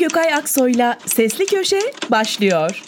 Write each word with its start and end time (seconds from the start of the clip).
Gökay 0.00 0.34
Aksoy'la 0.34 0.98
Sesli 1.06 1.46
Köşe 1.46 1.80
başlıyor. 2.10 2.82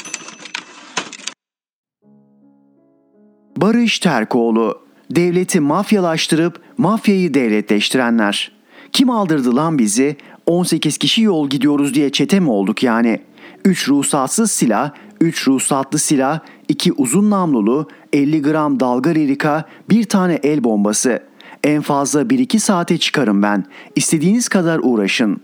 Barış 3.56 3.98
Terkoğlu, 3.98 4.79
devleti 5.11 5.61
mafyalaştırıp 5.61 6.61
mafyayı 6.79 7.35
devletleştirenler. 7.35 8.53
Kim 8.93 9.11
aldırdı 9.11 9.57
lan 9.57 9.79
bizi? 9.79 10.17
18 10.46 10.99
kişi 10.99 11.23
yol 11.23 11.49
gidiyoruz 11.49 11.95
diye 11.95 12.13
çete 12.13 12.41
mi 12.41 12.51
olduk 12.51 12.83
yani? 12.83 13.21
3 13.65 13.88
ruhsatsız 13.88 14.51
silah, 14.51 14.90
3 15.21 15.49
ruhsatlı 15.49 15.99
silah, 15.99 16.40
2 16.68 16.92
uzun 16.92 17.30
namlulu, 17.30 17.88
50 18.12 18.42
gram 18.42 18.80
dalga 18.80 19.14
ririka, 19.14 19.64
bir 19.90 20.04
tane 20.04 20.34
el 20.34 20.64
bombası. 20.64 21.22
En 21.64 21.82
fazla 21.82 22.22
1-2 22.22 22.58
saate 22.58 22.98
çıkarım 22.98 23.42
ben. 23.42 23.64
İstediğiniz 23.96 24.48
kadar 24.48 24.80
uğraşın. 24.82 25.40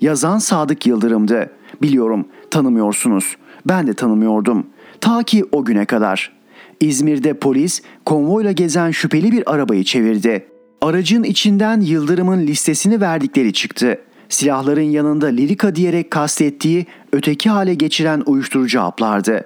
Yazan 0.00 0.38
Sadık 0.38 0.86
Yıldırım'dı. 0.86 1.50
Biliyorum 1.82 2.28
tanımıyorsunuz. 2.50 3.36
Ben 3.66 3.86
de 3.86 3.94
tanımıyordum. 3.94 4.66
Ta 5.00 5.22
ki 5.22 5.44
o 5.52 5.64
güne 5.64 5.84
kadar. 5.84 6.32
İzmir'de 6.80 7.34
polis 7.34 7.82
konvoyla 8.04 8.52
gezen 8.52 8.90
şüpheli 8.90 9.32
bir 9.32 9.52
arabayı 9.52 9.84
çevirdi. 9.84 10.46
Aracın 10.80 11.22
içinden 11.22 11.80
Yıldırım'ın 11.80 12.46
listesini 12.46 13.00
verdikleri 13.00 13.52
çıktı. 13.52 13.98
Silahların 14.28 14.82
yanında 14.82 15.26
lirika 15.26 15.76
diyerek 15.76 16.10
kastettiği 16.10 16.86
öteki 17.12 17.50
hale 17.50 17.74
geçiren 17.74 18.22
uyuşturucu 18.26 18.80
haplardı. 18.80 19.44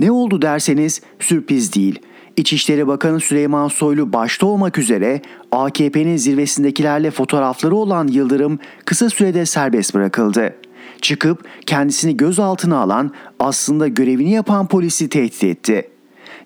Ne 0.00 0.10
oldu 0.10 0.42
derseniz 0.42 1.00
sürpriz 1.20 1.74
değil. 1.74 1.98
İçişleri 2.40 2.86
Bakanı 2.86 3.20
Süleyman 3.20 3.68
Soylu 3.68 4.12
başta 4.12 4.46
olmak 4.46 4.78
üzere 4.78 5.22
AKP'nin 5.52 6.16
zirvesindekilerle 6.16 7.10
fotoğrafları 7.10 7.74
olan 7.74 8.06
Yıldırım 8.08 8.58
kısa 8.84 9.10
sürede 9.10 9.46
serbest 9.46 9.94
bırakıldı. 9.94 10.54
Çıkıp 11.00 11.44
kendisini 11.66 12.16
gözaltına 12.16 12.78
alan 12.78 13.10
aslında 13.38 13.88
görevini 13.88 14.30
yapan 14.30 14.66
polisi 14.66 15.08
tehdit 15.08 15.44
etti. 15.44 15.88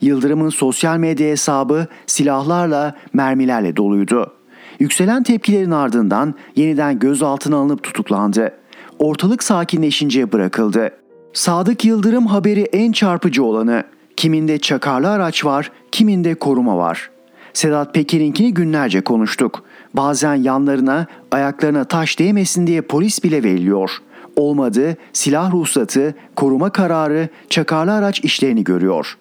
Yıldırım'ın 0.00 0.48
sosyal 0.48 0.96
medya 0.96 1.28
hesabı 1.28 1.86
silahlarla, 2.06 2.94
mermilerle 3.12 3.76
doluydu. 3.76 4.32
Yükselen 4.78 5.22
tepkilerin 5.22 5.70
ardından 5.70 6.34
yeniden 6.56 6.98
gözaltına 6.98 7.56
alınıp 7.56 7.82
tutuklandı. 7.82 8.52
Ortalık 8.98 9.42
sakinleşince 9.42 10.32
bırakıldı. 10.32 10.91
Sadık 11.32 11.84
Yıldırım 11.84 12.26
haberi 12.26 12.62
en 12.62 12.92
çarpıcı 12.92 13.44
olanı. 13.44 13.84
Kiminde 14.16 14.58
çakarlı 14.58 15.10
araç 15.10 15.44
var, 15.44 15.72
kiminde 15.92 16.34
koruma 16.34 16.76
var. 16.76 17.10
Sedat 17.52 17.94
Peker'inkini 17.94 18.54
günlerce 18.54 19.00
konuştuk. 19.00 19.64
Bazen 19.94 20.34
yanlarına, 20.34 21.06
ayaklarına 21.30 21.84
taş 21.84 22.18
değmesin 22.18 22.66
diye 22.66 22.80
polis 22.80 23.24
bile 23.24 23.42
veriliyor. 23.42 23.90
Olmadı, 24.36 24.96
silah 25.12 25.52
ruhsatı, 25.52 26.14
koruma 26.36 26.70
kararı, 26.70 27.28
çakarlı 27.50 27.92
araç 27.92 28.20
işlerini 28.20 28.64
görüyor. 28.64 29.16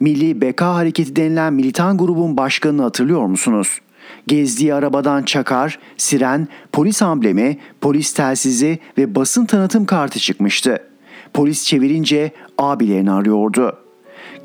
Milli 0.00 0.40
Beka 0.40 0.74
Hareketi 0.74 1.16
denilen 1.16 1.52
militan 1.54 1.98
grubun 1.98 2.36
başkanını 2.36 2.82
hatırlıyor 2.82 3.26
musunuz? 3.26 3.78
Gezdiği 4.26 4.74
arabadan 4.74 5.22
çakar, 5.22 5.78
siren, 5.96 6.48
polis 6.72 7.02
amblemi, 7.02 7.58
polis 7.80 8.12
telsizi 8.12 8.78
ve 8.98 9.14
basın 9.14 9.46
tanıtım 9.46 9.86
kartı 9.86 10.18
çıkmıştı. 10.18 10.78
Polis 11.34 11.64
çevirince 11.64 12.30
abilerini 12.58 13.12
arıyordu. 13.12 13.85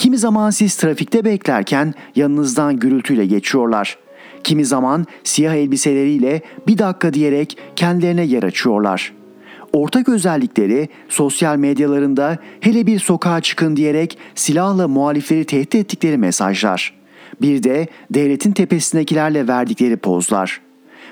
Kimi 0.02 0.18
zaman 0.18 0.50
siz 0.50 0.76
trafikte 0.76 1.26
beklerken 1.26 1.94
yanınızdan 2.16 2.80
gürültüyle 2.80 3.26
geçiyorlar. 3.26 3.98
Kimi 4.44 4.66
zaman 4.66 5.06
siyah 5.24 5.54
elbiseleriyle 5.54 6.42
bir 6.68 6.78
dakika 6.78 7.14
diyerek 7.14 7.58
kendilerine 7.76 8.24
yer 8.24 8.44
açıyorlar. 8.44 9.14
Ortak 9.74 10.10
özellikleri 10.10 10.90
sosyal 11.10 11.58
medyalarında 11.58 12.38
hele 12.60 12.88
bir 12.88 13.00
sokağa 13.00 13.42
çıkın 13.42 13.76
diyerek 13.76 14.18
silahla 14.36 14.88
muhalifleri 14.88 15.46
tehdit 15.46 15.76
ettikleri 15.76 16.18
mesajlar. 16.18 16.94
Bir 17.42 17.64
de 17.64 17.88
devletin 18.12 18.52
tepesindekilerle 18.52 19.48
verdikleri 19.48 19.98
pozlar. 19.98 20.62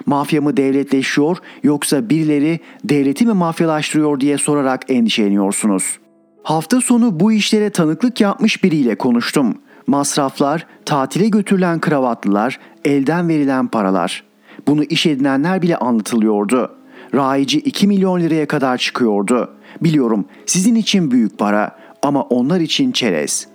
Mafya 0.06 0.42
mı 0.42 0.58
devletleşiyor 0.58 1.38
yoksa 1.64 2.10
birileri 2.10 2.60
devleti 2.84 3.26
mi 3.26 3.34
mafyalaştırıyor 3.34 4.20
diye 4.20 4.38
sorarak 4.38 4.92
endişeleniyorsunuz. 4.92 6.00
Hafta 6.44 6.82
sonu 6.82 7.20
bu 7.20 7.32
işlere 7.32 7.70
tanıklık 7.70 8.22
yapmış 8.22 8.64
biriyle 8.64 8.96
konuştum. 8.96 9.58
Masraflar, 9.88 10.68
tatile 10.86 11.28
götürülen 11.30 11.80
kravatlılar, 11.80 12.60
elden 12.86 13.30
verilen 13.30 13.68
paralar. 13.68 14.24
Bunu 14.68 14.84
iş 14.84 15.06
edinenler 15.06 15.62
bile 15.62 15.78
anlatılıyordu. 15.78 16.76
Raici 17.16 17.60
2 17.60 17.88
milyon 17.88 18.20
liraya 18.20 18.48
kadar 18.48 18.78
çıkıyordu. 18.78 19.54
Biliyorum 19.82 20.26
sizin 20.46 20.76
için 20.76 21.12
büyük 21.12 21.38
para 21.38 21.76
ama 22.04 22.22
onlar 22.22 22.60
için 22.60 22.92
çerez. 22.92 23.48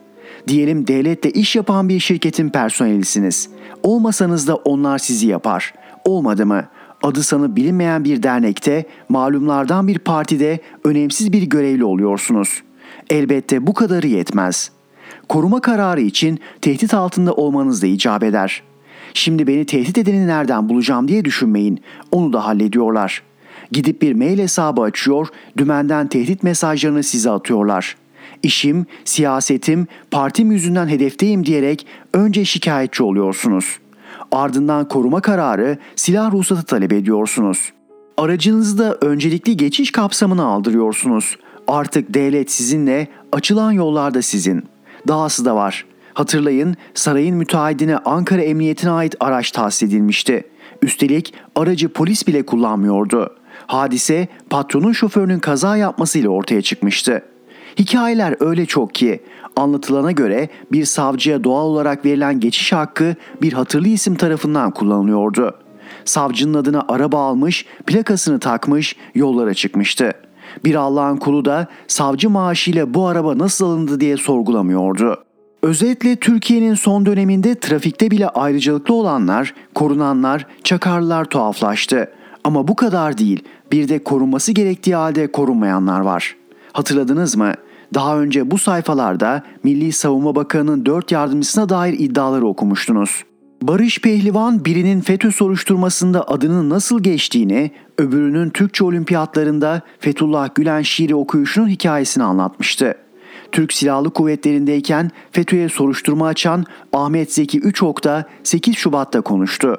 Diyelim 0.48 0.86
devletle 0.86 1.30
iş 1.30 1.56
yapan 1.56 1.88
bir 1.88 2.00
şirketin 2.00 2.48
personelisiniz. 2.48 3.48
Olmasanız 3.82 4.48
da 4.48 4.54
onlar 4.54 4.98
sizi 4.98 5.26
yapar. 5.26 5.74
Olmadı 6.04 6.46
mı? 6.46 6.64
Adı 7.02 7.22
sanı 7.22 7.56
bilinmeyen 7.56 8.04
bir 8.04 8.22
dernekte, 8.22 8.84
malumlardan 9.08 9.88
bir 9.88 9.98
partide 9.98 10.58
önemsiz 10.84 11.32
bir 11.32 11.42
görevli 11.42 11.84
oluyorsunuz. 11.84 12.62
Elbette 13.10 13.66
bu 13.66 13.74
kadarı 13.74 14.06
yetmez. 14.06 14.70
Koruma 15.28 15.60
kararı 15.60 16.00
için 16.00 16.40
tehdit 16.60 16.94
altında 16.94 17.34
olmanız 17.34 17.82
da 17.82 17.86
icap 17.86 18.22
eder. 18.22 18.62
Şimdi 19.14 19.46
beni 19.46 19.64
tehdit 19.64 19.98
edeni 19.98 20.26
nereden 20.26 20.68
bulacağım 20.68 21.08
diye 21.08 21.24
düşünmeyin. 21.24 21.80
Onu 22.12 22.32
da 22.32 22.46
hallediyorlar. 22.46 23.22
Gidip 23.72 24.02
bir 24.02 24.14
mail 24.14 24.38
hesabı 24.38 24.82
açıyor, 24.82 25.28
dümenden 25.58 26.06
tehdit 26.06 26.42
mesajlarını 26.42 27.02
size 27.02 27.30
atıyorlar. 27.30 27.96
İşim, 28.42 28.86
siyasetim, 29.04 29.86
partim 30.10 30.52
yüzünden 30.52 30.88
hedefteyim 30.88 31.46
diyerek 31.46 31.86
önce 32.14 32.44
şikayetçi 32.44 33.02
oluyorsunuz. 33.02 33.78
Ardından 34.32 34.88
koruma 34.88 35.20
kararı, 35.20 35.78
silah 35.96 36.32
ruhsatı 36.32 36.62
talep 36.62 36.92
ediyorsunuz. 36.92 37.72
Aracınızda 38.16 38.98
öncelikli 39.00 39.56
geçiş 39.56 39.92
kapsamını 39.92 40.44
aldırıyorsunuz. 40.44 41.36
Artık 41.68 42.14
devlet 42.14 42.50
sizinle, 42.50 43.08
açılan 43.32 43.72
yollarda 43.72 44.22
sizin. 44.22 44.64
Dahası 45.08 45.44
da 45.44 45.56
var. 45.56 45.86
Hatırlayın 46.14 46.76
sarayın 46.94 47.36
müteahhidine 47.36 47.98
Ankara 47.98 48.42
Emniyetine 48.42 48.90
ait 48.90 49.14
araç 49.20 49.50
tahsis 49.50 49.82
edilmişti. 49.82 50.44
Üstelik 50.82 51.34
aracı 51.56 51.88
polis 51.88 52.26
bile 52.26 52.46
kullanmıyordu. 52.46 53.36
Hadise 53.66 54.28
patronun 54.50 54.92
şoförünün 54.92 55.38
kaza 55.38 55.76
yapmasıyla 55.76 56.30
ortaya 56.30 56.62
çıkmıştı. 56.62 57.22
Hikayeler 57.78 58.36
öyle 58.40 58.66
çok 58.66 58.94
ki 58.94 59.22
anlatılana 59.56 60.12
göre 60.12 60.48
bir 60.72 60.84
savcıya 60.84 61.44
doğal 61.44 61.64
olarak 61.64 62.04
verilen 62.04 62.40
geçiş 62.40 62.72
hakkı 62.72 63.14
bir 63.42 63.52
hatırlı 63.52 63.88
isim 63.88 64.14
tarafından 64.14 64.70
kullanılıyordu. 64.70 65.58
Savcının 66.04 66.54
adına 66.54 66.84
araba 66.88 67.26
almış, 67.26 67.66
plakasını 67.86 68.38
takmış, 68.38 68.96
yollara 69.14 69.54
çıkmıştı. 69.54 70.12
Bir 70.64 70.74
Allah'ın 70.74 71.16
kulu 71.16 71.44
da 71.44 71.66
savcı 71.86 72.30
maaşıyla 72.30 72.94
bu 72.94 73.06
araba 73.06 73.38
nasıl 73.38 73.66
alındı 73.66 74.00
diye 74.00 74.16
sorgulamıyordu. 74.16 75.24
Özetle 75.62 76.16
Türkiye'nin 76.16 76.74
son 76.74 77.06
döneminde 77.06 77.54
trafikte 77.54 78.10
bile 78.10 78.28
ayrıcalıklı 78.28 78.94
olanlar, 78.94 79.54
korunanlar, 79.74 80.46
çakarlılar 80.64 81.24
tuhaflaştı. 81.24 82.10
Ama 82.44 82.68
bu 82.68 82.76
kadar 82.76 83.18
değil. 83.18 83.44
Bir 83.72 83.88
de 83.88 84.04
korunması 84.04 84.52
gerektiği 84.52 84.94
halde 84.94 85.32
korunmayanlar 85.32 86.00
var. 86.00 86.36
Hatırladınız 86.72 87.36
mı? 87.36 87.52
Daha 87.94 88.18
önce 88.18 88.50
bu 88.50 88.58
sayfalarda 88.58 89.42
Milli 89.62 89.92
Savunma 89.92 90.34
Bakanı'nın 90.34 90.86
dört 90.86 91.12
yardımcısına 91.12 91.68
dair 91.68 91.98
iddiaları 91.98 92.46
okumuştunuz. 92.46 93.24
Barış 93.68 94.00
Pehlivan 94.00 94.64
birinin 94.64 95.00
FETÖ 95.00 95.30
soruşturmasında 95.30 96.28
adının 96.28 96.70
nasıl 96.70 97.02
geçtiğini, 97.02 97.70
öbürünün 97.98 98.50
Türkçe 98.50 98.84
olimpiyatlarında 98.84 99.82
Fethullah 100.00 100.54
Gülen 100.54 100.82
şiiri 100.82 101.14
okuyuşunun 101.14 101.68
hikayesini 101.68 102.24
anlatmıştı. 102.24 102.94
Türk 103.52 103.72
Silahlı 103.72 104.10
Kuvvetleri'ndeyken 104.10 105.10
FETÖ'ye 105.32 105.68
soruşturma 105.68 106.26
açan 106.26 106.64
Ahmet 106.92 107.32
Zeki 107.32 107.60
Üçok 107.60 108.04
da 108.04 108.24
8 108.42 108.76
Şubat'ta 108.76 109.20
konuştu. 109.20 109.76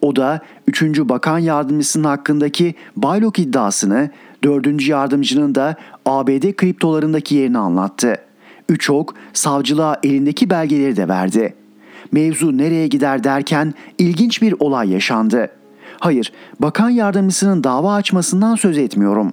O 0.00 0.16
da 0.16 0.40
3. 0.66 0.82
Bakan 0.98 1.38
Yardımcısının 1.38 2.04
hakkındaki 2.04 2.74
Baylok 2.96 3.38
iddiasını, 3.38 4.10
4. 4.44 4.88
yardımcının 4.88 5.54
da 5.54 5.76
ABD 6.06 6.52
kriptolarındaki 6.52 7.34
yerini 7.34 7.58
anlattı. 7.58 8.16
Üçok 8.68 9.14
savcılığa 9.32 10.00
elindeki 10.02 10.50
belgeleri 10.50 10.96
de 10.96 11.08
verdi. 11.08 11.54
Mevzu 12.16 12.58
nereye 12.58 12.86
gider 12.86 13.24
derken 13.24 13.74
ilginç 13.98 14.42
bir 14.42 14.54
olay 14.60 14.90
yaşandı. 14.90 15.48
Hayır, 16.00 16.32
bakan 16.60 16.90
yardımcısının 16.90 17.64
dava 17.64 17.94
açmasından 17.94 18.54
söz 18.54 18.78
etmiyorum. 18.78 19.32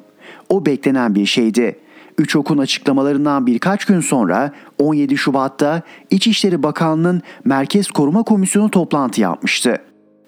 O 0.49 0.65
beklenen 0.65 1.15
bir 1.15 1.25
şeydi. 1.25 1.79
Üçok'un 2.17 2.57
açıklamalarından 2.57 3.47
birkaç 3.47 3.85
gün 3.85 3.99
sonra 3.99 4.51
17 4.79 5.17
Şubat'ta 5.17 5.81
İçişleri 6.09 6.63
Bakanlığı'nın 6.63 7.21
Merkez 7.45 7.87
Koruma 7.87 8.23
Komisyonu 8.23 8.71
toplantı 8.71 9.21
yapmıştı. 9.21 9.77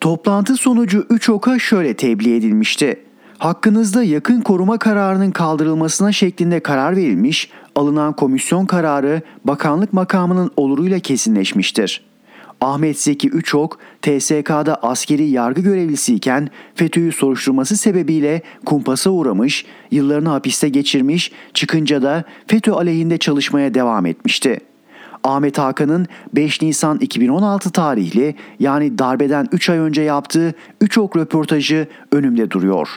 Toplantı 0.02 0.56
sonucu 0.56 1.06
Üçok'a 1.10 1.60
şöyle 1.60 1.94
tebliğ 1.94 2.36
edilmişti. 2.36 3.00
Hakkınızda 3.38 4.04
yakın 4.04 4.42
koruma 4.42 4.78
kararının 4.78 5.32
kaldırılmasına 5.32 6.12
şeklinde 6.12 6.60
karar 6.60 6.96
verilmiş, 6.96 7.50
alınan 7.76 8.14
komisyon 8.14 8.66
kararı 8.66 9.22
bakanlık 9.46 9.94
makamının 9.94 10.52
oluruyla 10.58 11.00
kesinleşmiştir. 11.00 12.15
Ahmet 12.62 13.00
Zeki 13.00 13.30
Üçok, 13.30 13.80
TSK'da 14.02 14.76
askeri 14.76 15.24
yargı 15.24 15.62
görevlisiyken 15.62 16.50
FETÖ'yü 16.76 17.12
soruşturması 17.12 17.78
sebebiyle 17.78 18.42
kumpasa 18.66 19.10
uğramış, 19.10 19.66
yıllarını 19.92 20.30
hapiste 20.30 20.70
geçirmiş, 20.70 21.32
çıkınca 21.54 22.02
da 22.02 22.24
FETÖ 22.48 22.72
aleyhinde 22.72 23.18
çalışmaya 23.18 23.74
devam 23.74 24.06
etmişti. 24.06 24.60
Ahmet 25.24 25.58
Hakan'ın 25.58 26.08
5 26.34 26.62
Nisan 26.62 26.98
2016 26.98 27.72
tarihli 27.72 28.36
yani 28.60 28.98
darbeden 28.98 29.48
3 29.52 29.70
ay 29.70 29.78
önce 29.78 30.02
yaptığı 30.02 30.54
3 30.82 30.98
ok 30.98 31.18
röportajı 31.18 31.88
önümde 32.12 32.52
duruyor. 32.52 32.90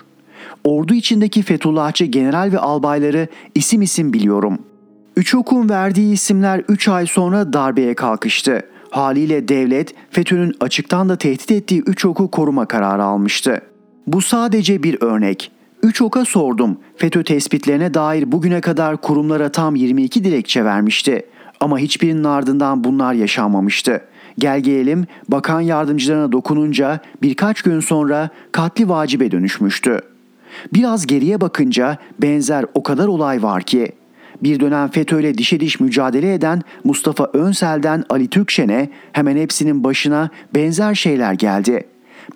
Ordu 0.64 0.94
içindeki 0.94 1.42
Fethullahçı 1.42 2.04
general 2.04 2.52
ve 2.52 2.58
albayları 2.58 3.28
isim 3.54 3.82
isim 3.82 4.12
biliyorum. 4.12 4.58
Üç 5.16 5.34
okun 5.34 5.68
verdiği 5.68 6.12
isimler 6.12 6.62
3 6.68 6.88
ay 6.88 7.06
sonra 7.06 7.52
darbeye 7.52 7.94
kalkıştı. 7.94 8.62
Haliyle 8.90 9.48
devlet 9.48 9.94
FETÖ'nün 10.10 10.54
açıktan 10.60 11.08
da 11.08 11.16
tehdit 11.16 11.50
ettiği 11.50 11.82
3 11.86 12.04
oku 12.04 12.30
koruma 12.30 12.66
kararı 12.66 13.04
almıştı. 13.04 13.60
Bu 14.06 14.22
sadece 14.22 14.82
bir 14.82 15.02
örnek. 15.02 15.50
Üç 15.82 16.02
oka 16.02 16.24
sordum. 16.24 16.78
FETÖ 16.96 17.24
tespitlerine 17.24 17.94
dair 17.94 18.32
bugüne 18.32 18.60
kadar 18.60 18.96
kurumlara 18.96 19.48
tam 19.48 19.76
22 19.76 20.24
dilekçe 20.24 20.64
vermişti. 20.64 21.26
Ama 21.60 21.78
hiçbirinin 21.78 22.24
ardından 22.24 22.84
bunlar 22.84 23.12
yaşanmamıştı. 23.14 24.00
Gel 24.38 24.60
gelelim 24.60 25.06
bakan 25.28 25.60
yardımcılarına 25.60 26.32
dokununca 26.32 27.00
birkaç 27.22 27.62
gün 27.62 27.80
sonra 27.80 28.30
katli 28.52 28.88
vacibe 28.88 29.30
dönüşmüştü. 29.30 30.00
Biraz 30.74 31.06
geriye 31.06 31.40
bakınca 31.40 31.98
benzer 32.18 32.64
o 32.74 32.82
kadar 32.82 33.06
olay 33.06 33.42
var 33.42 33.62
ki. 33.62 33.92
Bir 34.42 34.60
dönem 34.60 34.88
FETÖ'yle 34.88 35.38
dişe 35.38 35.60
diş 35.60 35.80
mücadele 35.80 36.34
eden 36.34 36.62
Mustafa 36.84 37.24
Önsel'den 37.24 38.04
Ali 38.10 38.28
Türkşen'e 38.28 38.88
hemen 39.12 39.36
hepsinin 39.36 39.84
başına 39.84 40.30
benzer 40.54 40.94
şeyler 40.94 41.32
geldi. 41.32 41.84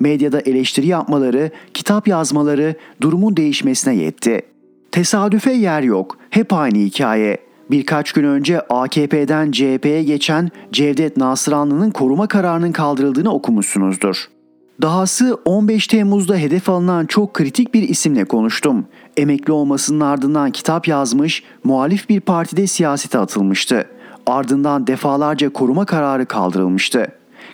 Medyada 0.01 0.41
eleştiri 0.41 0.87
yapmaları, 0.87 1.51
kitap 1.75 2.09
yazmaları 2.09 2.75
durumun 3.01 3.37
değişmesine 3.37 3.95
yetti. 3.95 4.43
Tesadüfe 4.93 5.53
yer 5.53 5.83
yok. 5.83 6.19
Hep 6.31 6.53
aynı 6.53 6.79
hikaye. 6.79 7.39
Birkaç 7.71 8.13
gün 8.13 8.25
önce 8.25 8.61
AKP'den 8.61 9.51
CHP'ye 9.51 10.03
geçen 10.03 10.51
Cevdet 10.73 11.17
Nasıranlı'nın 11.17 11.91
koruma 11.91 12.27
kararının 12.27 12.73
kaldırıldığını 12.73 13.33
okumuşsunuzdur. 13.33 14.29
Dahası 14.83 15.39
15 15.45 15.87
Temmuz'da 15.87 16.37
hedef 16.37 16.69
alınan 16.69 17.07
çok 17.07 17.35
kritik 17.35 17.75
bir 17.75 17.83
isimle 17.89 18.25
konuştum. 18.25 18.87
Emekli 19.17 19.53
olmasının 19.53 20.00
ardından 20.00 20.50
kitap 20.50 20.88
yazmış, 20.88 21.43
muhalif 21.64 22.09
bir 22.09 22.20
partide 22.20 22.67
siyasete 22.67 23.19
atılmıştı. 23.19 23.87
Ardından 24.26 24.87
defalarca 24.87 25.53
koruma 25.53 25.85
kararı 25.87 26.26
kaldırılmıştı. 26.26 27.06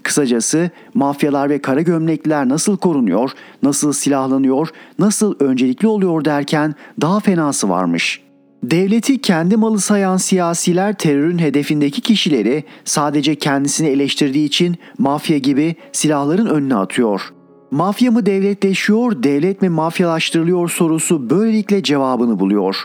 Kısacası 0.03 0.71
mafyalar 0.95 1.51
ve 1.51 1.63
kara 1.63 1.81
gömlekliler 1.81 2.49
nasıl 2.49 2.77
korunuyor, 2.77 3.31
nasıl 3.63 3.93
silahlanıyor, 3.93 4.69
nasıl 4.99 5.35
öncelikli 5.41 5.87
oluyor 5.87 6.25
derken 6.25 6.75
daha 7.01 7.21
fenası 7.21 7.69
varmış.'' 7.69 8.29
Devleti 8.63 9.21
kendi 9.21 9.57
malı 9.57 9.81
sayan 9.81 10.17
siyasiler 10.17 10.95
terörün 10.95 11.39
hedefindeki 11.39 12.01
kişileri 12.01 12.65
sadece 12.85 13.35
kendisini 13.35 13.89
eleştirdiği 13.89 14.47
için 14.47 14.77
mafya 14.99 15.39
gibi 15.39 15.77
silahların 15.93 16.47
önüne 16.47 16.75
atıyor. 16.75 17.33
Mafya 17.71 18.11
mı 18.11 18.27
devletleşiyor, 18.27 19.23
devlet 19.23 19.63
mi 19.63 19.69
mafyalaştırılıyor 19.69 20.69
sorusu 20.69 21.31
böylelikle 21.31 21.83
cevabını 21.83 22.41
buluyor. 22.41 22.77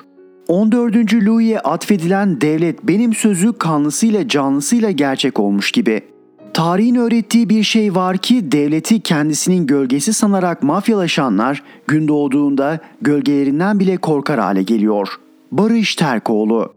14. 0.47 1.13
Louis'e 1.13 1.59
atfedilen 1.59 2.41
devlet 2.41 2.83
benim 2.83 3.13
sözü 3.13 3.53
kanlısıyla 3.53 4.27
canlısıyla 4.27 4.91
gerçek 4.91 5.39
olmuş 5.39 5.71
gibi. 5.71 6.01
Tarihin 6.53 6.95
öğrettiği 6.95 7.49
bir 7.49 7.63
şey 7.63 7.95
var 7.95 8.17
ki 8.17 8.51
devleti 8.51 8.99
kendisinin 8.99 9.67
gölgesi 9.67 10.13
sanarak 10.13 10.63
mafyalaşanlar 10.63 11.63
gün 11.87 12.07
doğduğunda 12.07 12.79
gölgelerinden 13.01 13.79
bile 13.79 13.97
korkar 13.97 14.39
hale 14.39 14.63
geliyor.'' 14.63 15.23
Barış 15.53 15.95
Terkoğlu 15.95 16.73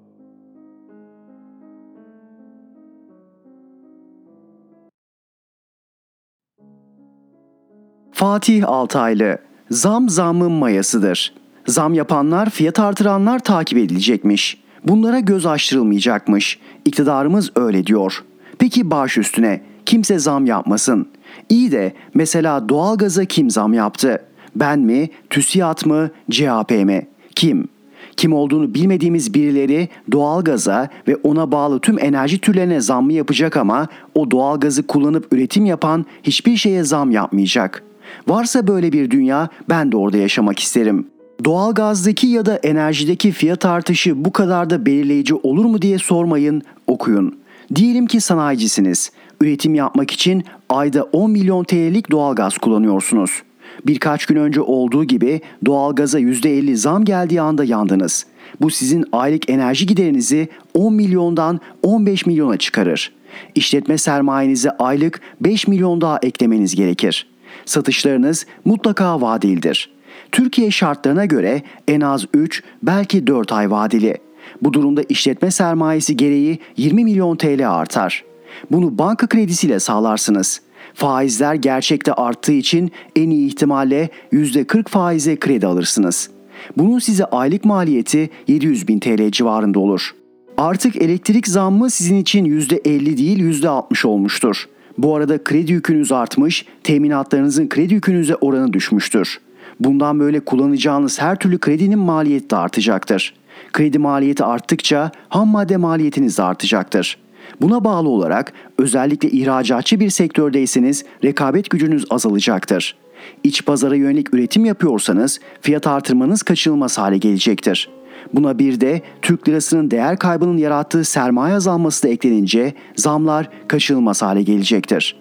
Fatih 8.16 8.68
Altaylı 8.68 9.38
Zam 9.70 10.08
zamın 10.08 10.52
mayasıdır. 10.52 11.34
Zam 11.66 11.94
yapanlar, 11.94 12.50
fiyat 12.50 12.80
artıranlar 12.80 13.38
takip 13.38 13.78
edilecekmiş. 13.78 14.62
Bunlara 14.84 15.20
göz 15.20 15.46
açtırılmayacakmış. 15.46 16.58
İktidarımız 16.84 17.50
öyle 17.56 17.86
diyor. 17.86 18.24
Peki 18.58 18.90
baş 18.90 19.18
üstüne 19.18 19.60
kimse 19.86 20.18
zam 20.18 20.46
yapmasın. 20.46 21.08
İyi 21.48 21.72
de 21.72 21.92
mesela 22.14 22.68
doğalgaza 22.68 23.24
kim 23.24 23.50
zam 23.50 23.74
yaptı? 23.74 24.22
Ben 24.54 24.78
mi, 24.78 25.10
TÜSİAD 25.30 25.86
mı, 25.86 26.10
CHP 26.30 26.70
mi? 26.70 27.06
Kim? 27.34 27.68
kim 28.16 28.32
olduğunu 28.32 28.74
bilmediğimiz 28.74 29.34
birileri 29.34 29.88
doğalgaza 30.12 30.88
ve 31.08 31.16
ona 31.16 31.52
bağlı 31.52 31.80
tüm 31.80 31.98
enerji 31.98 32.38
türlerine 32.38 32.80
zam 32.80 33.04
mı 33.04 33.12
yapacak 33.12 33.56
ama 33.56 33.88
o 34.14 34.30
doğalgazı 34.30 34.86
kullanıp 34.86 35.32
üretim 35.32 35.64
yapan 35.64 36.06
hiçbir 36.22 36.56
şeye 36.56 36.84
zam 36.84 37.10
yapmayacak. 37.10 37.82
Varsa 38.28 38.66
böyle 38.66 38.92
bir 38.92 39.10
dünya 39.10 39.48
ben 39.68 39.92
de 39.92 39.96
orada 39.96 40.16
yaşamak 40.16 40.58
isterim. 40.58 41.06
Doğalgazdaki 41.44 42.26
ya 42.26 42.46
da 42.46 42.56
enerjideki 42.56 43.32
fiyat 43.32 43.64
artışı 43.64 44.24
bu 44.24 44.32
kadar 44.32 44.70
da 44.70 44.86
belirleyici 44.86 45.34
olur 45.34 45.64
mu 45.64 45.82
diye 45.82 45.98
sormayın, 45.98 46.62
okuyun. 46.86 47.38
Diyelim 47.74 48.06
ki 48.06 48.20
sanayicisiniz. 48.20 49.12
Üretim 49.40 49.74
yapmak 49.74 50.10
için 50.10 50.44
ayda 50.68 51.02
10 51.02 51.30
milyon 51.30 51.64
TL'lik 51.64 52.10
doğalgaz 52.10 52.58
kullanıyorsunuz. 52.58 53.42
Birkaç 53.86 54.26
gün 54.26 54.36
önce 54.36 54.60
olduğu 54.60 55.04
gibi 55.04 55.40
doğalgaza 55.66 56.20
%50 56.20 56.76
zam 56.76 57.04
geldiği 57.04 57.40
anda 57.40 57.64
yandınız. 57.64 58.26
Bu 58.60 58.70
sizin 58.70 59.04
aylık 59.12 59.50
enerji 59.50 59.86
giderinizi 59.86 60.48
10 60.74 60.94
milyondan 60.94 61.60
15 61.82 62.26
milyona 62.26 62.56
çıkarır. 62.56 63.12
İşletme 63.54 63.98
sermayenize 63.98 64.70
aylık 64.70 65.20
5 65.40 65.68
milyon 65.68 66.00
daha 66.00 66.18
eklemeniz 66.22 66.76
gerekir. 66.76 67.26
Satışlarınız 67.66 68.46
mutlaka 68.64 69.20
vadelidir. 69.20 69.90
Türkiye 70.32 70.70
şartlarına 70.70 71.24
göre 71.24 71.62
en 71.88 72.00
az 72.00 72.24
3 72.34 72.62
belki 72.82 73.26
4 73.26 73.52
ay 73.52 73.70
vadeli. 73.70 74.16
Bu 74.62 74.72
durumda 74.72 75.02
işletme 75.08 75.50
sermayesi 75.50 76.16
gereği 76.16 76.58
20 76.76 77.04
milyon 77.04 77.36
TL 77.36 77.70
artar. 77.70 78.24
Bunu 78.70 78.98
banka 78.98 79.26
kredisiyle 79.26 79.80
sağlarsınız. 79.80 80.60
Faizler 80.94 81.54
gerçekte 81.54 82.12
arttığı 82.12 82.52
için 82.52 82.92
en 83.16 83.30
iyi 83.30 83.46
ihtimalle 83.46 84.08
%40 84.32 84.88
faize 84.88 85.36
kredi 85.36 85.66
alırsınız. 85.66 86.30
Bunun 86.76 86.98
size 86.98 87.24
aylık 87.24 87.64
maliyeti 87.64 88.30
700 88.48 88.88
bin 88.88 88.98
TL 88.98 89.30
civarında 89.30 89.78
olur. 89.78 90.14
Artık 90.56 90.96
elektrik 90.96 91.48
zammı 91.48 91.90
sizin 91.90 92.16
için 92.16 92.44
%50 92.44 93.16
değil 93.16 93.62
%60 93.62 94.06
olmuştur. 94.06 94.68
Bu 94.98 95.16
arada 95.16 95.44
kredi 95.44 95.72
yükünüz 95.72 96.12
artmış, 96.12 96.66
teminatlarınızın 96.84 97.68
kredi 97.68 97.94
yükünüze 97.94 98.34
oranı 98.34 98.72
düşmüştür. 98.72 99.40
Bundan 99.80 100.20
böyle 100.20 100.40
kullanacağınız 100.40 101.20
her 101.20 101.36
türlü 101.38 101.58
kredinin 101.58 101.98
maliyeti 101.98 102.50
de 102.50 102.56
artacaktır. 102.56 103.34
Kredi 103.72 103.98
maliyeti 103.98 104.44
arttıkça 104.44 105.10
ham 105.28 105.48
madde 105.48 105.76
maliyetiniz 105.76 106.38
de 106.38 106.42
artacaktır. 106.42 107.18
Buna 107.60 107.84
bağlı 107.84 108.08
olarak 108.08 108.52
özellikle 108.78 109.30
ihracatçı 109.30 110.00
bir 110.00 110.10
sektördeyseniz 110.10 111.04
rekabet 111.24 111.70
gücünüz 111.70 112.04
azalacaktır. 112.10 112.96
İç 113.44 113.64
pazara 113.64 113.94
yönelik 113.94 114.34
üretim 114.34 114.64
yapıyorsanız 114.64 115.40
fiyat 115.60 115.86
artırmanız 115.86 116.42
kaçınılmaz 116.42 116.98
hale 116.98 117.18
gelecektir. 117.18 117.88
Buna 118.34 118.58
bir 118.58 118.80
de 118.80 119.02
Türk 119.22 119.48
lirasının 119.48 119.90
değer 119.90 120.18
kaybının 120.18 120.56
yarattığı 120.56 121.04
sermaye 121.04 121.54
azalması 121.54 122.02
da 122.02 122.08
eklenince 122.08 122.74
zamlar 122.96 123.50
kaçınılmaz 123.68 124.22
hale 124.22 124.42
gelecektir. 124.42 125.16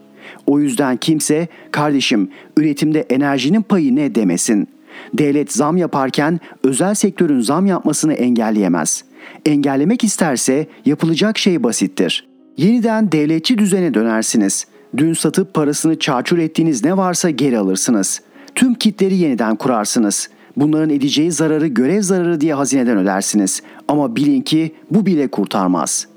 O 0.46 0.60
yüzden 0.60 0.98
kimse 0.98 1.48
kardeşim 1.72 2.30
üretimde 2.58 3.06
enerjinin 3.10 3.62
payı 3.62 3.96
ne 3.96 4.16
demesin. 4.16 4.68
Devlet 5.14 5.52
zam 5.52 5.78
yaparken 5.78 6.40
özel 6.64 6.94
sektörün 6.94 7.40
zam 7.40 7.66
yapmasını 7.66 8.14
engelleyemez. 8.14 9.04
Engellemek 9.46 10.04
isterse 10.04 10.68
yapılacak 10.86 11.38
şey 11.38 11.64
basittir. 11.64 12.28
Yeniden 12.58 13.12
devletçi 13.12 13.58
düzene 13.58 13.94
dönersiniz. 13.94 14.66
Dün 14.98 15.14
satıp 15.14 15.54
parasını 15.54 16.00
çarçur 16.00 16.38
ettiğiniz 16.38 16.86
ne 16.86 16.98
varsa 16.98 17.30
geri 17.30 17.58
alırsınız. 17.58 18.22
Tüm 18.56 18.74
kitleri 18.74 19.16
yeniden 19.16 19.56
kurarsınız. 19.56 20.30
Bunların 20.58 20.90
edeceği 20.90 21.32
zararı 21.32 21.68
görev 21.68 22.02
zararı 22.02 22.42
diye 22.42 22.54
hazineden 22.54 22.98
ödersiniz. 22.98 23.62
Ama 23.88 24.16
bilin 24.16 24.42
ki 24.42 24.72
bu 24.92 25.06
bile 25.06 25.28
kurtarmaz. 25.28 26.08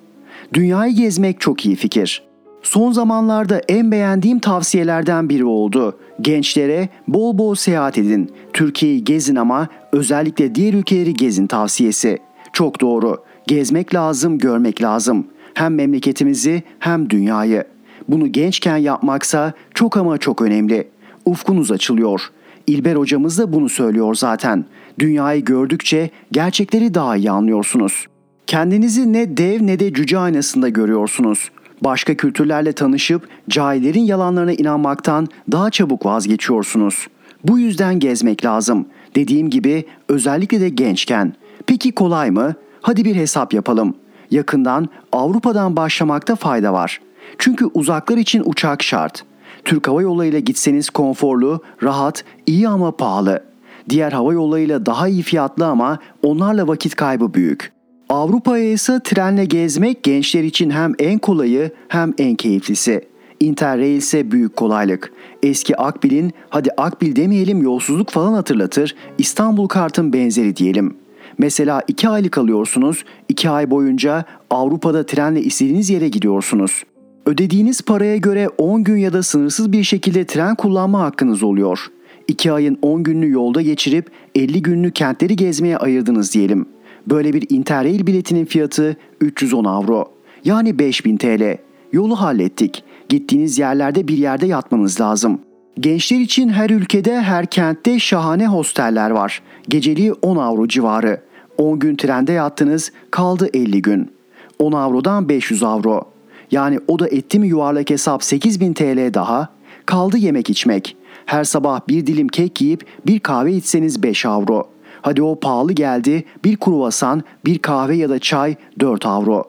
Dünyayı 0.55 0.95
gezmek 0.95 1.41
çok 1.41 1.67
iyi 1.67 1.77
fikir. 1.77 2.23
Son 2.63 2.93
zamanlarda 2.93 3.63
en 3.69 3.93
beğendiğim 3.93 4.39
tavsiyelerden 4.39 5.29
biri 5.29 5.45
oldu. 5.45 5.99
Gençlere 6.21 6.89
bol 7.09 7.39
bol 7.39 7.55
seyahat 7.55 7.99
edin. 7.99 8.31
Türkiye'yi 8.53 9.05
gezin 9.05 9.37
ama 9.37 9.69
özellikle 9.93 10.55
diğer 10.55 10.75
ülkeleri 10.75 11.15
gezin 11.15 11.47
tavsiyesi. 11.47 12.19
Çok 12.53 12.81
doğru. 12.81 13.17
Gezmek 13.47 13.95
lazım, 13.95 14.39
görmek 14.39 14.83
lazım. 14.83 15.27
Hem 15.55 15.75
memleketimizi 15.75 16.63
hem 16.79 17.11
dünyayı. 17.11 17.65
Bunu 18.09 18.33
gençken 18.33 18.77
yapmaksa 18.77 19.53
çok 19.75 19.97
ama 19.97 20.19
çok 20.19 20.43
önemli. 20.43 20.89
Ufkunuz 21.25 21.73
açılıyor. 21.73 22.31
İlber 22.69 22.97
hocamız 22.97 23.39
da 23.39 23.53
bunu 23.53 23.69
söylüyor 23.69 24.15
zaten. 24.15 24.65
Dünyayı 24.99 25.45
gördükçe 25.45 26.11
gerçekleri 26.33 26.95
daha 26.95 27.17
iyi 27.17 27.31
anlıyorsunuz. 27.31 28.07
Kendinizi 28.47 29.13
ne 29.13 29.37
dev 29.37 29.67
ne 29.67 29.79
de 29.79 29.93
cüce 29.93 30.19
aynasında 30.19 30.69
görüyorsunuz. 30.69 31.51
Başka 31.81 32.15
kültürlerle 32.15 32.73
tanışıp 32.73 33.29
cahillerin 33.49 34.01
yalanlarına 34.01 34.53
inanmaktan 34.53 35.29
daha 35.53 35.71
çabuk 35.71 36.07
vazgeçiyorsunuz. 36.07 37.07
Bu 37.45 37.59
yüzden 37.59 37.99
gezmek 37.99 38.45
lazım. 38.45 38.87
Dediğim 39.15 39.51
gibi 39.51 39.85
özellikle 40.09 40.61
de 40.61 40.69
gençken. 40.69 41.35
Peki 41.67 41.93
kolay 41.93 42.31
mı? 42.31 42.55
Hadi 42.83 43.05
bir 43.05 43.17
hesap 43.17 43.55
yapalım. 43.55 43.95
Yakından 44.31 44.89
Avrupa'dan 45.13 45.77
başlamakta 45.77 46.37
fayda 46.37 46.73
var. 46.73 47.01
Çünkü 47.39 47.67
uzaklar 47.75 48.17
için 48.17 48.43
uçak 48.47 48.83
şart. 48.83 49.25
Türk 49.69 49.89
Hava 49.89 50.03
Yolları 50.03 50.27
ile 50.27 50.41
gitseniz 50.41 50.91
konforlu, 50.91 51.63
rahat, 51.83 52.25
iyi 52.47 52.69
ama 52.69 52.97
pahalı. 52.97 53.45
Diğer 53.89 54.13
hava 54.13 54.33
yollarıyla 54.33 54.87
daha 54.87 55.09
iyi 55.09 55.23
fiyatlı 55.23 55.67
ama 55.67 55.99
onlarla 56.23 56.69
vakit 56.69 56.95
kaybı 56.95 57.35
büyük. 57.35 57.73
Avrupa'ya 58.09 58.73
ise 58.73 59.01
trenle 59.05 59.45
gezmek 59.45 60.03
gençler 60.03 60.45
için 60.45 60.71
hem 60.71 60.93
en 60.99 61.19
kolayı 61.19 61.71
hem 61.89 62.15
en 62.19 62.35
keyiflisi. 62.35 63.09
Interrail 63.41 63.97
ise 63.97 64.31
büyük 64.31 64.57
kolaylık. 64.57 65.13
Eski 65.43 65.77
Akbil'in 65.77 66.33
hadi 66.49 66.71
Akbil 66.77 67.17
demeyelim 67.17 67.63
yolsuzluk 67.63 68.11
falan 68.11 68.33
hatırlatır 68.33 68.95
İstanbul 69.19 69.69
kartın 69.69 70.13
benzeri 70.13 70.57
diyelim. 70.57 70.97
Mesela 71.39 71.83
2 71.89 72.09
aylık 72.09 72.39
alıyorsunuz, 72.39 73.05
2 73.29 73.51
ay 73.51 73.71
boyunca 73.71 74.25
Avrupa'da 74.51 75.07
trenle 75.07 75.43
istediğiniz 75.43 75.91
yere 75.91 76.09
gidiyorsunuz. 76.09 76.83
Ödediğiniz 77.29 77.83
paraya 77.83 78.17
göre 78.17 78.49
10 78.49 78.85
gün 78.85 78.97
ya 78.97 79.13
da 79.13 79.23
sınırsız 79.23 79.73
bir 79.73 79.85
şekilde 79.85 80.25
tren 80.25 80.55
kullanma 80.55 81.01
hakkınız 81.01 81.43
oluyor. 81.43 81.87
2 82.29 82.53
ayın 82.53 82.79
10 82.83 83.03
gününü 83.03 83.31
yolda 83.31 83.63
geçirip 83.63 84.11
50 84.35 84.63
gününü 84.63 84.91
kentleri 84.91 85.37
gezmeye 85.37 85.77
ayırdınız 85.77 86.35
diyelim. 86.35 86.67
Böyle 87.07 87.33
bir 87.33 87.47
Interrail 87.51 88.07
biletinin 88.07 88.45
fiyatı 88.45 88.97
310 89.21 89.65
avro. 89.65 90.13
Yani 90.45 90.79
5000 90.79 91.17
TL. 91.17 91.57
Yolu 91.93 92.21
hallettik. 92.21 92.85
Gittiğiniz 93.09 93.59
yerlerde 93.59 94.09
bir 94.09 94.19
yerde 94.19 94.47
yatmanız 94.47 95.01
lazım. 95.01 95.41
Gençler 95.81 96.21
için 96.21 96.49
her 96.49 96.71
ülkede 96.71 97.21
her 97.21 97.47
kentte 97.47 97.99
şahane 97.99 98.47
hosteller 98.47 99.11
var. 99.11 99.43
Geceliği 99.69 100.13
10 100.13 100.37
avro 100.37 100.69
civarı. 100.69 101.21
10 101.59 101.79
gün 101.79 101.97
trende 101.97 102.33
yattınız 102.33 102.93
kaldı 103.11 103.49
50 103.55 103.83
gün. 103.83 104.11
10 104.59 104.73
avrodan 104.73 105.29
500 105.29 105.63
avro. 105.63 106.18
Yani 106.51 106.79
o 106.89 106.99
da 106.99 107.09
etti 107.09 107.39
mi 107.39 107.49
yuvarlak 107.49 107.91
hesap 107.91 108.25
8000 108.25 108.73
TL 108.73 109.15
daha. 109.15 109.49
Kaldı 109.87 110.19
yemek 110.19 110.51
içmek. 110.51 110.97
Her 111.27 111.45
sabah 111.45 111.81
bir 111.89 112.07
dilim 112.07 112.29
kek 112.29 112.61
yiyip 112.61 112.87
bir 113.07 113.21
kahve 113.21 113.53
içseniz 113.53 114.03
5 114.03 114.27
avro. 114.27 114.69
Hadi 115.03 115.23
o 115.23 115.41
pahalı 115.41 115.73
geldi 115.73 116.25
bir 116.45 116.57
kruvasan, 116.57 117.23
bir 117.45 117.59
kahve 117.59 117.97
ya 117.97 118.09
da 118.09 118.19
çay 118.19 118.57
4 118.81 119.07
avro. 119.07 119.45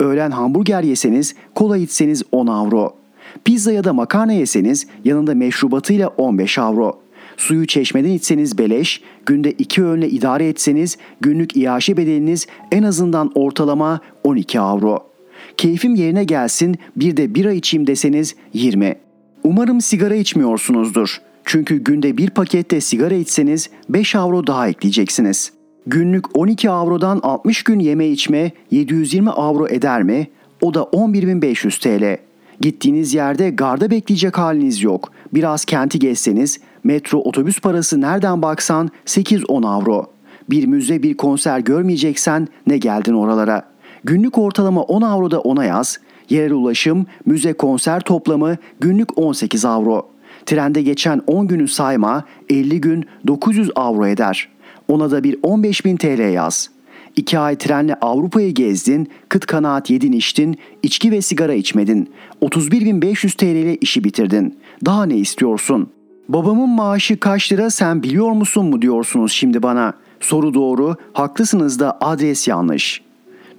Öğlen 0.00 0.30
hamburger 0.30 0.82
yeseniz, 0.82 1.34
kola 1.54 1.76
içseniz 1.76 2.22
10 2.32 2.46
avro. 2.46 2.96
Pizza 3.44 3.72
ya 3.72 3.84
da 3.84 3.92
makarna 3.92 4.32
yeseniz 4.32 4.86
yanında 5.04 5.34
meşrubatıyla 5.34 6.08
15 6.08 6.58
avro. 6.58 6.98
Suyu 7.36 7.66
çeşmeden 7.66 8.10
içseniz 8.10 8.58
beleş, 8.58 9.02
günde 9.26 9.52
iki 9.52 9.84
öğünle 9.84 10.08
idare 10.08 10.48
etseniz 10.48 10.98
günlük 11.20 11.56
iaşe 11.56 11.96
bedeliniz 11.96 12.46
en 12.72 12.82
azından 12.82 13.30
ortalama 13.34 14.00
12 14.24 14.60
avro. 14.60 15.15
Keyfim 15.56 15.94
yerine 15.94 16.24
gelsin 16.24 16.76
bir 16.96 17.16
de 17.16 17.34
bira 17.34 17.52
içeyim 17.52 17.86
deseniz 17.86 18.34
20. 18.52 18.96
Umarım 19.44 19.80
sigara 19.80 20.14
içmiyorsunuzdur. 20.14 21.20
Çünkü 21.44 21.76
günde 21.76 22.16
bir 22.16 22.30
pakette 22.30 22.80
sigara 22.80 23.14
içseniz 23.14 23.70
5 23.88 24.14
avro 24.14 24.46
daha 24.46 24.68
ekleyeceksiniz. 24.68 25.52
Günlük 25.86 26.38
12 26.38 26.70
avrodan 26.70 27.20
60 27.22 27.62
gün 27.62 27.78
yeme 27.78 28.06
içme 28.08 28.52
720 28.70 29.30
avro 29.30 29.68
eder 29.68 30.02
mi? 30.02 30.28
O 30.60 30.74
da 30.74 30.80
11.500 30.80 31.80
TL. 31.80 32.22
Gittiğiniz 32.60 33.14
yerde 33.14 33.50
garda 33.50 33.90
bekleyecek 33.90 34.38
haliniz 34.38 34.82
yok. 34.82 35.12
Biraz 35.34 35.64
kenti 35.64 35.98
gezseniz 35.98 36.60
metro 36.84 37.18
otobüs 37.18 37.60
parası 37.60 38.00
nereden 38.00 38.42
baksan 38.42 38.90
8-10 39.06 39.66
avro. 39.66 40.06
Bir 40.50 40.66
müze 40.66 41.02
bir 41.02 41.16
konser 41.16 41.58
görmeyeceksen 41.58 42.48
ne 42.66 42.78
geldin 42.78 43.14
oralara. 43.14 43.75
Günlük 44.06 44.38
ortalama 44.38 44.82
10 44.82 45.02
avroda 45.02 45.40
ona 45.40 45.64
yaz. 45.64 45.98
Yerel 46.30 46.52
ulaşım, 46.52 47.06
müze 47.24 47.52
konser 47.52 48.00
toplamı 48.00 48.56
günlük 48.80 49.18
18 49.18 49.64
avro. 49.64 50.08
Trende 50.46 50.82
geçen 50.82 51.22
10 51.26 51.48
günü 51.48 51.68
sayma 51.68 52.24
50 52.50 52.80
gün 52.80 53.04
900 53.26 53.70
avro 53.74 54.06
eder. 54.06 54.48
Ona 54.88 55.10
da 55.10 55.24
bir 55.24 55.34
15.000 55.34 55.98
TL 55.98 56.32
yaz. 56.32 56.70
2 57.16 57.38
ay 57.38 57.56
trenle 57.56 57.94
Avrupa'yı 57.94 58.54
gezdin, 58.54 59.08
kıt 59.28 59.46
kanaat 59.46 59.90
yedin 59.90 60.12
içtin, 60.12 60.56
içki 60.82 61.12
ve 61.12 61.22
sigara 61.22 61.54
içmedin. 61.54 62.10
31.500 62.42 63.36
TL 63.36 63.44
ile 63.44 63.76
işi 63.76 64.04
bitirdin. 64.04 64.58
Daha 64.84 65.06
ne 65.06 65.16
istiyorsun? 65.16 65.90
Babamın 66.28 66.68
maaşı 66.68 67.20
kaç 67.20 67.52
lira 67.52 67.70
sen 67.70 68.02
biliyor 68.02 68.30
musun 68.30 68.66
mu 68.66 68.82
diyorsunuz 68.82 69.32
şimdi 69.32 69.62
bana. 69.62 69.92
Soru 70.20 70.54
doğru, 70.54 70.96
haklısınız 71.12 71.80
da 71.80 71.98
adres 72.00 72.48
yanlış. 72.48 73.05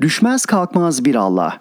Düşmez 0.01 0.45
kalkmaz 0.45 1.05
bir 1.05 1.15
Allah. 1.15 1.59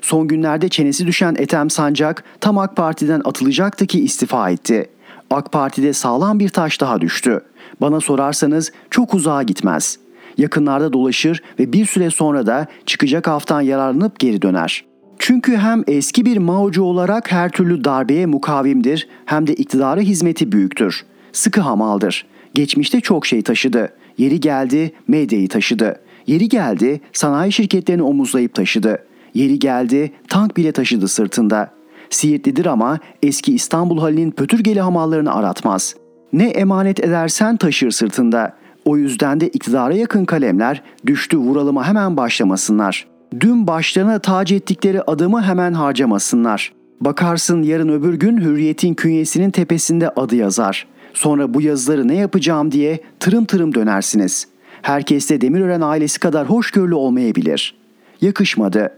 Son 0.00 0.28
günlerde 0.28 0.68
çenesi 0.68 1.06
düşen 1.06 1.34
Ethem 1.38 1.70
Sancak 1.70 2.24
tam 2.40 2.58
AK 2.58 2.76
Parti'den 2.76 3.22
atılacaktı 3.24 3.86
ki 3.86 4.00
istifa 4.00 4.50
etti. 4.50 4.90
AK 5.30 5.52
Parti'de 5.52 5.92
sağlam 5.92 6.38
bir 6.38 6.48
taş 6.48 6.80
daha 6.80 7.00
düştü. 7.00 7.40
Bana 7.80 8.00
sorarsanız 8.00 8.72
çok 8.90 9.14
uzağa 9.14 9.42
gitmez. 9.42 9.98
Yakınlarda 10.38 10.92
dolaşır 10.92 11.42
ve 11.58 11.72
bir 11.72 11.86
süre 11.86 12.10
sonra 12.10 12.46
da 12.46 12.66
çıkacak 12.86 13.26
haftan 13.26 13.60
yararlanıp 13.60 14.18
geri 14.18 14.42
döner. 14.42 14.84
Çünkü 15.18 15.56
hem 15.56 15.84
eski 15.86 16.24
bir 16.24 16.36
Mao'cu 16.36 16.82
olarak 16.82 17.32
her 17.32 17.50
türlü 17.50 17.84
darbeye 17.84 18.26
mukavimdir 18.26 19.08
hem 19.24 19.46
de 19.46 19.54
iktidara 19.54 20.00
hizmeti 20.00 20.52
büyüktür. 20.52 21.04
Sıkı 21.32 21.60
hamaldır. 21.60 22.26
Geçmişte 22.54 23.00
çok 23.00 23.26
şey 23.26 23.42
taşıdı. 23.42 23.92
Yeri 24.18 24.40
geldi 24.40 24.92
medyayı 25.08 25.48
taşıdı. 25.48 26.00
Yeri 26.26 26.48
geldi 26.48 27.00
sanayi 27.12 27.52
şirketlerini 27.52 28.02
omuzlayıp 28.02 28.54
taşıdı. 28.54 28.98
Yeri 29.34 29.58
geldi 29.58 30.12
tank 30.28 30.56
bile 30.56 30.72
taşıdı 30.72 31.08
sırtında. 31.08 31.70
Siirtlidir 32.10 32.66
ama 32.66 32.98
eski 33.22 33.54
İstanbul 33.54 33.98
halinin 33.98 34.30
pötürgeli 34.30 34.80
hamallarını 34.80 35.34
aratmaz. 35.34 35.94
Ne 36.32 36.48
emanet 36.48 37.00
edersen 37.00 37.56
taşır 37.56 37.90
sırtında. 37.90 38.56
O 38.84 38.96
yüzden 38.96 39.40
de 39.40 39.48
iktidara 39.48 39.94
yakın 39.94 40.24
kalemler 40.24 40.82
düştü 41.06 41.38
vuralıma 41.38 41.88
hemen 41.88 42.16
başlamasınlar. 42.16 43.06
Dün 43.40 43.66
başlarına 43.66 44.18
tac 44.18 44.54
ettikleri 44.54 45.02
adımı 45.02 45.42
hemen 45.42 45.72
harcamasınlar. 45.72 46.72
Bakarsın 47.00 47.62
yarın 47.62 47.88
öbür 47.88 48.14
gün 48.14 48.40
hürriyetin 48.40 48.94
künyesinin 48.94 49.50
tepesinde 49.50 50.10
adı 50.10 50.36
yazar. 50.36 50.86
Sonra 51.14 51.54
bu 51.54 51.62
yazıları 51.62 52.08
ne 52.08 52.14
yapacağım 52.14 52.72
diye 52.72 53.00
tırım 53.20 53.44
tırım 53.44 53.74
dönersiniz. 53.74 54.46
Herkes 54.82 55.30
de 55.30 55.40
Demirören 55.40 55.80
ailesi 55.80 56.20
kadar 56.20 56.50
hoşgörülü 56.50 56.94
olmayabilir. 56.94 57.74
Yakışmadı. 58.20 58.92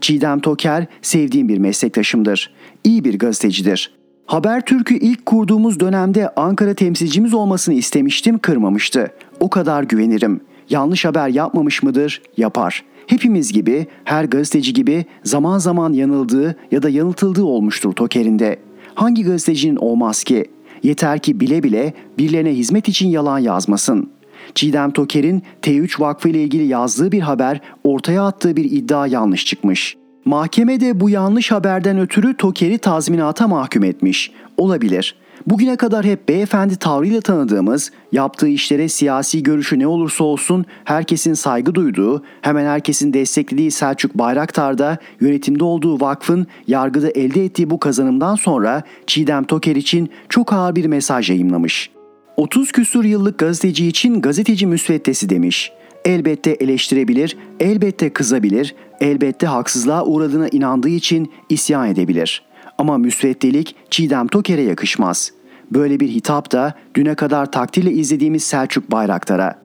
Çiğdem 0.00 0.40
Toker 0.40 0.86
sevdiğim 1.02 1.48
bir 1.48 1.58
meslektaşımdır. 1.58 2.54
İyi 2.84 3.04
bir 3.04 3.18
gazetecidir. 3.18 3.90
Habertürk'ü 4.26 4.94
ilk 4.94 5.26
kurduğumuz 5.26 5.80
dönemde 5.80 6.28
Ankara 6.36 6.74
temsilcimiz 6.74 7.34
olmasını 7.34 7.74
istemiştim, 7.74 8.38
kırmamıştı. 8.38 9.10
O 9.40 9.50
kadar 9.50 9.82
güvenirim. 9.82 10.40
Yanlış 10.70 11.04
haber 11.04 11.28
yapmamış 11.28 11.82
mıdır? 11.82 12.22
Yapar. 12.36 12.84
Hepimiz 13.06 13.52
gibi, 13.52 13.86
her 14.04 14.24
gazeteci 14.24 14.72
gibi 14.72 15.04
zaman 15.24 15.58
zaman 15.58 15.92
yanıldığı 15.92 16.56
ya 16.70 16.82
da 16.82 16.88
yanıltıldığı 16.90 17.44
olmuştur 17.44 17.92
Toker'inde. 17.92 18.58
Hangi 18.94 19.24
gazetecinin 19.24 19.76
olmaz 19.76 20.24
ki? 20.24 20.44
Yeter 20.82 21.18
ki 21.18 21.40
bile 21.40 21.62
bile 21.62 21.94
birilerine 22.18 22.52
hizmet 22.52 22.88
için 22.88 23.08
yalan 23.08 23.38
yazmasın. 23.38 24.10
Çiğdem 24.54 24.90
Toker'in 24.90 25.42
T3 25.62 26.00
Vakfı 26.00 26.28
ile 26.28 26.42
ilgili 26.42 26.66
yazdığı 26.66 27.12
bir 27.12 27.20
haber 27.20 27.60
ortaya 27.84 28.26
attığı 28.26 28.56
bir 28.56 28.64
iddia 28.64 29.06
yanlış 29.06 29.46
çıkmış. 29.46 29.96
Mahkeme 30.24 30.80
de 30.80 31.00
bu 31.00 31.10
yanlış 31.10 31.52
haberden 31.52 31.98
ötürü 31.98 32.36
Toker'i 32.36 32.78
tazminata 32.78 33.48
mahkum 33.48 33.84
etmiş. 33.84 34.32
Olabilir. 34.56 35.16
Bugüne 35.46 35.76
kadar 35.76 36.04
hep 36.04 36.28
beyefendi 36.28 36.76
tavrıyla 36.76 37.20
tanıdığımız, 37.20 37.90
yaptığı 38.12 38.48
işlere 38.48 38.88
siyasi 38.88 39.42
görüşü 39.42 39.78
ne 39.78 39.86
olursa 39.86 40.24
olsun 40.24 40.64
herkesin 40.84 41.34
saygı 41.34 41.74
duyduğu, 41.74 42.22
hemen 42.42 42.66
herkesin 42.66 43.12
desteklediği 43.12 43.70
Selçuk 43.70 44.14
Bayraktar'da 44.14 44.98
yönetimde 45.20 45.64
olduğu 45.64 46.00
vakfın 46.00 46.46
yargıda 46.66 47.10
elde 47.10 47.44
ettiği 47.44 47.70
bu 47.70 47.80
kazanımdan 47.80 48.34
sonra 48.34 48.82
Çiğdem 49.06 49.44
Toker 49.44 49.76
için 49.76 50.10
çok 50.28 50.52
ağır 50.52 50.76
bir 50.76 50.86
mesaj 50.86 51.30
yayımlamış. 51.30 51.90
30 52.36 52.72
küsur 52.72 53.04
yıllık 53.04 53.38
gazeteci 53.38 53.86
için 53.86 54.20
gazeteci 54.20 54.66
müsveddesi 54.66 55.28
demiş. 55.28 55.72
Elbette 56.04 56.50
eleştirebilir, 56.50 57.36
elbette 57.60 58.12
kızabilir, 58.12 58.74
elbette 59.00 59.46
haksızlığa 59.46 60.04
uğradığına 60.04 60.48
inandığı 60.48 60.88
için 60.88 61.32
isyan 61.48 61.88
edebilir. 61.88 62.42
Ama 62.78 62.98
müsveddelik 62.98 63.76
Çiğdem 63.90 64.26
Toker'e 64.26 64.62
yakışmaz. 64.62 65.32
Böyle 65.70 66.00
bir 66.00 66.08
hitap 66.08 66.52
da 66.52 66.74
düne 66.94 67.14
kadar 67.14 67.52
takdirle 67.52 67.92
izlediğimiz 67.92 68.44
Selçuk 68.44 68.90
Bayraktar'a. 68.90 69.62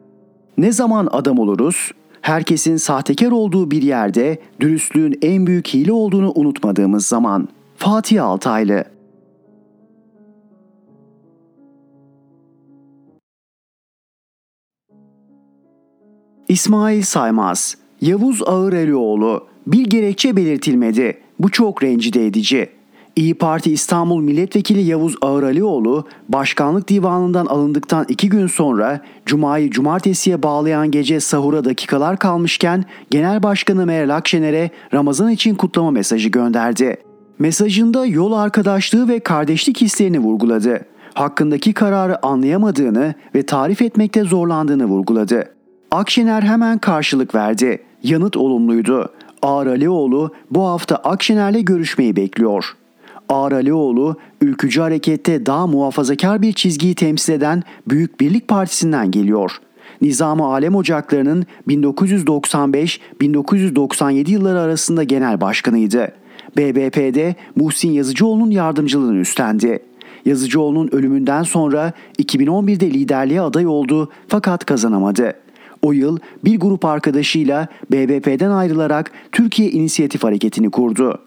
Ne 0.57 0.71
zaman 0.71 1.07
adam 1.11 1.39
oluruz? 1.39 1.91
Herkesin 2.21 2.77
sahtekar 2.77 3.31
olduğu 3.31 3.71
bir 3.71 3.81
yerde 3.81 4.39
dürüstlüğün 4.59 5.19
en 5.21 5.47
büyük 5.47 5.67
hile 5.67 5.91
olduğunu 5.91 6.31
unutmadığımız 6.35 7.07
zaman. 7.07 7.47
Fatih 7.77 8.23
Altaylı 8.23 8.83
İsmail 16.49 17.01
Saymaz, 17.01 17.77
Yavuz 18.01 18.41
Ağırelioğlu, 18.45 19.47
bir 19.67 19.85
gerekçe 19.85 20.35
belirtilmedi. 20.35 21.17
Bu 21.39 21.49
çok 21.49 21.83
rencide 21.83 22.25
edici. 22.25 22.69
İyi 23.15 23.33
Parti 23.33 23.71
İstanbul 23.71 24.21
Milletvekili 24.21 24.81
Yavuz 24.81 25.15
Ağıralioğlu, 25.21 26.07
başkanlık 26.29 26.87
divanından 26.87 27.45
alındıktan 27.45 28.05
iki 28.07 28.29
gün 28.29 28.47
sonra 28.47 29.01
Cuma'yı 29.25 29.71
cumartesiye 29.71 30.43
bağlayan 30.43 30.91
gece 30.91 31.19
sahura 31.19 31.65
dakikalar 31.65 32.19
kalmışken 32.19 32.85
Genel 33.11 33.43
Başkanı 33.43 33.85
Meral 33.85 34.15
Akşener'e 34.15 34.69
Ramazan 34.93 35.31
için 35.31 35.55
kutlama 35.55 35.91
mesajı 35.91 36.29
gönderdi. 36.29 36.97
Mesajında 37.39 38.05
yol 38.05 38.31
arkadaşlığı 38.31 39.07
ve 39.07 39.19
kardeşlik 39.19 39.81
hislerini 39.81 40.19
vurguladı. 40.19 40.85
Hakkındaki 41.13 41.73
kararı 41.73 42.25
anlayamadığını 42.25 43.13
ve 43.35 43.43
tarif 43.45 43.81
etmekte 43.81 44.23
zorlandığını 44.23 44.85
vurguladı. 44.85 45.58
Akşener 45.91 46.41
hemen 46.41 46.77
karşılık 46.77 47.35
verdi. 47.35 47.79
Yanıt 48.03 48.37
olumluydu. 48.37 49.09
Ağar 49.41 49.67
Alioğlu 49.67 50.33
bu 50.51 50.67
hafta 50.67 50.95
Akşener'le 50.95 51.61
görüşmeyi 51.61 52.15
bekliyor. 52.15 52.75
Ağar 53.29 53.51
Alioğlu, 53.51 54.17
ülkücü 54.41 54.81
harekette 54.81 55.45
daha 55.45 55.67
muhafazakar 55.67 56.41
bir 56.41 56.53
çizgiyi 56.53 56.95
temsil 56.95 57.33
eden 57.33 57.63
Büyük 57.87 58.19
Birlik 58.19 58.47
Partisi'nden 58.47 59.11
geliyor. 59.11 59.51
Nizam-ı 60.01 60.45
Alem 60.45 60.75
Ocakları'nın 60.75 61.45
1995-1997 61.67 64.31
yılları 64.31 64.59
arasında 64.59 65.03
genel 65.03 65.41
başkanıydı. 65.41 66.11
BBP'de 66.57 67.35
Muhsin 67.55 67.91
Yazıcıoğlu'nun 67.91 68.51
yardımcılığını 68.51 69.19
üstlendi. 69.19 69.79
Yazıcıoğlu'nun 70.25 70.89
ölümünden 70.91 71.43
sonra 71.43 71.93
2011'de 72.19 72.91
liderliğe 72.91 73.41
aday 73.41 73.67
oldu 73.67 74.09
fakat 74.27 74.65
kazanamadı. 74.65 75.33
O 75.81 75.91
yıl 75.91 76.17
bir 76.43 76.59
grup 76.59 76.85
arkadaşıyla 76.85 77.67
BBP'den 77.91 78.49
ayrılarak 78.49 79.11
Türkiye 79.31 79.71
İnisiyatif 79.71 80.23
Hareketi'ni 80.23 80.69
kurdu. 80.69 81.19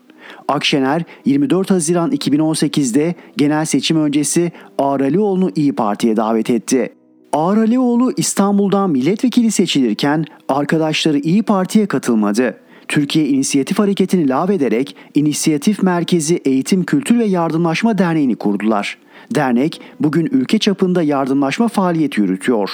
Akşener 0.48 1.02
24 1.24 1.70
Haziran 1.70 2.12
2018'de 2.12 3.14
genel 3.36 3.64
seçim 3.64 3.96
öncesi 3.96 4.52
Ağralioğlu'nu 4.78 5.50
İyi 5.56 5.72
Parti'ye 5.72 6.16
davet 6.16 6.50
etti. 6.50 6.92
Ağralioğlu 7.32 8.12
İstanbul'dan 8.16 8.90
milletvekili 8.90 9.50
seçilirken 9.50 10.24
arkadaşları 10.48 11.18
İyi 11.18 11.42
Parti'ye 11.42 11.86
katılmadı. 11.86 12.56
Türkiye 12.88 13.28
İnisiyatif 13.28 13.78
Hareketi'ni 13.78 14.28
lağvederek 14.28 14.96
İnisiyatif 15.14 15.82
Merkezi 15.82 16.36
Eğitim 16.44 16.84
Kültür 16.84 17.18
ve 17.18 17.24
Yardımlaşma 17.24 17.98
Derneği'ni 17.98 18.36
kurdular. 18.36 18.98
Dernek 19.34 19.80
bugün 20.00 20.28
ülke 20.32 20.58
çapında 20.58 21.02
yardımlaşma 21.02 21.68
faaliyeti 21.68 22.20
yürütüyor. 22.20 22.70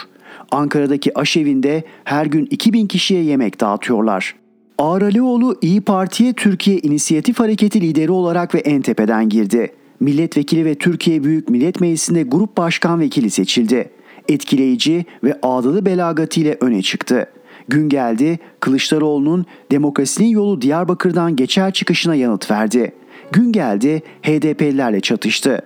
Ankara'daki 0.51 1.19
aşevinde 1.19 1.83
her 2.05 2.27
gün 2.27 2.47
2000 2.51 2.87
kişiye 2.87 3.23
yemek 3.23 3.61
dağıtıyorlar. 3.61 4.35
Ağralioğlu 4.79 5.57
İyi 5.63 5.81
Parti'ye 5.81 6.33
Türkiye 6.33 6.79
İnisiyatif 6.79 7.41
Hareketi 7.41 7.81
lideri 7.81 8.11
olarak 8.11 8.55
ve 8.55 8.59
en 8.59 8.83
tepeden 8.83 9.29
girdi. 9.29 9.73
Milletvekili 10.01 10.65
ve 10.65 10.75
Türkiye 10.75 11.25
Büyük 11.25 11.49
Millet 11.49 11.81
Meclisi'nde 11.81 12.23
grup 12.23 12.57
başkan 12.57 13.01
vekili 13.01 13.31
seçildi. 13.31 13.91
Etkileyici 14.29 15.05
ve 15.25 15.39
ağdalı 15.43 15.87
belagatıyla 15.87 16.55
öne 16.61 16.83
çıktı. 16.83 17.27
Gün 17.69 17.89
geldi, 17.89 18.39
Kılıçdaroğlu'nun 18.61 19.47
demokrasinin 19.71 20.29
yolu 20.29 20.63
Diyarbakır'dan 20.63 21.37
geçer 21.37 21.73
çıkışına 21.73 22.15
yanıt 22.15 22.51
verdi. 22.51 22.93
Gün 23.33 23.53
geldi, 23.53 24.03
HDP'lilerle 24.23 25.01
çatıştı. 25.01 25.63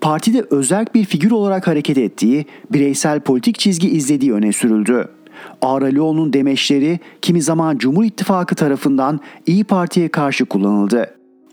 Partide 0.00 0.44
özerk 0.50 0.94
bir 0.94 1.04
figür 1.04 1.30
olarak 1.30 1.66
hareket 1.66 1.98
ettiği, 1.98 2.46
bireysel 2.70 3.20
politik 3.20 3.58
çizgi 3.58 3.90
izlediği 3.90 4.32
öne 4.32 4.52
sürüldü. 4.52 5.08
Ağralioğlu'nun 5.62 6.32
demeçleri 6.32 7.00
kimi 7.22 7.42
zaman 7.42 7.78
Cumhur 7.78 8.04
İttifakı 8.04 8.54
tarafından 8.54 9.20
İyi 9.46 9.64
Parti'ye 9.64 10.08
karşı 10.08 10.44
kullanıldı. 10.44 11.06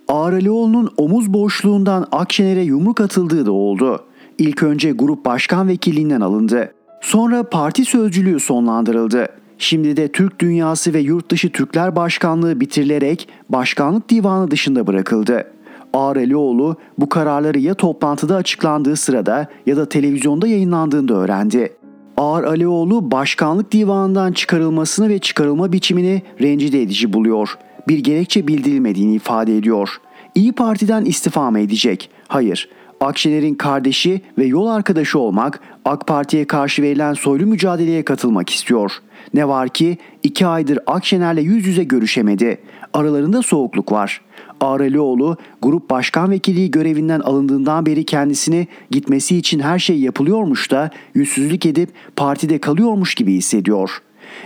Ağralioğlu'nun 0.07 0.89
omuz 0.97 1.33
boşluğundan 1.33 2.07
Akşener'e 2.11 2.61
yumruk 2.61 3.01
atıldığı 3.01 3.45
da 3.45 3.51
oldu. 3.51 4.03
İlk 4.37 4.63
önce 4.63 4.91
grup 4.91 5.25
başkan 5.25 5.67
vekilliğinden 5.67 6.21
alındı. 6.21 6.73
Sonra 7.01 7.43
parti 7.43 7.85
sözcülüğü 7.85 8.39
sonlandırıldı. 8.39 9.27
Şimdi 9.57 9.97
de 9.97 10.07
Türk 10.07 10.39
Dünyası 10.39 10.93
ve 10.93 10.99
Yurt 10.99 11.31
Dışı 11.31 11.49
Türkler 11.49 11.95
Başkanlığı 11.95 12.59
bitirilerek 12.59 13.27
başkanlık 13.49 14.09
divanı 14.09 14.51
dışında 14.51 14.87
bırakıldı. 14.87 15.51
Ağrelioğlu 15.93 16.75
bu 16.97 17.09
kararları 17.09 17.59
ya 17.59 17.73
toplantıda 17.73 18.35
açıklandığı 18.35 18.95
sırada 18.95 19.47
ya 19.65 19.77
da 19.77 19.89
televizyonda 19.89 20.47
yayınlandığında 20.47 21.13
öğrendi. 21.13 21.73
Ağar 22.17 22.43
Alioğlu 22.43 23.11
başkanlık 23.11 23.71
divanından 23.71 24.31
çıkarılmasını 24.31 25.09
ve 25.09 25.19
çıkarılma 25.19 25.71
biçimini 25.71 26.21
rencide 26.41 26.81
edici 26.81 27.13
buluyor. 27.13 27.57
Bir 27.87 27.97
gerekçe 27.99 28.47
bildirilmediğini 28.47 29.15
ifade 29.15 29.57
ediyor. 29.57 29.89
İyi 30.35 30.51
Parti'den 30.51 31.05
istifa 31.05 31.51
mı 31.51 31.59
edecek? 31.59 32.09
Hayır. 32.27 32.69
Akşener'in 33.01 33.55
kardeşi 33.55 34.21
ve 34.37 34.45
yol 34.45 34.67
arkadaşı 34.67 35.19
olmak, 35.19 35.59
AK 35.85 36.07
Parti'ye 36.07 36.47
karşı 36.47 36.81
verilen 36.81 37.13
soylu 37.13 37.45
mücadeleye 37.45 38.05
katılmak 38.05 38.49
istiyor. 38.49 38.91
Ne 39.33 39.47
var 39.47 39.69
ki 39.69 39.97
iki 40.23 40.47
aydır 40.47 40.79
Akşener'le 40.87 41.41
yüz 41.41 41.65
yüze 41.65 41.83
görüşemedi. 41.83 42.57
Aralarında 42.93 43.41
soğukluk 43.41 43.91
var. 43.91 44.21
Ağrelioğlu 44.61 45.37
grup 45.61 45.89
başkan 45.89 46.31
vekilliği 46.31 46.71
görevinden 46.71 47.19
alındığından 47.19 47.85
beri 47.85 48.03
kendisini 48.03 48.67
gitmesi 48.91 49.37
için 49.37 49.59
her 49.59 49.79
şey 49.79 49.99
yapılıyormuş 49.99 50.71
da 50.71 50.89
yüzsüzlük 51.13 51.65
edip 51.65 51.89
partide 52.15 52.57
kalıyormuş 52.59 53.15
gibi 53.15 53.33
hissediyor. 53.33 54.01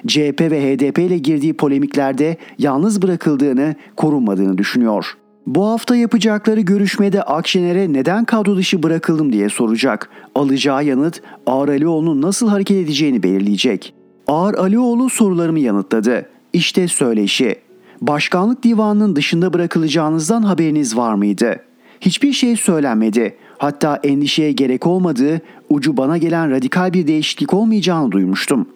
CHP 0.07 0.41
ve 0.41 0.75
HDP 0.75 0.99
ile 0.99 1.17
girdiği 1.17 1.53
polemiklerde 1.53 2.37
yalnız 2.57 3.01
bırakıldığını, 3.01 3.75
korunmadığını 3.95 4.57
düşünüyor. 4.57 5.17
Bu 5.47 5.67
hafta 5.67 5.95
yapacakları 5.95 6.61
görüşmede 6.61 7.23
Akşener'e 7.23 7.93
neden 7.93 8.25
kadro 8.25 8.57
dışı 8.57 8.83
bırakıldım 8.83 9.33
diye 9.33 9.49
soracak. 9.49 10.09
Alacağı 10.35 10.85
yanıt 10.85 11.21
Ağar 11.45 11.69
Alioğlu'nun 11.69 12.21
nasıl 12.21 12.47
hareket 12.47 12.77
edeceğini 12.77 13.23
belirleyecek. 13.23 13.93
Ağar 14.27 14.53
Alioğlu 14.53 15.09
sorularımı 15.09 15.59
yanıtladı. 15.59 16.25
İşte 16.53 16.87
söyleşi. 16.87 17.55
Başkanlık 18.07 18.63
divanının 18.63 19.15
dışında 19.15 19.53
bırakılacağınızdan 19.53 20.43
haberiniz 20.43 20.97
var 20.97 21.13
mıydı? 21.13 21.55
Hiçbir 22.01 22.33
şey 22.33 22.55
söylenmedi. 22.55 23.37
Hatta 23.57 23.99
endişeye 24.03 24.51
gerek 24.51 24.87
olmadığı, 24.87 25.41
ucu 25.69 25.97
bana 25.97 26.17
gelen 26.17 26.51
radikal 26.51 26.93
bir 26.93 27.07
değişiklik 27.07 27.53
olmayacağını 27.53 28.11
duymuştum. 28.11 28.69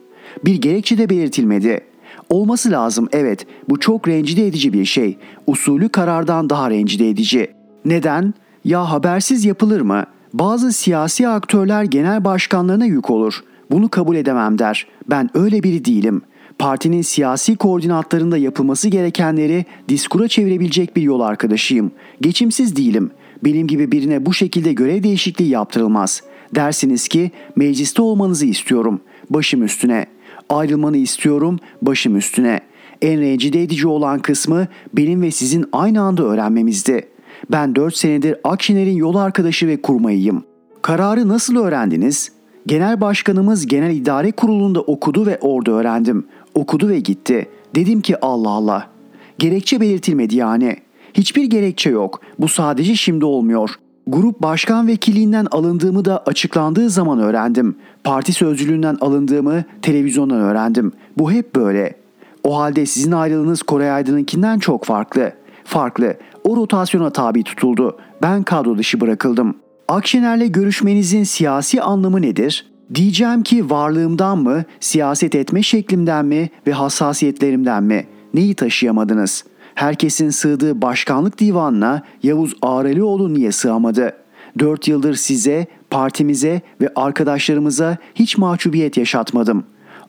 Bir 0.45 0.61
gerekçe 0.61 0.97
de 0.97 1.09
belirtilmedi. 1.09 1.81
Olması 2.29 2.71
lazım 2.71 3.09
evet. 3.11 3.47
Bu 3.69 3.79
çok 3.79 4.07
rencide 4.07 4.47
edici 4.47 4.73
bir 4.73 4.85
şey. 4.85 5.17
Usulü 5.47 5.89
karardan 5.89 6.49
daha 6.49 6.69
rencide 6.69 7.09
edici. 7.09 7.47
Neden? 7.85 8.33
Ya 8.65 8.91
habersiz 8.91 9.45
yapılır 9.45 9.81
mı? 9.81 10.03
Bazı 10.33 10.73
siyasi 10.73 11.27
aktörler 11.27 11.83
genel 11.83 12.25
başkanlarına 12.25 12.85
yük 12.85 13.09
olur. 13.09 13.43
Bunu 13.71 13.89
kabul 13.89 14.15
edemem 14.15 14.59
der. 14.59 14.87
Ben 15.09 15.29
öyle 15.33 15.63
biri 15.63 15.85
değilim. 15.85 16.21
Partinin 16.59 17.01
siyasi 17.01 17.55
koordinatlarında 17.55 18.37
yapılması 18.37 18.89
gerekenleri 18.89 19.65
diskura 19.89 20.27
çevirebilecek 20.27 20.95
bir 20.95 21.01
yol 21.01 21.19
arkadaşıyım. 21.19 21.91
Geçimsiz 22.21 22.75
değilim. 22.75 23.11
Benim 23.43 23.67
gibi 23.67 23.91
birine 23.91 24.25
bu 24.25 24.33
şekilde 24.33 24.73
görev 24.73 25.03
değişikliği 25.03 25.49
yaptırılmaz. 25.49 26.21
Dersiniz 26.55 27.07
ki 27.07 27.31
mecliste 27.55 28.01
olmanızı 28.01 28.45
istiyorum. 28.45 29.01
Başım 29.29 29.63
üstüne. 29.63 30.05
Ayrılmanı 30.49 30.97
istiyorum. 30.97 31.59
Başım 31.81 32.17
üstüne. 32.17 32.59
En 33.01 33.21
rencide 33.21 33.63
edici 33.63 33.87
olan 33.87 34.19
kısmı 34.19 34.67
benim 34.93 35.21
ve 35.21 35.31
sizin 35.31 35.65
aynı 35.71 36.01
anda 36.01 36.23
öğrenmemizdi. 36.23 37.07
Ben 37.51 37.75
4 37.75 37.97
senedir 37.97 38.35
Akşener'in 38.43 38.95
yol 38.95 39.15
arkadaşı 39.15 39.67
ve 39.67 39.81
kurmayıyım. 39.81 40.43
Kararı 40.81 41.27
nasıl 41.27 41.55
öğrendiniz? 41.55 42.31
Genel 42.67 43.01
başkanımız 43.01 43.67
genel 43.67 43.95
idare 43.95 44.31
kurulunda 44.31 44.81
okudu 44.81 45.25
ve 45.25 45.37
orada 45.41 45.71
öğrendim. 45.71 46.25
Okudu 46.57 46.89
ve 46.89 46.99
gitti. 46.99 47.49
Dedim 47.75 48.01
ki 48.01 48.21
Allah 48.21 48.49
Allah. 48.49 48.87
Gerekçe 49.39 49.81
belirtilmedi 49.81 50.35
yani. 50.35 50.75
Hiçbir 51.13 51.43
gerekçe 51.43 51.89
yok. 51.89 52.21
Bu 52.39 52.47
sadece 52.47 52.95
şimdi 52.95 53.25
olmuyor. 53.25 53.69
Grup 54.07 54.41
başkan 54.41 54.87
vekilliğinden 54.87 55.47
alındığımı 55.51 56.05
da 56.05 56.23
açıklandığı 56.25 56.89
zaman 56.89 57.19
öğrendim. 57.19 57.75
Parti 58.03 58.33
sözcülüğünden 58.33 58.97
alındığımı 59.01 59.63
televizyondan 59.81 60.39
öğrendim. 60.39 60.91
Bu 61.17 61.31
hep 61.31 61.55
böyle. 61.55 61.95
O 62.43 62.59
halde 62.59 62.85
sizin 62.85 63.11
ayrılığınız 63.11 63.61
Koray 63.61 63.91
Aydın'ınkinden 63.91 64.59
çok 64.59 64.85
farklı. 64.85 65.33
Farklı. 65.63 66.17
O 66.43 66.55
rotasyona 66.55 67.09
tabi 67.09 67.43
tutuldu. 67.43 67.97
Ben 68.21 68.43
kadro 68.43 68.77
dışı 68.77 69.01
bırakıldım. 69.01 69.55
Akşener'le 69.87 70.51
görüşmenizin 70.51 71.23
siyasi 71.23 71.81
anlamı 71.81 72.21
nedir? 72.21 72.65
Diyeceğim 72.95 73.43
ki 73.43 73.69
varlığımdan 73.69 74.37
mı, 74.37 74.63
siyaset 74.79 75.35
etme 75.35 75.63
şeklimden 75.63 76.25
mi 76.25 76.49
ve 76.67 76.71
hassasiyetlerimden 76.71 77.83
mi? 77.83 78.07
Neyi 78.33 78.55
taşıyamadınız? 78.55 79.43
Herkesin 79.75 80.29
sığdığı 80.29 80.81
başkanlık 80.81 81.39
divanına 81.39 82.01
Yavuz 82.23 82.53
Ağrelioğlu 82.61 83.33
niye 83.33 83.51
sığamadı? 83.51 84.13
Dört 84.59 84.87
yıldır 84.87 85.13
size, 85.13 85.67
partimize 85.89 86.61
ve 86.81 86.89
arkadaşlarımıza 86.95 87.97
hiç 88.15 88.37
mahcubiyet 88.37 88.97
yaşatmadım. 88.97 89.63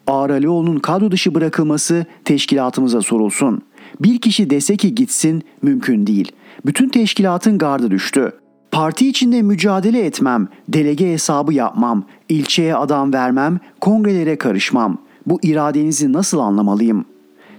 Ağrelioğlu'nun 0.07 0.79
kadro 0.79 1.11
dışı 1.11 1.35
bırakılması 1.35 2.05
teşkilatımıza 2.25 3.01
sorulsun. 3.01 3.61
Bir 3.99 4.21
kişi 4.21 4.49
dese 4.49 4.77
ki 4.77 4.95
gitsin 4.95 5.43
mümkün 5.61 6.07
değil. 6.07 6.31
Bütün 6.65 6.89
teşkilatın 6.89 7.57
gardı 7.57 7.91
düştü. 7.91 8.33
Parti 8.71 9.07
içinde 9.07 9.41
mücadele 9.41 10.05
etmem, 10.05 10.47
delege 10.67 11.11
hesabı 11.13 11.53
yapmam, 11.53 12.03
ilçeye 12.29 12.75
adam 12.75 13.13
vermem, 13.13 13.59
kongrelere 13.81 14.37
karışmam. 14.37 14.97
Bu 15.25 15.39
iradenizi 15.43 16.13
nasıl 16.13 16.39
anlamalıyım? 16.39 17.05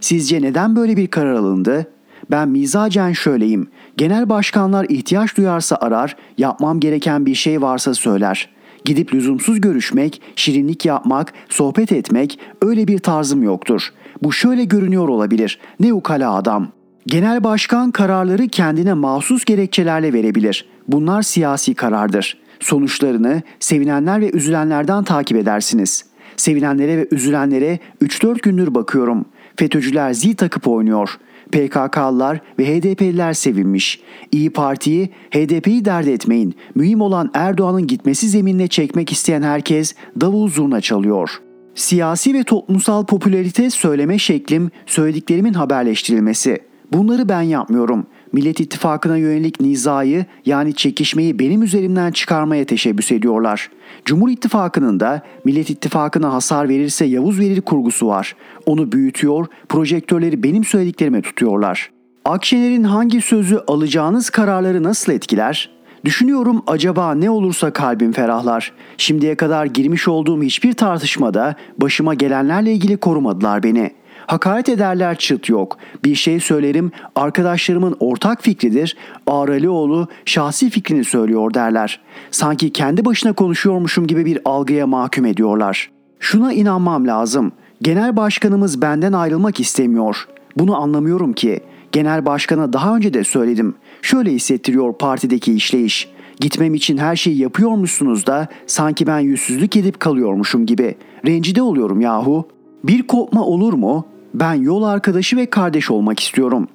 Sizce 0.01 0.43
neden 0.43 0.77
böyle 0.77 0.97
bir 0.97 1.07
karar 1.07 1.35
alındı? 1.35 1.87
Ben 2.31 2.49
mizacen 2.49 3.13
şöyleyim. 3.13 3.69
Genel 3.97 4.29
başkanlar 4.29 4.87
ihtiyaç 4.89 5.37
duyarsa 5.37 5.77
arar, 5.77 6.17
yapmam 6.39 6.81
gereken 6.81 7.27
bir 7.27 7.35
şey 7.35 7.63
varsa 7.63 7.95
söyler. 7.95 8.49
Gidip 8.85 9.15
lüzumsuz 9.15 9.61
görüşmek, 9.61 10.23
şirinlik 10.37 10.87
yapmak, 10.87 11.33
sohbet 11.49 11.93
etmek 11.93 12.39
öyle 12.63 12.89
bir 12.89 12.99
tarzım 12.99 13.43
yoktur. 13.43 13.93
Bu 14.23 14.33
şöyle 14.33 14.65
görünüyor 14.65 15.09
olabilir. 15.09 15.59
Ne 15.81 15.93
ukala 15.93 16.35
adam. 16.35 16.69
Genel 17.07 17.45
başkan 17.45 17.91
kararları 17.91 18.49
kendine 18.49 18.95
mahsus 18.95 19.45
gerekçelerle 19.45 20.13
verebilir. 20.13 20.69
Bunlar 20.93 21.23
siyasi 21.23 21.75
karardır. 21.75 22.39
Sonuçlarını 22.61 23.43
sevinenler 23.61 24.21
ve 24.21 24.31
üzülenlerden 24.31 25.05
takip 25.05 25.37
edersiniz. 25.37 26.05
Sevinenlere 26.37 26.99
ve 26.99 27.09
üzülenlere 27.11 27.79
3-4 28.03 28.43
gündür 28.43 28.75
bakıyorum. 28.75 29.25
FETÖ'cüler 29.57 30.13
zil 30.13 30.37
takıp 30.37 30.69
oynuyor. 30.69 31.19
PKK'lılar 31.53 32.41
ve 32.59 32.67
HDP'liler 32.67 33.33
sevinmiş. 33.33 34.01
İyi 34.33 34.51
Parti'yi, 34.51 35.11
HDP'yi 35.31 35.85
dert 35.85 36.07
etmeyin. 36.07 36.55
Mühim 36.75 37.01
olan 37.01 37.31
Erdoğan'ın 37.35 37.87
gitmesi 37.87 38.29
zeminine 38.29 38.69
çekmek 38.69 39.13
isteyen 39.13 39.43
herkes 39.43 39.95
davul 40.21 40.49
zurna 40.49 40.81
çalıyor. 40.81 41.31
Siyasi 41.75 42.35
ve 42.35 42.45
toplumsal 42.45 43.07
popülarite 43.07 43.71
söyleme 43.71 44.19
şeklim, 44.19 44.71
söylediklerimin 44.87 45.55
haberleştirilmesi. 45.55 46.59
Bunları 46.93 47.29
ben 47.29 47.43
yapmıyorum. 47.43 48.07
Millet 48.33 48.61
İttifakı'na 48.61 49.17
yönelik 49.17 49.61
nizayı 49.61 50.25
yani 50.47 50.75
çekişmeyi 50.75 51.39
benim 51.39 51.63
üzerimden 51.63 52.11
çıkarmaya 52.11 52.65
teşebbüs 52.65 53.13
ediyorlar. 53.13 53.71
Cumhur 54.05 54.29
İttifakı'nın 54.29 55.01
da 55.01 55.23
Millet 55.45 55.71
İttifakı'na 55.71 56.33
hasar 56.33 56.69
verirse 56.69 57.05
Yavuz 57.05 57.41
verir 57.41 57.61
kurgusu 57.61 58.07
var. 58.07 58.37
Onu 58.67 58.93
büyütüyor, 58.93 59.47
projektörleri 59.69 60.43
benim 60.43 60.65
söylediklerime 60.65 61.23
tutuyorlar. 61.23 61.91
Akşener'in 62.25 62.85
hangi 62.85 63.21
sözü 63.21 63.61
alacağınız 63.67 64.31
kararları 64.31 64.83
nasıl 64.83 65.13
etkiler? 65.13 65.71
Düşünüyorum 66.05 66.63
acaba 66.67 67.15
ne 67.15 67.31
olursa 67.31 67.73
kalbim 67.73 68.13
ferahlar. 68.13 68.73
Şimdiye 68.97 69.35
kadar 69.35 69.67
girmiş 69.67 70.09
olduğum 70.09 70.43
hiçbir 70.43 70.73
tartışmada 70.73 71.55
başıma 71.79 72.15
gelenlerle 72.15 72.73
ilgili 72.73 72.97
korumadılar 72.97 73.63
beni.'' 73.63 74.00
Hakaret 74.31 74.69
ederler 74.69 75.19
çıt 75.19 75.49
yok. 75.49 75.79
Bir 76.05 76.15
şey 76.15 76.41
söylerim 76.41 76.93
arkadaşlarımın 77.17 77.97
ortak 78.01 78.43
fikridir. 78.43 78.97
Ağralioğlu 79.27 80.09
şahsi 80.25 80.71
fikrini 80.71 81.05
söylüyor 81.05 81.55
derler. 81.55 82.01
Sanki 82.31 82.73
kendi 82.73 83.05
başına 83.05 83.33
konuşuyormuşum 83.33 84.07
gibi 84.07 84.27
bir 84.27 84.39
algıya 84.45 84.87
mahkum 84.87 85.25
ediyorlar. 85.25 85.91
Şuna 86.21 86.53
inanmam 86.53 87.07
lazım. 87.07 87.53
Genel 87.83 88.17
başkanımız 88.17 88.83
benden 88.83 89.13
ayrılmak 89.13 89.61
istemiyor. 89.61 90.29
Bunu 90.57 90.77
anlamıyorum 90.77 91.33
ki. 91.33 91.61
Genel 91.93 92.27
başkana 92.27 92.73
daha 92.73 92.97
önce 92.97 93.15
de 93.15 93.25
söyledim. 93.25 93.75
Şöyle 94.03 94.31
hissettiriyor 94.31 94.99
partideki 94.99 95.53
işleyiş. 95.53 96.09
Gitmem 96.41 96.75
için 96.75 96.99
her 96.99 97.17
şeyi 97.17 97.39
yapıyormuşsunuz 97.39 98.27
da 98.27 98.49
sanki 98.67 99.07
ben 99.07 99.19
yüzsüzlük 99.19 99.77
edip 99.77 100.01
kalıyormuşum 100.01 100.67
gibi. 100.67 100.95
Rencide 101.27 101.63
oluyorum 101.63 102.01
yahu. 102.01 102.49
Bir 102.85 103.03
kopma 103.07 103.45
olur 103.45 103.73
mu? 103.73 104.07
Ben 104.35 104.55
yol 104.55 104.83
arkadaşı 104.83 105.37
ve 105.37 105.47
kardeş 105.47 105.91
olmak 105.91 106.21
istiyorum. 106.21 106.69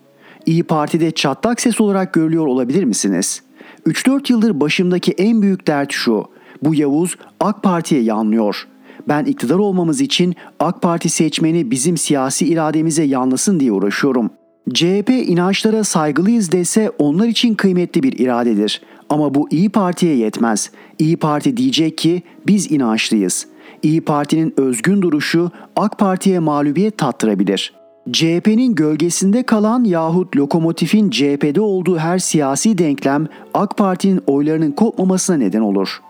İyi 0.45 0.63
Parti'de 0.63 1.11
çatlak 1.11 1.61
ses 1.61 1.81
olarak 1.81 2.13
görülüyor 2.13 2.47
olabilir 2.47 2.83
misiniz? 2.83 3.41
3-4 3.87 4.31
yıldır 4.31 4.59
başımdaki 4.59 5.11
en 5.11 5.41
büyük 5.41 5.67
dert 5.67 5.91
şu. 5.91 6.25
Bu 6.63 6.75
Yavuz 6.75 7.15
AK 7.39 7.63
Parti'ye 7.63 8.01
yanlıyor. 8.01 8.67
Ben 9.07 9.25
iktidar 9.25 9.55
olmamız 9.55 10.01
için 10.01 10.35
AK 10.59 10.81
Parti 10.81 11.09
seçmeni 11.09 11.71
bizim 11.71 11.97
siyasi 11.97 12.47
irademize 12.47 13.03
yanlasın 13.03 13.59
diye 13.59 13.71
uğraşıyorum. 13.71 14.29
CHP 14.73 15.09
inançlara 15.09 15.83
saygılıyız 15.83 16.51
dese 16.51 16.91
onlar 16.97 17.27
için 17.27 17.55
kıymetli 17.55 18.03
bir 18.03 18.19
iradedir. 18.19 18.81
Ama 19.09 19.33
bu 19.33 19.47
İyi 19.51 19.69
Parti'ye 19.69 20.15
yetmez. 20.15 20.71
İyi 20.99 21.17
Parti 21.17 21.57
diyecek 21.57 21.97
ki 21.97 22.23
biz 22.47 22.71
inançlıyız.'' 22.71 23.54
İyi 23.85 24.01
Parti'nin 24.01 24.53
özgün 24.57 25.01
duruşu 25.01 25.51
AK 25.75 25.97
Parti'ye 25.97 26.39
mağlubiyet 26.39 26.97
tattırabilir. 26.97 27.73
CHP'nin 28.11 28.75
gölgesinde 28.75 29.43
kalan 29.43 29.83
yahut 29.83 30.37
lokomotifin 30.37 31.09
CHP'de 31.09 31.61
olduğu 31.61 31.97
her 31.97 32.19
siyasi 32.19 32.77
denklem 32.77 33.27
AK 33.53 33.77
Parti'nin 33.77 34.21
oylarının 34.27 34.71
kopmamasına 34.71 35.37
neden 35.37 35.61
olur. 35.61 36.01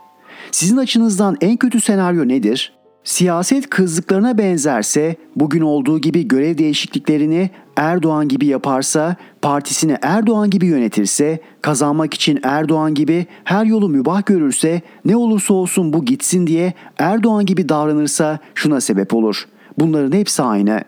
Sizin 0.52 0.78
açınızdan 0.78 1.38
en 1.42 1.58
kötü 1.58 1.82
senaryo 1.82 2.28
nedir? 2.28 2.74
Siyaset 3.06 3.70
kızlıklarına 3.70 4.38
benzerse, 4.38 5.16
bugün 5.36 5.62
olduğu 5.62 6.00
gibi 6.00 6.28
görev 6.28 6.58
değişikliklerini 6.58 7.50
Erdoğan 7.76 8.28
gibi 8.28 8.46
yaparsa, 8.46 9.16
partisini 9.42 9.98
Erdoğan 10.02 10.50
gibi 10.50 10.66
yönetirse, 10.66 11.40
kazanmak 11.62 12.14
için 12.14 12.40
Erdoğan 12.44 12.94
gibi 12.94 13.26
her 13.44 13.66
yolu 13.66 13.90
mübah 13.90 14.26
görürse, 14.26 14.82
ne 15.06 15.16
olursa 15.16 15.54
olsun 15.54 15.94
bu 15.94 16.06
gitsin 16.06 16.48
diye 16.48 16.74
Erdoğan 16.98 17.46
gibi 17.46 17.70
davranırsa 17.70 18.40
şuna 18.56 18.82
sebep 18.82 19.14
olur. 19.14 19.46
Bunların 19.80 20.18
hepsi 20.18 20.44
aynı. 20.44 20.82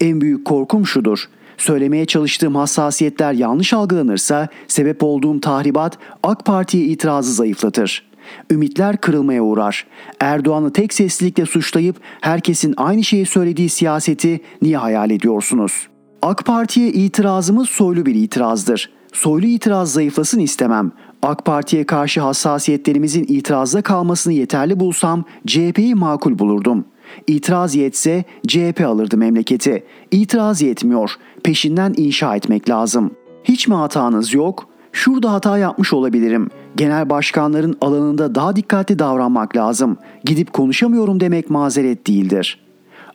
En 0.00 0.20
büyük 0.20 0.44
korkum 0.44 0.86
şudur. 0.86 1.24
Söylemeye 1.56 2.06
çalıştığım 2.06 2.54
hassasiyetler 2.54 3.32
yanlış 3.32 3.72
algılanırsa 3.72 4.48
sebep 4.68 5.02
olduğum 5.02 5.40
tahribat 5.40 5.98
AK 6.22 6.44
Parti'ye 6.44 6.84
itirazı 6.84 7.32
zayıflatır.'' 7.32 8.07
Ümitler 8.50 8.96
kırılmaya 8.96 9.42
uğrar. 9.42 9.86
Erdoğan'ı 10.20 10.72
tek 10.72 10.92
seslilikle 10.92 11.46
suçlayıp 11.46 11.96
herkesin 12.20 12.74
aynı 12.76 13.04
şeyi 13.04 13.26
söylediği 13.26 13.68
siyaseti 13.68 14.40
niye 14.62 14.76
hayal 14.76 15.10
ediyorsunuz? 15.10 15.88
AK 16.22 16.44
Parti'ye 16.44 16.88
itirazımız 16.88 17.68
soylu 17.68 18.06
bir 18.06 18.14
itirazdır. 18.14 18.90
Soylu 19.12 19.46
itiraz 19.46 19.92
zayıflasın 19.92 20.40
istemem. 20.40 20.92
AK 21.22 21.44
Parti'ye 21.44 21.86
karşı 21.86 22.20
hassasiyetlerimizin 22.20 23.24
itirazda 23.28 23.82
kalmasını 23.82 24.32
yeterli 24.32 24.80
bulsam 24.80 25.24
CHP'yi 25.46 25.94
makul 25.94 26.38
bulurdum. 26.38 26.84
İtiraz 27.26 27.74
yetse 27.74 28.24
CHP 28.46 28.80
alırdı 28.86 29.16
memleketi. 29.16 29.84
İtiraz 30.10 30.62
yetmiyor. 30.62 31.10
Peşinden 31.44 31.94
inşa 31.96 32.36
etmek 32.36 32.68
lazım. 32.68 33.10
Hiç 33.44 33.68
mi 33.68 33.74
hatanız 33.74 34.34
yok? 34.34 34.68
Şurada 34.92 35.32
hata 35.32 35.58
yapmış 35.58 35.92
olabilirim. 35.92 36.50
Genel 36.78 37.10
başkanların 37.10 37.76
alanında 37.80 38.34
daha 38.34 38.56
dikkatli 38.56 38.98
davranmak 38.98 39.56
lazım. 39.56 39.96
Gidip 40.24 40.52
konuşamıyorum 40.52 41.20
demek 41.20 41.50
mazeret 41.50 42.06
değildir. 42.06 42.60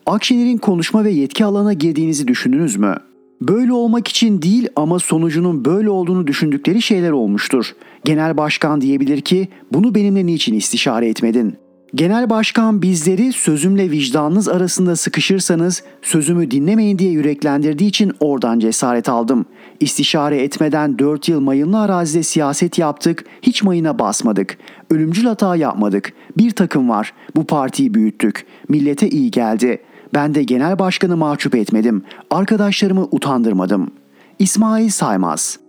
Akşener'in 0.05 0.57
konuşma 0.57 1.03
ve 1.03 1.11
yetki 1.11 1.45
alanına 1.45 1.73
girdiğinizi 1.73 2.27
düşündünüz 2.27 2.75
mü? 2.75 2.95
Böyle 3.41 3.73
olmak 3.73 4.07
için 4.07 4.41
değil 4.41 4.67
ama 4.75 4.99
sonucunun 4.99 5.65
böyle 5.65 5.89
olduğunu 5.89 6.27
düşündükleri 6.27 6.81
şeyler 6.81 7.11
olmuştur. 7.11 7.75
Genel 8.05 8.37
başkan 8.37 8.81
diyebilir 8.81 9.21
ki 9.21 9.47
bunu 9.73 9.95
benimle 9.95 10.25
niçin 10.25 10.53
istişare 10.53 11.07
etmedin? 11.09 11.55
Genel 11.95 12.29
başkan 12.29 12.81
bizleri 12.81 13.33
sözümle 13.33 13.91
vicdanınız 13.91 14.49
arasında 14.49 14.95
sıkışırsanız 14.95 15.83
sözümü 16.01 16.51
dinlemeyin 16.51 16.99
diye 16.99 17.11
yüreklendirdiği 17.11 17.89
için 17.89 18.11
oradan 18.19 18.59
cesaret 18.59 19.09
aldım. 19.09 19.45
İstişare 19.83 20.43
etmeden 20.43 20.99
4 20.99 21.29
yıl 21.29 21.39
mayınlı 21.39 21.81
arazide 21.81 22.23
siyaset 22.23 22.79
yaptık, 22.79 23.25
hiç 23.41 23.63
mayına 23.63 23.99
basmadık. 23.99 24.57
Ölümcül 24.89 25.25
hata 25.25 25.55
yapmadık. 25.55 26.13
Bir 26.37 26.51
takım 26.51 26.89
var, 26.89 27.13
bu 27.35 27.47
partiyi 27.47 27.93
büyüttük. 27.93 28.45
Millete 28.69 29.09
iyi 29.09 29.31
geldi. 29.31 29.81
Ben 30.13 30.35
de 30.35 30.43
genel 30.43 30.79
başkanı 30.79 31.17
mahcup 31.17 31.55
etmedim. 31.55 32.03
Arkadaşlarımı 32.31 33.07
utandırmadım. 33.11 33.91
İsmail 34.39 34.89
Saymaz 34.89 35.59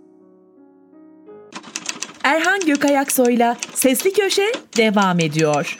Erhan 2.25 2.61
Gökayaksoy'la 2.67 3.57
Sesli 3.75 4.13
Köşe 4.13 4.53
devam 4.77 5.21
ediyor. 5.21 5.79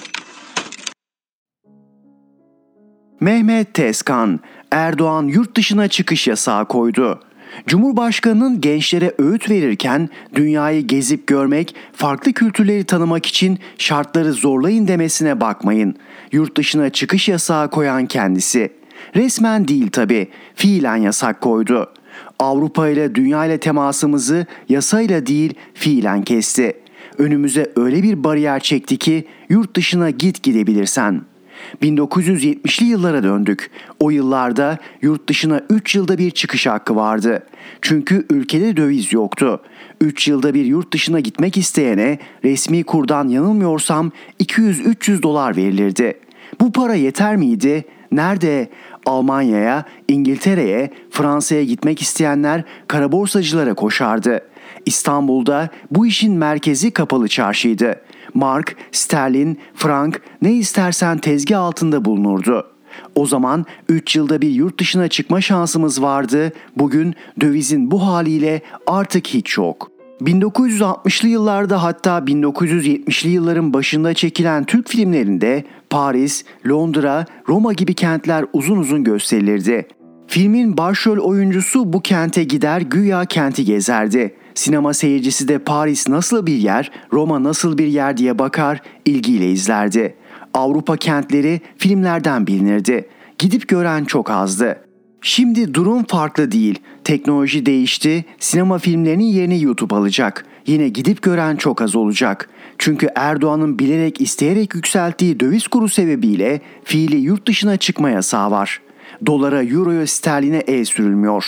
Mehmet 3.21 3.75
Tezkan, 3.75 4.41
Erdoğan 4.71 5.23
yurt 5.23 5.57
dışına 5.57 5.89
çıkış 5.89 6.29
yasağı 6.29 6.69
koydu. 6.69 7.21
Cumhurbaşkanının 7.67 8.61
gençlere 8.61 9.13
öğüt 9.19 9.51
verirken 9.51 10.09
dünyayı 10.35 10.87
gezip 10.87 11.27
görmek, 11.27 11.75
farklı 11.93 12.33
kültürleri 12.33 12.85
tanımak 12.85 13.27
için 13.27 13.59
şartları 13.79 14.33
zorlayın 14.33 14.89
demesine 14.89 15.41
bakmayın. 15.41 15.97
Yurt 16.33 16.57
dışına 16.57 16.91
çıkış 16.91 17.29
yasağı 17.29 17.71
koyan 17.71 18.07
kendisi. 18.07 18.73
Resmen 19.17 19.69
değil 19.69 19.91
tabi, 19.91 20.29
fiilen 20.55 20.97
yasak 20.97 21.41
koydu. 21.41 21.93
Avrupa 22.39 22.89
ile 22.89 23.15
dünya 23.15 23.47
ile 23.47 23.59
temasımızı 23.59 24.47
yasayla 24.69 25.27
değil 25.27 25.55
fiilen 25.75 26.23
kesti. 26.23 26.77
Önümüze 27.19 27.73
öyle 27.77 28.03
bir 28.03 28.25
bariyer 28.25 28.61
çekti 28.61 28.97
ki 28.97 29.25
yurt 29.49 29.77
dışına 29.77 30.11
git 30.11 30.43
gidebilirsen.'' 30.43 31.34
1970'li 31.83 32.87
yıllara 32.87 33.23
döndük. 33.23 33.71
O 34.01 34.11
yıllarda 34.11 34.79
yurt 35.03 35.29
dışına 35.29 35.61
3 35.71 35.95
yılda 35.95 36.19
bir 36.19 36.31
çıkış 36.31 36.67
hakkı 36.67 36.97
vardı. 36.97 37.43
Çünkü 37.83 38.27
ülkede 38.31 38.77
döviz 38.77 39.13
yoktu. 39.13 39.61
3 40.01 40.29
yılda 40.29 40.55
bir 40.55 40.65
yurt 40.65 40.93
dışına 40.93 41.21
gitmek 41.21 41.57
isteyene 41.57 42.19
resmi 42.45 42.85
kurdan 42.85 43.29
yanılmıyorsam 43.29 44.13
200-300 44.41 45.23
dolar 45.23 45.57
verilirdi. 45.57 46.19
Bu 46.61 46.73
para 46.73 46.95
yeter 46.95 47.37
miydi? 47.37 47.85
Nerede? 48.13 48.69
Almanya'ya, 49.07 49.85
İngiltere'ye, 50.09 50.91
Fransa'ya 51.11 51.65
gitmek 51.65 52.03
isteyenler 52.03 52.65
karaborsacılara 52.89 53.75
koşardı. 53.75 54.41
İstanbul'da 54.87 55.69
bu 55.91 56.07
işin 56.07 56.33
merkezi 56.33 56.91
kapalı 56.91 57.29
çarşıydı 57.29 58.01
mark, 58.35 58.77
sterlin, 58.93 59.59
frank 59.75 60.21
ne 60.43 60.53
istersen 60.53 61.19
tezgah 61.19 61.61
altında 61.61 62.05
bulunurdu. 62.05 62.67
O 63.15 63.27
zaman 63.27 63.65
3 63.89 64.17
yılda 64.17 64.43
bir 64.43 64.51
yurt 64.51 64.81
dışına 64.81 65.09
çıkma 65.09 65.41
şansımız 65.41 66.03
vardı. 66.03 66.53
Bugün 66.77 67.15
dövizin 67.41 67.91
bu 67.91 68.07
haliyle 68.07 68.63
artık 68.87 69.27
hiç 69.27 69.59
yok. 69.59 69.91
1960'lı 70.21 71.29
yıllarda 71.29 71.83
hatta 71.83 72.19
1970'li 72.19 73.31
yılların 73.31 73.73
başında 73.73 74.15
çekilen 74.15 74.65
Türk 74.65 74.89
filmlerinde 74.89 75.65
Paris, 75.91 76.45
Londra, 76.69 77.27
Roma 77.49 77.73
gibi 77.73 77.95
kentler 77.95 78.45
uzun 78.53 78.77
uzun 78.77 79.05
gösterilirdi. 79.05 79.89
Filmin 80.27 80.77
başrol 80.77 81.19
oyuncusu 81.19 81.93
bu 81.93 82.01
kente 82.01 82.45
gider 82.45 82.81
güya 82.81 83.25
kenti 83.25 83.65
gezerdi. 83.65 84.35
Sinema 84.55 84.95
seyircisi 84.95 85.49
de 85.49 85.59
Paris 85.59 86.09
nasıl 86.09 86.47
bir 86.47 86.57
yer, 86.57 86.91
Roma 87.13 87.43
nasıl 87.43 87.79
bir 87.79 87.87
yer 87.87 88.17
diye 88.17 88.39
bakar, 88.39 88.81
ilgiyle 89.05 89.51
izlerdi. 89.51 90.15
Avrupa 90.55 90.97
kentleri 90.97 91.61
filmlerden 91.79 92.47
bilinirdi. 92.47 93.09
Gidip 93.39 93.69
gören 93.69 94.05
çok 94.05 94.31
azdı. 94.31 94.81
Şimdi 95.21 95.75
durum 95.75 96.05
farklı 96.05 96.53
değil. 96.53 96.79
Teknoloji 97.05 97.67
değişti. 97.67 98.25
Sinema 98.39 98.79
filmlerinin 98.79 99.25
yerini 99.25 99.63
YouTube 99.63 99.95
alacak. 99.95 100.47
Yine 100.67 100.89
gidip 100.89 101.23
gören 101.23 101.57
çok 101.57 101.83
az 101.83 101.97
olacak. 101.97 102.49
Çünkü 102.79 103.09
Erdoğan'ın 103.15 103.79
bilerek 103.79 104.21
isteyerek 104.21 104.75
yükselttiği 104.75 105.41
döviz 105.41 105.69
kuru 105.69 105.89
sebebiyle 105.89 106.61
fiili 106.85 107.17
yurt 107.17 107.49
dışına 107.49 107.77
çıkma 107.77 108.11
yasağı 108.11 108.51
var. 108.51 108.81
Dolara, 109.27 109.65
euroya, 109.65 110.07
sterline 110.07 110.59
el 110.59 110.85
sürülmüyor. 110.85 111.45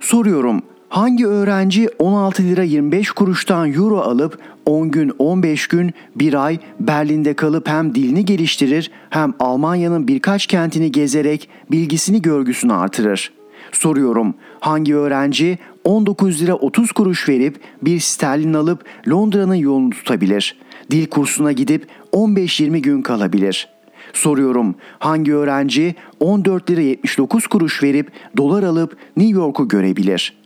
Soruyorum 0.00 0.62
Hangi 0.90 1.26
öğrenci 1.26 1.88
16 1.98 2.42
lira 2.42 2.62
25 2.62 3.10
kuruştan 3.10 3.72
euro 3.72 3.98
alıp 3.98 4.38
10 4.66 4.90
gün 4.90 5.12
15 5.18 5.68
gün 5.68 5.92
bir 6.16 6.44
ay 6.44 6.58
Berlin'de 6.80 7.34
kalıp 7.34 7.68
hem 7.68 7.94
dilini 7.94 8.24
geliştirir 8.24 8.90
hem 9.10 9.34
Almanya'nın 9.38 10.08
birkaç 10.08 10.46
kentini 10.46 10.92
gezerek 10.92 11.48
bilgisini 11.70 12.22
görgüsünü 12.22 12.72
artırır? 12.72 13.32
Soruyorum 13.72 14.34
hangi 14.60 14.96
öğrenci 14.96 15.58
19 15.84 16.42
lira 16.42 16.54
30 16.54 16.92
kuruş 16.92 17.28
verip 17.28 17.60
bir 17.82 18.00
sterlin 18.00 18.54
alıp 18.54 18.84
Londra'nın 19.08 19.54
yolunu 19.54 19.90
tutabilir? 19.90 20.58
Dil 20.90 21.06
kursuna 21.06 21.52
gidip 21.52 21.86
15-20 22.12 22.78
gün 22.78 23.02
kalabilir.'' 23.02 23.68
Soruyorum 24.12 24.74
hangi 24.98 25.34
öğrenci 25.34 25.94
14 26.20 26.70
lira 26.70 26.80
79 26.80 27.46
kuruş 27.46 27.82
verip 27.82 28.12
dolar 28.36 28.62
alıp 28.62 28.96
New 29.16 29.40
York'u 29.40 29.68
görebilir?'' 29.68 30.39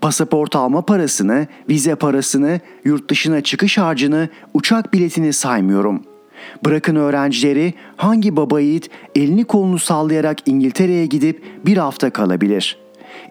Pasaport 0.00 0.56
alma 0.56 0.82
parasını, 0.82 1.46
vize 1.68 1.94
parasını, 1.94 2.60
yurt 2.84 3.10
dışına 3.10 3.40
çıkış 3.40 3.78
harcını, 3.78 4.28
uçak 4.54 4.92
biletini 4.92 5.32
saymıyorum. 5.32 6.02
Bırakın 6.64 6.96
öğrencileri 6.96 7.74
hangi 7.96 8.36
baba 8.36 8.60
yiğit 8.60 8.90
elini 9.14 9.44
kolunu 9.44 9.78
sallayarak 9.78 10.38
İngiltere'ye 10.46 11.06
gidip 11.06 11.44
bir 11.66 11.76
hafta 11.76 12.10
kalabilir. 12.10 12.78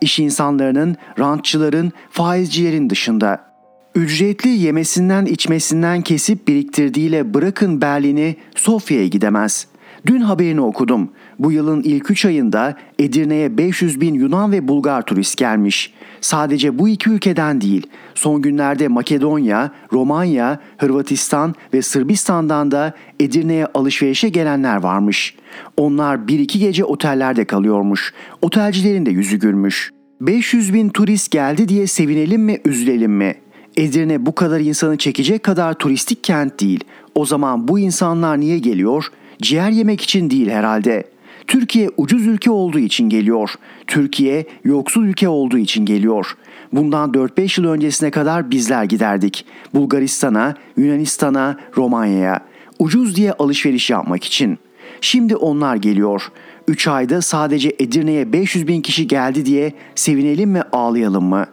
İş 0.02 0.20
insanlarının, 0.20 0.96
rantçıların, 1.20 1.92
faizcilerin 2.12 2.90
dışında. 2.90 3.50
Ücretli 3.96 4.50
yemesinden 4.50 5.26
içmesinden 5.26 6.02
kesip 6.02 6.48
biriktirdiğiyle 6.48 7.34
bırakın 7.34 7.82
Berlin'i 7.82 8.36
Sofya'ya 8.56 9.08
gidemez. 9.08 9.68
Dün 10.06 10.22
haberini 10.22 10.62
okudum. 10.62 11.10
Bu 11.40 11.52
yılın 11.52 11.82
ilk 11.82 12.12
3 12.12 12.26
ayında 12.26 12.76
Edirne'ye 13.00 13.58
500 13.58 14.02
bin 14.02 14.14
Yunan 14.14 14.52
ve 14.52 14.68
Bulgar 14.68 15.02
turist 15.02 15.38
gelmiş. 15.38 15.94
Sadece 16.22 16.80
bu 16.80 16.90
iki 16.90 17.10
ülkeden 17.10 17.62
değil, 17.62 17.88
son 18.16 18.42
günlerde 18.42 18.88
Makedonya, 18.88 19.72
Romanya, 19.94 20.60
Hırvatistan 20.78 21.56
ve 21.74 21.82
Sırbistan'dan 21.82 22.72
da 22.72 22.94
Edirne'ye 23.20 23.66
alışverişe 23.66 24.30
gelenler 24.30 24.76
varmış. 24.76 25.36
Onlar 25.78 26.28
bir 26.28 26.40
iki 26.40 26.60
gece 26.60 26.86
otellerde 26.86 27.46
kalıyormuş. 27.46 28.14
Otelcilerin 28.42 29.06
de 29.06 29.12
yüzü 29.12 29.38
gülmüş. 29.38 29.92
500 30.22 30.74
bin 30.74 30.90
turist 30.90 31.32
geldi 31.32 31.68
diye 31.68 31.88
sevinelim 31.88 32.42
mi 32.42 32.58
üzülelim 32.66 33.12
mi? 33.12 33.36
Edirne 33.78 34.26
bu 34.26 34.36
kadar 34.36 34.60
insanı 34.60 34.98
çekecek 34.98 35.44
kadar 35.44 35.74
turistik 35.74 36.24
kent 36.24 36.60
değil. 36.60 36.84
O 37.16 37.26
zaman 37.26 37.68
bu 37.68 37.80
insanlar 37.80 38.40
niye 38.40 38.60
geliyor? 38.60 39.06
Ciğer 39.42 39.70
yemek 39.70 40.02
için 40.02 40.30
değil 40.30 40.50
herhalde.'' 40.50 41.19
Türkiye 41.50 41.90
ucuz 41.98 42.28
ülke 42.28 42.52
olduğu 42.52 42.80
için 42.80 43.10
geliyor. 43.10 43.54
Türkiye 43.88 44.46
yoksul 44.64 45.06
ülke 45.06 45.30
olduğu 45.30 45.58
için 45.58 45.86
geliyor. 45.86 46.38
Bundan 46.74 47.12
4-5 47.12 47.62
yıl 47.62 47.70
öncesine 47.70 48.12
kadar 48.12 48.52
bizler 48.52 48.84
giderdik. 48.84 49.46
Bulgaristan'a, 49.74 50.56
Yunanistan'a, 50.78 51.58
Romanya'ya. 51.78 52.40
Ucuz 52.80 53.16
diye 53.16 53.34
alışveriş 53.34 53.90
yapmak 53.90 54.24
için. 54.24 54.58
Şimdi 55.02 55.36
onlar 55.36 55.76
geliyor. 55.76 56.32
3 56.68 56.88
ayda 56.88 57.22
sadece 57.22 57.76
Edirne'ye 57.80 58.34
500 58.34 58.68
bin 58.68 58.82
kişi 58.82 59.08
geldi 59.08 59.46
diye 59.46 59.74
sevinelim 59.96 60.50
mi 60.50 60.62
ağlayalım 60.72 61.26
mı? 61.26 61.46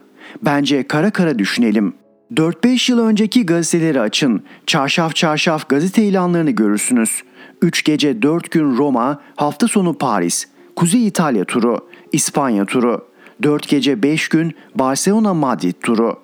Bence 0.43 0.83
kara 0.83 1.11
kara 1.11 1.39
düşünelim. 1.39 1.95
4-5 2.35 2.93
yıl 2.93 2.99
önceki 2.99 3.47
gazeteleri 3.47 4.01
açın. 4.01 4.43
Çarşaf 4.67 5.15
çarşaf 5.15 5.69
gazete 5.69 6.05
ilanlarını 6.05 6.51
görürsünüz. 6.51 7.23
3 7.63 7.85
gece 7.85 8.23
4 8.23 8.51
gün 8.51 8.77
Roma, 8.77 9.21
hafta 9.37 9.69
sonu 9.69 9.95
Paris, 9.95 10.47
Kuzey 10.77 11.07
İtalya 11.07 11.45
turu, 11.45 11.79
İspanya 12.13 12.65
turu, 12.65 13.07
4 13.43 13.69
gece 13.69 14.03
5 14.03 14.29
gün 14.29 14.55
Barcelona 14.75 15.35
Madrid 15.35 15.75
turu. 15.83 16.17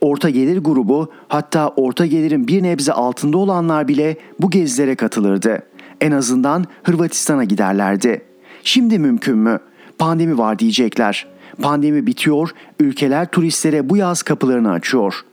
Orta 0.00 0.30
gelir 0.30 0.58
grubu 0.58 1.12
hatta 1.28 1.68
orta 1.68 2.06
gelirin 2.06 2.48
bir 2.48 2.62
nebze 2.62 2.92
altında 2.92 3.38
olanlar 3.38 3.88
bile 3.88 4.16
bu 4.40 4.50
gezilere 4.50 4.94
katılırdı. 4.94 5.62
En 6.00 6.12
azından 6.12 6.64
Hırvatistan'a 6.82 7.44
giderlerdi. 7.44 8.22
Şimdi 8.62 8.98
mümkün 8.98 9.38
mü? 9.38 9.58
Pandemi 9.98 10.38
var 10.38 10.58
diyecekler. 10.58 11.26
Pandemi 11.62 12.06
bitiyor, 12.06 12.50
ülkeler 12.80 13.30
turistlere 13.30 13.90
bu 13.90 13.96
yaz 13.96 14.22
kapılarını 14.22 14.70
açıyor. 14.72 15.24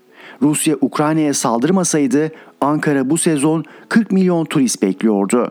Rusya 0.41 0.75
Ukrayna'ya 0.81 1.33
saldırmasaydı 1.33 2.31
Ankara 2.63 3.09
bu 3.09 3.17
sezon 3.17 3.65
40 3.89 4.11
milyon 4.11 4.45
turist 4.45 4.81
bekliyordu. 4.81 5.47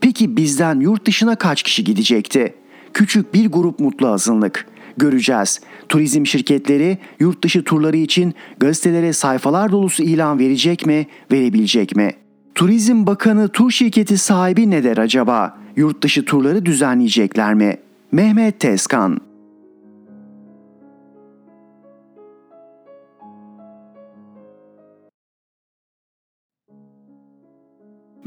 Peki 0.00 0.36
bizden 0.36 0.80
yurt 0.80 1.06
dışına 1.06 1.36
kaç 1.36 1.62
kişi 1.62 1.84
gidecekti? 1.84 2.54
Küçük 2.94 3.34
bir 3.34 3.46
grup 3.46 3.80
mutlu 3.80 4.08
azınlık. 4.08 4.66
Göreceğiz. 4.96 5.60
Turizm 5.88 6.26
şirketleri 6.26 6.98
yurt 7.20 7.44
dışı 7.44 7.64
turları 7.64 7.96
için 7.96 8.34
gazetelere 8.58 9.12
sayfalar 9.12 9.72
dolusu 9.72 10.02
ilan 10.02 10.38
verecek 10.38 10.86
mi, 10.86 11.06
verebilecek 11.32 11.96
mi? 11.96 12.12
Turizm 12.54 13.06
Bakanı 13.06 13.48
tur 13.48 13.70
şirketi 13.70 14.18
sahibi 14.18 14.70
ne 14.70 14.84
der 14.84 14.96
acaba? 14.96 15.58
Yurt 15.76 16.02
dışı 16.02 16.24
turları 16.24 16.66
düzenleyecekler 16.66 17.54
mi? 17.54 17.76
Mehmet 18.12 18.60
Tezkan 18.60 19.20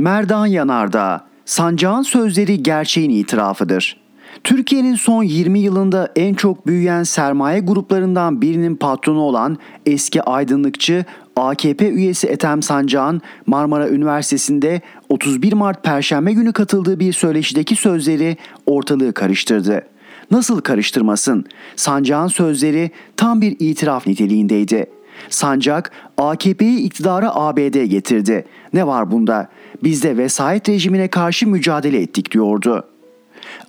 Merdan 0.03 0.45
Yanardağ, 0.45 1.21
Sancağın 1.45 2.01
sözleri 2.01 2.63
gerçeğin 2.63 3.09
itirafıdır. 3.09 3.97
Türkiye'nin 4.43 4.95
son 4.95 5.23
20 5.23 5.59
yılında 5.59 6.11
en 6.15 6.33
çok 6.33 6.67
büyüyen 6.67 7.03
sermaye 7.03 7.59
gruplarından 7.59 8.41
birinin 8.41 8.75
patronu 8.75 9.19
olan 9.19 9.57
eski 9.85 10.23
aydınlıkçı 10.23 11.05
AKP 11.35 11.89
üyesi 11.89 12.27
Ethem 12.27 12.61
Sancağ'ın 12.61 13.21
Marmara 13.45 13.89
Üniversitesi'nde 13.89 14.81
31 15.09 15.53
Mart 15.53 15.83
Perşembe 15.83 16.33
günü 16.33 16.53
katıldığı 16.53 16.99
bir 16.99 17.13
söyleşideki 17.13 17.75
sözleri 17.75 18.37
ortalığı 18.65 19.13
karıştırdı. 19.13 19.81
Nasıl 20.31 20.61
karıştırmasın? 20.61 21.45
Sancağ'ın 21.75 22.27
sözleri 22.27 22.91
tam 23.17 23.41
bir 23.41 23.55
itiraf 23.59 24.07
niteliğindeydi. 24.07 24.85
Sancak 25.29 25.91
AKP'yi 26.17 26.79
iktidara 26.79 27.35
ABD 27.35 27.83
getirdi. 27.83 28.45
Ne 28.73 28.87
var 28.87 29.11
bunda? 29.11 29.49
Biz 29.83 30.03
de 30.03 30.17
vesayet 30.17 30.69
rejimine 30.69 31.07
karşı 31.07 31.47
mücadele 31.47 32.01
ettik 32.01 32.31
diyordu. 32.31 32.87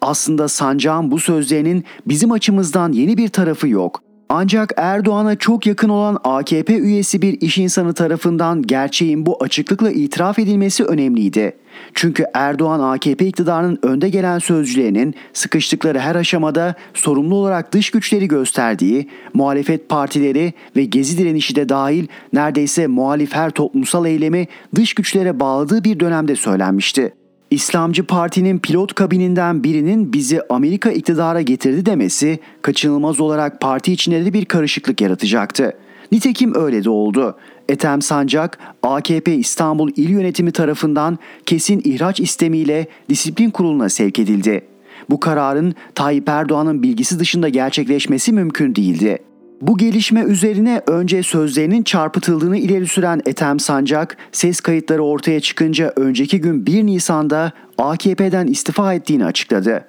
Aslında 0.00 0.48
Sancak'ın 0.48 1.10
bu 1.10 1.18
sözlerinin 1.18 1.84
bizim 2.06 2.32
açımızdan 2.32 2.92
yeni 2.92 3.16
bir 3.18 3.28
tarafı 3.28 3.68
yok. 3.68 4.03
Ancak 4.28 4.72
Erdoğan'a 4.76 5.36
çok 5.36 5.66
yakın 5.66 5.88
olan 5.88 6.18
AKP 6.24 6.78
üyesi 6.78 7.22
bir 7.22 7.40
iş 7.40 7.58
insanı 7.58 7.94
tarafından 7.94 8.62
gerçeğin 8.62 9.26
bu 9.26 9.42
açıklıkla 9.42 9.90
itiraf 9.90 10.38
edilmesi 10.38 10.84
önemliydi. 10.84 11.56
Çünkü 11.94 12.24
Erdoğan 12.34 12.80
AKP 12.80 13.26
iktidarının 13.26 13.78
önde 13.82 14.08
gelen 14.08 14.38
sözcülerinin 14.38 15.14
sıkıştıkları 15.32 15.98
her 15.98 16.14
aşamada 16.14 16.74
sorumlu 16.94 17.34
olarak 17.34 17.72
dış 17.72 17.90
güçleri 17.90 18.28
gösterdiği, 18.28 19.08
muhalefet 19.34 19.88
partileri 19.88 20.52
ve 20.76 20.84
gezi 20.84 21.18
direnişi 21.18 21.56
de 21.56 21.68
dahil 21.68 22.06
neredeyse 22.32 22.86
muhalif 22.86 23.34
her 23.34 23.50
toplumsal 23.50 24.06
eylemi 24.06 24.46
dış 24.74 24.94
güçlere 24.94 25.40
bağladığı 25.40 25.84
bir 25.84 26.00
dönemde 26.00 26.36
söylenmişti. 26.36 27.12
İslamcı 27.50 28.04
Parti'nin 28.04 28.58
pilot 28.58 28.94
kabininden 28.94 29.64
birinin 29.64 30.12
bizi 30.12 30.40
Amerika 30.48 30.90
iktidara 30.90 31.40
getirdi 31.40 31.86
demesi 31.86 32.38
kaçınılmaz 32.62 33.20
olarak 33.20 33.60
parti 33.60 33.92
içinde 33.92 34.24
de 34.24 34.32
bir 34.32 34.44
karışıklık 34.44 35.00
yaratacaktı. 35.00 35.76
Nitekim 36.12 36.54
öyle 36.54 36.84
de 36.84 36.90
oldu. 36.90 37.36
Ethem 37.68 38.02
Sancak, 38.02 38.58
AKP 38.82 39.34
İstanbul 39.34 39.90
İl 39.96 40.10
Yönetimi 40.10 40.52
tarafından 40.52 41.18
kesin 41.46 41.82
ihraç 41.84 42.20
istemiyle 42.20 42.86
disiplin 43.08 43.50
kuruluna 43.50 43.88
sevk 43.88 44.18
edildi. 44.18 44.64
Bu 45.10 45.20
kararın 45.20 45.74
Tayyip 45.94 46.28
Erdoğan'ın 46.28 46.82
bilgisi 46.82 47.18
dışında 47.18 47.48
gerçekleşmesi 47.48 48.32
mümkün 48.32 48.74
değildi. 48.74 49.18
Bu 49.66 49.78
gelişme 49.78 50.20
üzerine 50.20 50.82
önce 50.86 51.22
sözlerinin 51.22 51.82
çarpıtıldığını 51.82 52.56
ileri 52.56 52.86
süren 52.86 53.22
Ethem 53.26 53.60
Sancak, 53.60 54.16
ses 54.32 54.60
kayıtları 54.60 55.02
ortaya 55.02 55.40
çıkınca 55.40 55.92
önceki 55.96 56.40
gün 56.40 56.66
1 56.66 56.86
Nisan'da 56.86 57.52
AKP'den 57.78 58.46
istifa 58.46 58.94
ettiğini 58.94 59.24
açıkladı. 59.24 59.84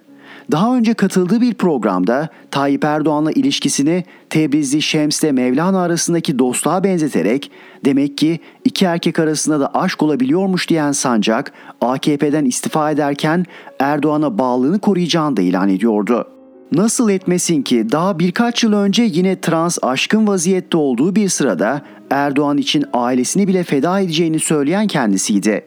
Daha 0.51 0.75
önce 0.75 0.93
katıldığı 0.93 1.41
bir 1.41 1.53
programda 1.53 2.29
Tayyip 2.51 2.83
Erdoğan'la 2.83 3.31
ilişkisini 3.31 4.03
Tebrizli 4.29 4.81
Şems'le 4.81 5.31
Mevlana 5.31 5.81
arasındaki 5.81 6.39
dostluğa 6.39 6.83
benzeterek 6.83 7.51
demek 7.85 8.17
ki 8.17 8.39
iki 8.63 8.85
erkek 8.85 9.19
arasında 9.19 9.59
da 9.59 9.73
aşk 9.73 10.03
olabiliyormuş 10.03 10.69
diyen 10.69 10.91
Sancak 10.91 11.51
AKP'den 11.81 12.45
istifa 12.45 12.91
ederken 12.91 13.45
Erdoğan'a 13.79 14.37
bağlılığını 14.37 14.79
koruyacağını 14.79 15.37
da 15.37 15.41
ilan 15.41 15.69
ediyordu. 15.69 16.34
Nasıl 16.71 17.09
etmesin 17.09 17.61
ki 17.61 17.91
daha 17.91 18.19
birkaç 18.19 18.63
yıl 18.63 18.73
önce 18.73 19.03
yine 19.03 19.41
trans 19.41 19.77
aşkın 19.81 20.27
vaziyette 20.27 20.77
olduğu 20.77 21.15
bir 21.15 21.29
sırada 21.29 21.81
Erdoğan 22.09 22.57
için 22.57 22.85
ailesini 22.93 23.47
bile 23.47 23.63
feda 23.63 23.99
edeceğini 23.99 24.39
söyleyen 24.39 24.87
kendisiydi. 24.87 25.65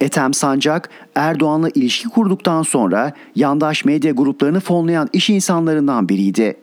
Ethem 0.00 0.34
Sancak, 0.34 0.90
Erdoğan'la 1.14 1.68
ilişki 1.74 2.08
kurduktan 2.08 2.62
sonra 2.62 3.12
yandaş 3.34 3.84
medya 3.84 4.12
gruplarını 4.12 4.60
fonlayan 4.60 5.08
iş 5.12 5.30
insanlarından 5.30 6.08
biriydi. 6.08 6.56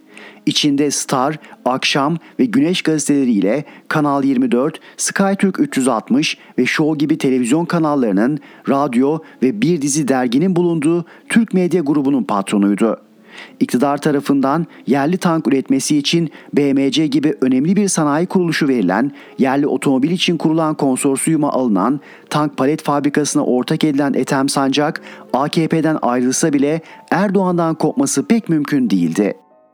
İçinde 0.46 0.92
Star, 0.92 1.40
Akşam 1.66 2.18
ve 2.40 2.46
Güneş 2.46 2.82
gazeteleriyle 2.82 3.64
Kanal 3.88 4.24
24, 4.24 4.80
SkyTürk 4.98 5.60
360 5.60 6.38
ve 6.58 6.66
Show 6.66 6.98
gibi 6.98 7.18
televizyon 7.18 7.66
kanallarının, 7.66 8.40
radyo 8.70 9.20
ve 9.42 9.62
bir 9.62 9.82
dizi 9.82 10.08
derginin 10.08 10.56
bulunduğu 10.56 11.06
Türk 11.30 11.54
Medya 11.54 11.82
grubunun 11.82 12.24
patronuydu. 12.24 13.13
İktidar 13.60 13.98
tarafından 13.98 14.68
yerli 14.88 15.18
tank 15.18 15.48
üretmesi 15.48 15.98
için 15.98 16.32
BMC 16.54 17.08
gibi 17.08 17.36
önemli 17.42 17.76
bir 17.76 17.88
sanayi 17.88 18.26
kuruluşu 18.26 18.68
verilen, 18.68 19.12
yerli 19.38 19.68
otomobil 19.68 20.12
için 20.12 20.38
kurulan 20.38 20.76
konsorsiyuma 20.76 21.52
alınan 21.52 22.00
tank 22.30 22.58
palet 22.58 22.84
fabrikasına 22.84 23.46
ortak 23.46 23.84
edilen 23.84 24.14
Ethem 24.14 24.50
Sancak, 24.50 25.02
AKP'den 25.34 25.98
ayrılsa 26.02 26.54
bile 26.54 26.82
Erdoğan'dan 27.12 27.76
kopması 27.76 28.28
pek 28.28 28.50
mümkün 28.50 28.90
değildi. 28.90 29.34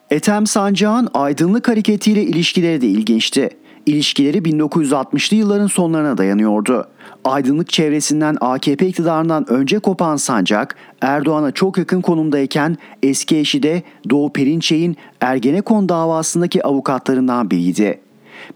Ethem 0.10 0.48
Sancak'ın 0.48 1.10
aydınlık 1.14 1.68
hareketiyle 1.68 2.24
ilişkileri 2.24 2.82
de 2.82 2.88
ilginçti. 2.88 3.50
İlişkileri 3.90 4.38
1960'lı 4.38 5.38
yılların 5.38 5.68
sonlarına 5.68 6.18
dayanıyordu. 6.18 6.88
Aydınlık 7.24 7.70
çevresinden 7.70 8.38
AKP 8.42 8.88
iktidarından 8.88 9.50
önce 9.50 9.80
kopan 9.80 10.16
Sancak, 10.16 10.76
Erdoğan'a 11.02 11.52
çok 11.52 11.78
yakın 11.78 12.02
konumdayken 12.02 12.78
eski 13.04 13.38
eşi 13.38 13.64
de 13.64 13.84
Doğu 14.10 14.34
Perinçek'in 14.34 14.98
Ergenekon 15.22 15.90
davasındaki 15.90 16.64
avukatlarından 16.64 17.52
biriydi. 17.52 18.00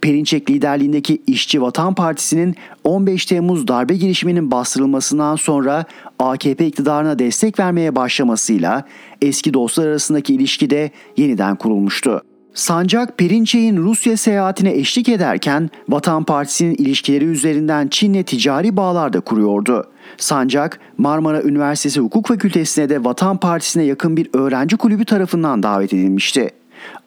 Perinçek 0.02 0.50
liderliğindeki 0.50 1.22
İşçi 1.28 1.62
Vatan 1.62 1.96
Partisi'nin 1.96 2.56
15 2.84 3.26
Temmuz 3.26 3.68
darbe 3.68 3.96
girişiminin 3.96 4.52
bastırılmasından 4.52 5.36
sonra 5.36 5.86
AKP 6.20 6.68
iktidarına 6.68 7.20
destek 7.20 7.60
vermeye 7.60 7.96
başlamasıyla 7.96 8.86
eski 9.22 9.54
dostlar 9.54 9.88
arasındaki 9.88 10.36
ilişki 10.36 10.70
de 10.70 10.92
yeniden 11.18 11.56
kurulmuştu. 11.56 12.22
Sancak 12.54 13.18
Perinçek'in 13.18 13.78
Rusya 13.78 14.18
seyahatine 14.18 14.74
eşlik 14.74 15.10
ederken 15.10 15.70
Vatan 15.90 16.24
Partisi'nin 16.24 16.76
ilişkileri 16.76 17.26
üzerinden 17.26 17.88
Çin'le 17.88 18.24
ticari 18.24 18.78
bağlar 18.78 19.14
da 19.14 19.20
kuruyordu. 19.20 19.88
Sancak 20.18 20.80
Marmara 20.98 21.42
Üniversitesi 21.42 22.00
Hukuk 22.00 22.28
Fakültesine 22.28 22.90
de 22.90 23.04
Vatan 23.04 23.38
Partisi'ne 23.38 23.84
yakın 23.84 24.18
bir 24.18 24.30
öğrenci 24.34 24.78
kulübü 24.78 25.06
tarafından 25.06 25.64
davet 25.64 25.94
edilmişti. 25.94 26.50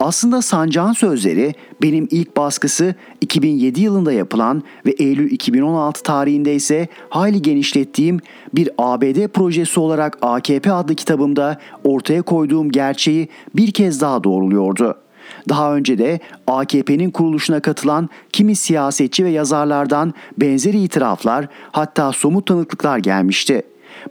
Aslında 0.01 0.43
Sancak'ın 0.43 0.93
sözleri 0.93 1.55
benim 1.83 2.09
ilk 2.11 2.37
baskısı 2.37 2.95
2007 3.21 3.81
yılında 3.81 4.13
yapılan 4.13 4.63
ve 4.87 4.91
Eylül 4.91 5.31
2016 5.31 6.03
tarihinde 6.03 6.55
ise 6.55 6.89
hayli 7.09 7.43
genişlettiğim 7.43 8.21
bir 8.55 8.71
ABD 8.79 9.29
projesi 9.29 9.81
olarak 9.81 10.19
AKP 10.23 10.73
adlı 10.73 10.95
kitabımda 10.95 11.59
ortaya 11.85 12.23
koyduğum 12.23 12.71
gerçeği 12.71 13.29
bir 13.55 13.71
kez 13.71 14.01
daha 14.01 14.25
doğruluyordu. 14.25 15.06
Daha 15.49 15.75
önce 15.75 15.99
de 15.99 16.21
AKP'nin 16.47 17.11
kuruluşuna 17.11 17.61
katılan 17.61 18.09
kimi 18.33 18.57
siyasetçi 18.57 19.25
ve 19.25 19.31
yazarlardan 19.31 20.15
benzeri 20.39 20.83
itiraflar 20.83 21.49
hatta 21.73 22.13
somut 22.13 22.47
tanıklıklar 22.47 22.99
gelmişti. 22.99 23.63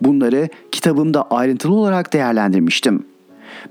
Bunları 0.02 0.50
kitabımda 0.72 1.22
ayrıntılı 1.30 1.76
olarak 1.76 2.14
değerlendirmiştim. 2.14 3.06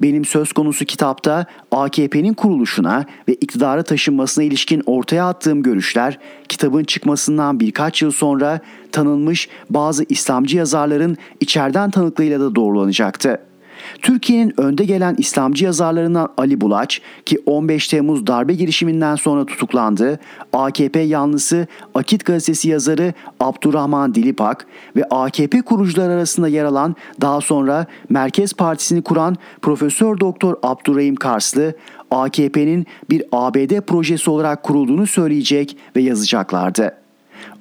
Benim 0.03 0.25
söz 0.25 0.53
konusu 0.53 0.85
kitapta 0.85 1.47
AKP'nin 1.71 2.35
kuruluşuna 2.35 3.05
ve 3.29 3.35
iktidara 3.35 3.83
taşınmasına 3.83 4.45
ilişkin 4.45 4.83
ortaya 4.87 5.29
attığım 5.29 5.63
görüşler 5.63 6.19
kitabın 6.49 6.85
çıkmasından 6.85 7.61
birkaç 7.61 8.03
yıl 8.03 8.11
sonra 8.11 8.61
tanınmış 8.93 9.49
bazı 9.71 10.05
İslamcı 10.09 10.57
yazarların 10.57 11.17
içeriden 11.41 11.91
tanıklığıyla 11.91 12.41
da 12.41 12.55
doğrulanacaktı. 12.55 13.39
Türkiye'nin 14.03 14.61
önde 14.61 14.85
gelen 14.85 15.15
İslamcı 15.19 15.65
yazarlarından 15.65 16.29
Ali 16.37 16.61
Bulaç 16.61 17.01
ki 17.27 17.39
15 17.47 17.89
Temmuz 17.89 18.27
darbe 18.27 18.55
girişiminden 18.55 19.17
sonra 19.17 19.47
tutuklandı, 19.47 20.21
AKP 20.53 21.01
yanlısı 21.01 21.67
Akit 21.95 22.25
gazetesi 22.25 22.69
yazarı 22.69 23.15
Abdurrahman 23.41 24.15
Dilipak 24.15 24.67
ve 24.97 25.05
AKP 25.05 25.63
kurucular 25.63 26.11
arasında 26.11 26.49
yer 26.49 26.65
alan 26.65 26.97
daha 27.21 27.41
sonra 27.41 27.87
Merkez 28.09 28.53
Partisi'ni 28.53 29.03
kuran 29.03 29.37
Profesör 29.63 30.21
Doktor 30.21 30.57
Abdurrahim 30.63 31.17
Karslı 31.17 31.75
AKP'nin 32.11 32.87
bir 33.11 33.25
ABD 33.33 33.81
projesi 33.81 34.31
olarak 34.31 34.63
kurulduğunu 34.63 35.07
söyleyecek 35.07 35.77
ve 35.97 36.03
yazacaklardı. 36.03 37.04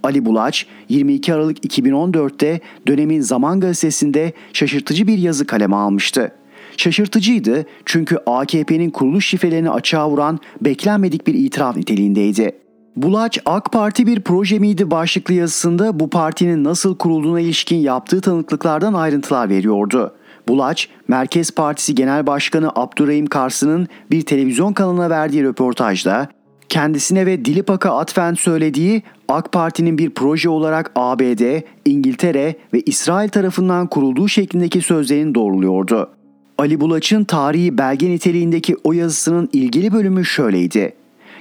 Ali 0.04 0.26
Bulaç 0.26 0.66
22 0.90 1.34
Aralık 1.34 1.66
2014'te 1.66 2.60
dönemin 2.88 3.22
Zaman 3.22 3.60
Gazetesi'nde 3.60 4.34
şaşırtıcı 4.54 5.08
bir 5.08 5.18
yazı 5.18 5.48
kaleme 5.48 5.76
almıştı. 5.76 6.32
Şaşırtıcıydı 6.78 7.66
çünkü 7.86 8.18
AKP'nin 8.26 8.90
kuruluş 8.90 9.28
şifrelerini 9.28 9.70
açığa 9.70 10.10
vuran 10.10 10.40
beklenmedik 10.62 11.28
bir 11.28 11.34
itiraf 11.34 11.78
niteliğindeydi. 11.78 12.52
Bulaç 12.96 13.40
AK 13.46 13.72
Parti 13.72 14.08
bir 14.08 14.22
proje 14.22 14.60
miydi 14.60 14.92
başlıklı 14.92 15.34
yazısında 15.34 16.00
bu 16.00 16.10
partinin 16.10 16.64
nasıl 16.64 16.98
kurulduğuna 16.98 17.40
ilişkin 17.40 17.78
yaptığı 17.78 18.22
tanıklıklardan 18.22 18.94
ayrıntılar 18.94 19.50
veriyordu. 19.50 20.14
Bulaç, 20.48 20.90
Merkez 21.08 21.52
Partisi 21.52 21.96
Genel 21.96 22.28
Başkanı 22.28 22.72
Abdurrahim 22.76 23.26
Kars'ın 23.26 23.88
bir 24.12 24.22
televizyon 24.22 24.74
kanalına 24.74 25.10
verdiği 25.10 25.44
röportajda 25.44 26.28
kendisine 26.70 27.26
ve 27.26 27.46
Dilipak'a 27.46 27.98
atfen 27.98 28.34
söylediği 28.34 29.04
AK 29.28 29.52
Parti'nin 29.52 29.98
bir 29.98 30.10
proje 30.10 30.50
olarak 30.50 30.92
ABD, 30.96 31.62
İngiltere 31.86 32.56
ve 32.74 32.82
İsrail 32.82 33.30
tarafından 33.30 33.88
kurulduğu 33.88 34.28
şeklindeki 34.28 34.82
sözlerini 34.82 35.36
doğruluyordu. 35.36 36.10
Ali 36.58 36.80
Bulaç'ın 36.80 37.24
tarihi 37.24 37.78
belge 37.78 38.10
niteliğindeki 38.10 38.76
o 38.84 38.94
yazısının 38.94 39.50
ilgili 39.54 39.94
bölümü 39.94 40.26
şöyleydi. 40.26 40.94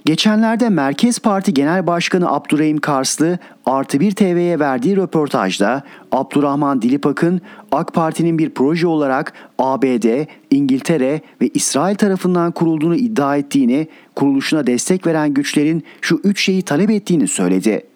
Geçenlerde 0.04 0.68
Merkez 0.68 1.18
Parti 1.18 1.54
Genel 1.54 1.86
Başkanı 1.86 2.32
Abdurrahim 2.32 2.78
Karslı 2.78 3.38
Artı 3.66 4.00
Bir 4.00 4.10
TV'ye 4.10 4.58
verdiği 4.58 4.96
röportajda 4.96 5.82
Abdurrahman 6.12 6.82
Dilipak'ın 6.82 7.40
AK 7.72 7.94
Parti'nin 7.94 8.38
bir 8.38 8.50
proje 8.50 8.86
olarak 8.86 9.32
ABD, 9.58 10.26
İngiltere 10.50 11.20
ve 11.40 11.48
İsrail 11.54 11.94
tarafından 11.94 12.52
kurulduğunu 12.52 12.96
iddia 12.96 13.36
ettiğini, 13.36 13.86
kuruluşuna 14.16 14.66
destek 14.66 15.06
veren 15.06 15.34
güçlerin 15.34 15.84
şu 16.00 16.20
üç 16.24 16.44
şeyi 16.44 16.62
talep 16.62 16.90
ettiğini 16.90 17.28
söyledi. 17.28 17.86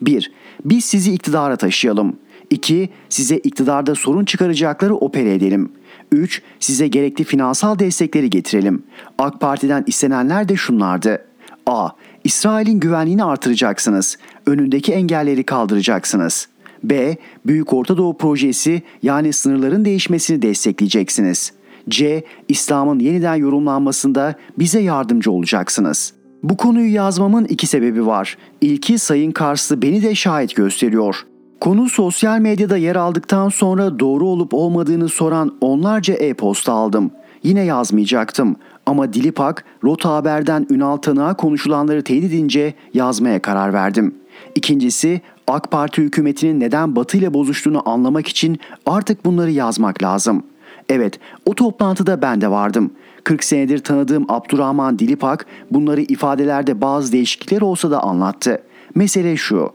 1. 0.00 0.32
Biz 0.64 0.84
sizi 0.84 1.12
iktidara 1.12 1.56
taşıyalım. 1.56 2.16
2. 2.50 2.88
Size 3.08 3.36
iktidarda 3.36 3.94
sorun 3.94 4.24
çıkaracakları 4.24 4.94
opere 4.94 5.34
edelim. 5.34 5.72
3. 6.12 6.42
Size 6.60 6.88
gerekli 6.88 7.24
finansal 7.24 7.78
destekleri 7.78 8.30
getirelim. 8.30 8.82
AK 9.18 9.40
Parti'den 9.40 9.84
istenenler 9.86 10.48
de 10.48 10.56
şunlardı. 10.56 11.26
A. 11.66 11.88
İsrail'in 12.24 12.80
güvenliğini 12.80 13.24
artıracaksınız. 13.24 14.18
Önündeki 14.46 14.92
engelleri 14.92 15.44
kaldıracaksınız. 15.44 16.48
B. 16.84 17.16
Büyük 17.46 17.72
Orta 17.72 17.96
Doğu 17.96 18.16
Projesi 18.16 18.82
yani 19.02 19.32
sınırların 19.32 19.84
değişmesini 19.84 20.42
destekleyeceksiniz. 20.42 21.52
C. 21.88 22.24
İslam'ın 22.48 22.98
yeniden 22.98 23.34
yorumlanmasında 23.34 24.34
bize 24.58 24.80
yardımcı 24.80 25.30
olacaksınız. 25.30 26.12
Bu 26.42 26.56
konuyu 26.56 26.94
yazmamın 26.94 27.44
iki 27.44 27.66
sebebi 27.66 28.06
var. 28.06 28.38
İlki 28.60 28.98
Sayın 28.98 29.32
Karslı 29.32 29.82
beni 29.82 30.02
de 30.02 30.14
şahit 30.14 30.56
gösteriyor. 30.56 31.26
Konu 31.60 31.88
sosyal 31.88 32.38
medyada 32.38 32.76
yer 32.76 32.96
aldıktan 32.96 33.48
sonra 33.48 33.98
doğru 33.98 34.26
olup 34.26 34.54
olmadığını 34.54 35.08
soran 35.08 35.56
onlarca 35.60 36.14
e-posta 36.14 36.72
aldım. 36.72 37.10
Yine 37.42 37.64
yazmayacaktım 37.64 38.56
ama 38.86 39.12
Dilipak, 39.12 39.64
Rota 39.84 40.14
Haber'den 40.14 40.66
Ünal 40.70 40.96
Tanık'a 40.96 41.34
konuşulanları 41.34 42.02
teyit 42.02 42.24
edince 42.24 42.74
yazmaya 42.94 43.42
karar 43.42 43.72
verdim. 43.72 44.14
İkincisi 44.54 45.20
AK 45.46 45.70
Parti 45.70 46.02
hükümetinin 46.02 46.60
neden 46.60 46.96
Batı 46.96 47.16
ile 47.16 47.34
bozuştuğunu 47.34 47.88
anlamak 47.88 48.28
için 48.28 48.58
artık 48.86 49.24
bunları 49.24 49.50
yazmak 49.50 50.02
lazım. 50.02 50.42
Evet, 50.88 51.20
o 51.46 51.54
toplantıda 51.54 52.22
ben 52.22 52.40
de 52.40 52.50
vardım. 52.50 52.90
40 53.24 53.44
senedir 53.44 53.78
tanıdığım 53.78 54.26
Abdurrahman 54.28 54.98
Dilipak 54.98 55.46
bunları 55.70 56.00
ifadelerde 56.00 56.80
bazı 56.80 57.12
değişiklikler 57.12 57.60
olsa 57.60 57.90
da 57.90 58.02
anlattı. 58.02 58.62
Mesele 58.94 59.36
şu. 59.36 59.70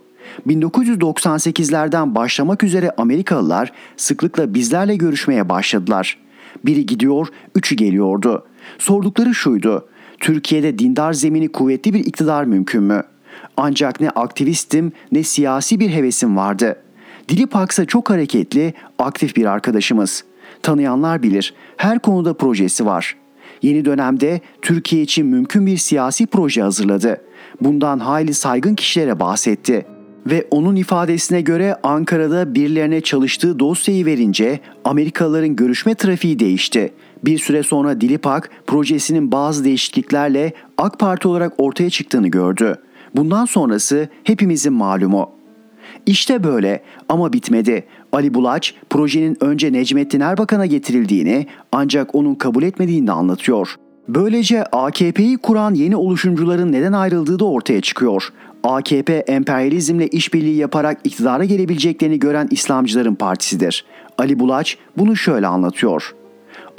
1998'lerden 0.48 2.16
başlamak 2.16 2.64
üzere 2.64 2.92
Amerikalılar 2.98 3.72
sıklıkla 3.98 4.54
bizlerle 4.54 4.96
görüşmeye 4.96 5.50
başladılar. 5.50 6.18
Biri 6.66 6.86
gidiyor, 6.86 7.28
üçü 7.56 7.76
geliyordu. 7.76 8.46
Sordukları 8.78 9.36
şuydu. 9.36 9.88
Türkiye'de 10.20 10.80
dindar 10.80 11.14
zemini 11.14 11.52
kuvvetli 11.52 11.94
bir 11.94 12.00
iktidar 12.00 12.44
mümkün 12.44 12.84
mü? 12.84 13.04
Ancak 13.58 14.02
ne 14.02 14.10
aktivistim 14.10 14.92
ne 15.12 15.24
siyasi 15.24 15.80
bir 15.80 15.90
hevesim 15.90 16.38
vardı. 16.38 16.76
Dilip 17.30 17.56
Aksa 17.56 17.86
çok 17.86 18.10
hareketli, 18.10 18.74
aktif 19.00 19.36
bir 19.36 19.46
arkadaşımız. 19.46 20.24
Tanıyanlar 20.62 21.24
bilir, 21.24 21.54
her 21.78 22.00
konuda 22.00 22.34
projesi 22.34 22.86
var. 22.86 23.16
Yeni 23.62 23.86
dönemde 23.86 24.42
Türkiye 24.62 25.02
için 25.02 25.26
mümkün 25.26 25.66
bir 25.66 25.78
siyasi 25.78 26.28
proje 26.28 26.62
hazırladı. 26.62 27.22
Bundan 27.62 28.00
hayli 28.00 28.34
saygın 28.34 28.76
kişilere 28.76 29.20
bahsetti 29.20 29.86
ve 30.26 30.48
onun 30.52 30.76
ifadesine 30.76 31.42
göre 31.42 31.76
Ankara'da 31.84 32.56
birilerine 32.56 33.02
çalıştığı 33.02 33.60
dosyayı 33.60 34.06
verince 34.06 34.60
Amerikalıların 34.86 35.56
görüşme 35.56 35.96
trafiği 35.96 36.40
değişti. 36.40 36.94
Bir 37.26 37.38
süre 37.38 37.64
sonra 37.64 38.02
Dilipak 38.02 38.50
projesinin 38.68 39.32
bazı 39.32 39.64
değişikliklerle 39.64 40.54
AK 40.78 41.00
Parti 41.00 41.28
olarak 41.28 41.54
ortaya 41.58 41.90
çıktığını 41.90 42.28
gördü. 42.28 42.76
Bundan 43.16 43.46
sonrası 43.46 44.10
hepimizin 44.24 44.74
malumu. 44.74 45.32
İşte 46.06 46.44
böyle 46.44 46.84
ama 47.10 47.34
bitmedi. 47.34 47.84
Ali 48.14 48.34
Bulaç 48.34 48.74
projenin 48.90 49.38
önce 49.44 49.74
Necmettin 49.74 50.20
Erbakan'a 50.20 50.66
getirildiğini 50.66 51.48
ancak 51.72 52.16
onun 52.16 52.36
kabul 52.36 52.64
etmediğini 52.64 53.08
de 53.08 53.12
anlatıyor. 53.12 53.76
Böylece 54.08 54.64
AKP'yi 54.64 55.38
kuran 55.38 55.74
yeni 55.74 55.96
oluşumcuların 55.96 56.72
neden 56.72 56.94
ayrıldığı 56.94 57.40
da 57.40 57.46
ortaya 57.46 57.82
çıkıyor. 57.82 58.30
AKP 58.64 59.14
emperyalizmle 59.14 60.08
işbirliği 60.08 60.56
yaparak 60.56 61.00
iktidara 61.04 61.46
gelebileceklerini 61.46 62.20
gören 62.20 62.48
İslamcıların 62.52 63.16
partisidir. 63.16 63.86
Ali 64.18 64.40
Bulaç 64.40 64.78
bunu 64.98 65.16
şöyle 65.16 65.48
anlatıyor. 65.48 66.16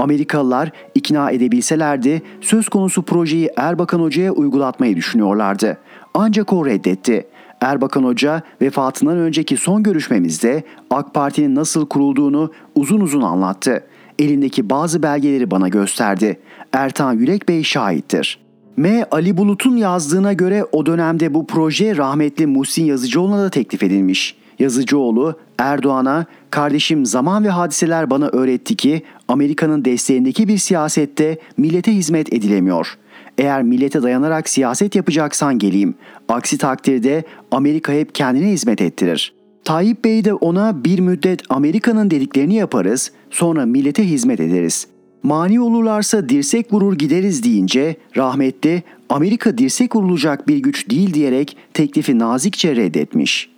Amerikalılar 0.02 0.72
ikna 0.94 1.30
edebilselerdi 1.30 2.22
söz 2.40 2.68
konusu 2.68 3.02
projeyi 3.02 3.50
Erbakan 3.56 4.00
Hoca'ya 4.00 4.32
uygulatmayı 4.32 4.96
düşünüyorlardı. 4.96 5.78
Ancak 6.14 6.52
o 6.52 6.66
reddetti. 6.66 7.26
Erbakan 7.60 8.04
Hoca 8.04 8.42
vefatından 8.60 9.16
önceki 9.16 9.56
son 9.56 9.82
görüşmemizde 9.82 10.62
AK 10.90 11.14
Parti'nin 11.14 11.54
nasıl 11.54 11.86
kurulduğunu 11.86 12.52
uzun 12.74 13.00
uzun 13.00 13.22
anlattı. 13.22 13.84
Elindeki 14.18 14.70
bazı 14.70 15.02
belgeleri 15.02 15.50
bana 15.50 15.68
gösterdi. 15.68 16.40
Ertan 16.72 17.12
Yürek 17.12 17.48
Bey 17.48 17.62
şahittir. 17.62 18.38
M. 18.76 19.04
Ali 19.10 19.36
Bulut'un 19.36 19.76
yazdığına 19.76 20.32
göre 20.32 20.64
o 20.72 20.86
dönemde 20.86 21.34
bu 21.34 21.46
proje 21.46 21.96
rahmetli 21.96 22.46
Muhsin 22.46 22.84
Yazıcıoğlu'na 22.84 23.42
da 23.42 23.50
teklif 23.50 23.82
edilmiş. 23.82 24.41
Yazıcıoğlu 24.58 25.38
Erdoğan'a 25.58 26.26
kardeşim 26.50 27.06
zaman 27.06 27.44
ve 27.44 27.48
hadiseler 27.48 28.10
bana 28.10 28.28
öğretti 28.28 28.76
ki 28.76 29.02
Amerika'nın 29.28 29.84
desteğindeki 29.84 30.48
bir 30.48 30.58
siyasette 30.58 31.38
millete 31.56 31.94
hizmet 31.94 32.32
edilemiyor. 32.32 32.98
Eğer 33.38 33.62
millete 33.62 34.02
dayanarak 34.02 34.48
siyaset 34.48 34.94
yapacaksan 34.94 35.58
geleyim. 35.58 35.94
Aksi 36.28 36.58
takdirde 36.58 37.24
Amerika 37.50 37.92
hep 37.92 38.14
kendine 38.14 38.50
hizmet 38.50 38.80
ettirir. 38.80 39.34
Tayyip 39.64 40.04
Bey 40.04 40.24
de 40.24 40.34
ona 40.34 40.84
bir 40.84 40.98
müddet 40.98 41.42
Amerika'nın 41.48 42.10
dediklerini 42.10 42.54
yaparız, 42.54 43.12
sonra 43.30 43.66
millete 43.66 44.04
hizmet 44.04 44.40
ederiz. 44.40 44.86
Mani 45.22 45.60
olurlarsa 45.60 46.28
dirsek 46.28 46.72
vurur 46.72 46.98
gideriz 46.98 47.42
deyince 47.42 47.96
rahmetli 48.16 48.82
Amerika 49.08 49.58
dirsek 49.58 49.96
vurulacak 49.96 50.48
bir 50.48 50.56
güç 50.56 50.90
değil 50.90 51.14
diyerek 51.14 51.56
teklifi 51.74 52.18
nazikçe 52.18 52.76
reddetmiş. 52.76 53.51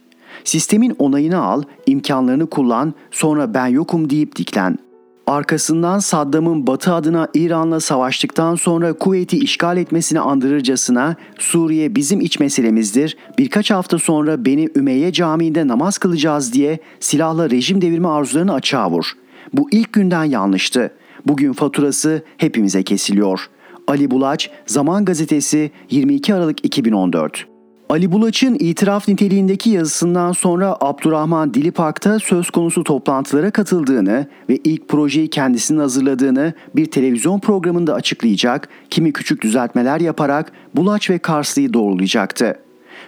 Sistemin 0.44 0.96
onayını 0.98 1.42
al, 1.42 1.62
imkanlarını 1.86 2.46
kullan, 2.46 2.94
sonra 3.10 3.54
ben 3.54 3.66
yokum 3.66 4.10
deyip 4.10 4.36
diklen. 4.36 4.78
Arkasından 5.26 5.98
Saddam'ın 5.98 6.66
Batı 6.66 6.94
adına 6.94 7.28
İran'la 7.34 7.80
savaştıktan 7.80 8.54
sonra 8.54 8.92
Kuveyt'i 8.92 9.38
işgal 9.38 9.76
etmesini 9.76 10.20
andırırcasına 10.20 11.16
Suriye 11.38 11.94
bizim 11.94 12.20
iç 12.20 12.40
meselemizdir. 12.40 13.16
Birkaç 13.38 13.70
hafta 13.70 13.98
sonra 13.98 14.44
beni 14.44 14.68
Ümeyye 14.76 15.12
Camii'nde 15.12 15.68
namaz 15.68 15.98
kılacağız 15.98 16.52
diye 16.52 16.78
silahla 17.00 17.50
rejim 17.50 17.80
devirme 17.80 18.08
arzularını 18.08 18.54
açığa 18.54 18.90
vur. 18.90 19.12
Bu 19.52 19.68
ilk 19.70 19.92
günden 19.92 20.24
yanlıştı. 20.24 20.90
Bugün 21.26 21.52
faturası 21.52 22.22
hepimize 22.36 22.82
kesiliyor. 22.82 23.50
Ali 23.88 24.10
Bulaç, 24.10 24.50
Zaman 24.66 25.04
Gazetesi 25.04 25.70
22 25.90 26.34
Aralık 26.34 26.64
2014 26.64 27.53
Ali 27.88 28.12
Bulaç'ın 28.12 28.54
itiraf 28.54 29.08
niteliğindeki 29.08 29.70
yazısından 29.70 30.32
sonra 30.32 30.76
Abdurrahman 30.80 31.54
Dilipak'ta 31.54 32.18
söz 32.18 32.50
konusu 32.50 32.84
toplantılara 32.84 33.50
katıldığını 33.50 34.26
ve 34.48 34.56
ilk 34.56 34.88
projeyi 34.88 35.30
kendisinin 35.30 35.78
hazırladığını 35.78 36.52
bir 36.76 36.86
televizyon 36.86 37.40
programında 37.40 37.94
açıklayacak, 37.94 38.68
kimi 38.90 39.12
küçük 39.12 39.42
düzeltmeler 39.42 40.00
yaparak 40.00 40.52
Bulaç 40.74 41.10
ve 41.10 41.18
Karslı'yı 41.18 41.72
doğrulayacaktı. 41.72 42.58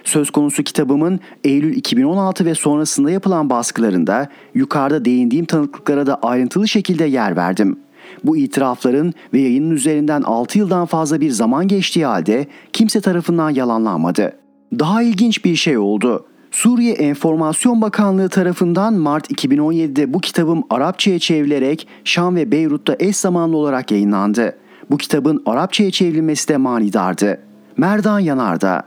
Söz 0.03 0.29
konusu 0.29 0.63
kitabımın 0.63 1.19
Eylül 1.43 1.75
2016 1.75 2.45
ve 2.45 2.55
sonrasında 2.55 3.11
yapılan 3.11 3.49
baskılarında 3.49 4.27
yukarıda 4.53 5.05
değindiğim 5.05 5.45
tanıklıklara 5.45 6.07
da 6.07 6.15
ayrıntılı 6.15 6.67
şekilde 6.67 7.05
yer 7.05 7.35
verdim.'' 7.35 7.87
Bu 8.23 8.37
itirafların 8.37 9.13
ve 9.33 9.39
yayının 9.39 9.71
üzerinden 9.71 10.21
6 10.21 10.57
yıldan 10.57 10.85
fazla 10.85 11.21
bir 11.21 11.29
zaman 11.29 11.67
geçtiği 11.67 12.05
halde 12.05 12.47
kimse 12.73 13.01
tarafından 13.01 13.49
yalanlanmadı. 13.49 14.46
Daha 14.71 15.03
ilginç 15.03 15.45
bir 15.45 15.55
şey 15.55 15.77
oldu. 15.77 16.25
Suriye 16.51 16.93
Enformasyon 16.93 17.81
Bakanlığı 17.81 18.29
tarafından 18.29 18.93
Mart 18.93 19.31
2017'de 19.31 20.13
bu 20.13 20.19
kitabım 20.19 20.63
Arapçaya 20.69 21.19
çevrilerek 21.19 21.87
Şam 22.03 22.35
ve 22.35 22.51
Beyrut'ta 22.51 22.95
eş 22.99 23.17
zamanlı 23.17 23.57
olarak 23.57 23.91
yayınlandı. 23.91 24.57
Bu 24.91 24.97
kitabın 24.97 25.43
Arapçaya 25.45 25.91
çevrilmesi 25.91 26.47
de 26.47 26.57
manidardı. 26.57 27.41
Merdan 27.77 28.19
Yanarda 28.19 28.83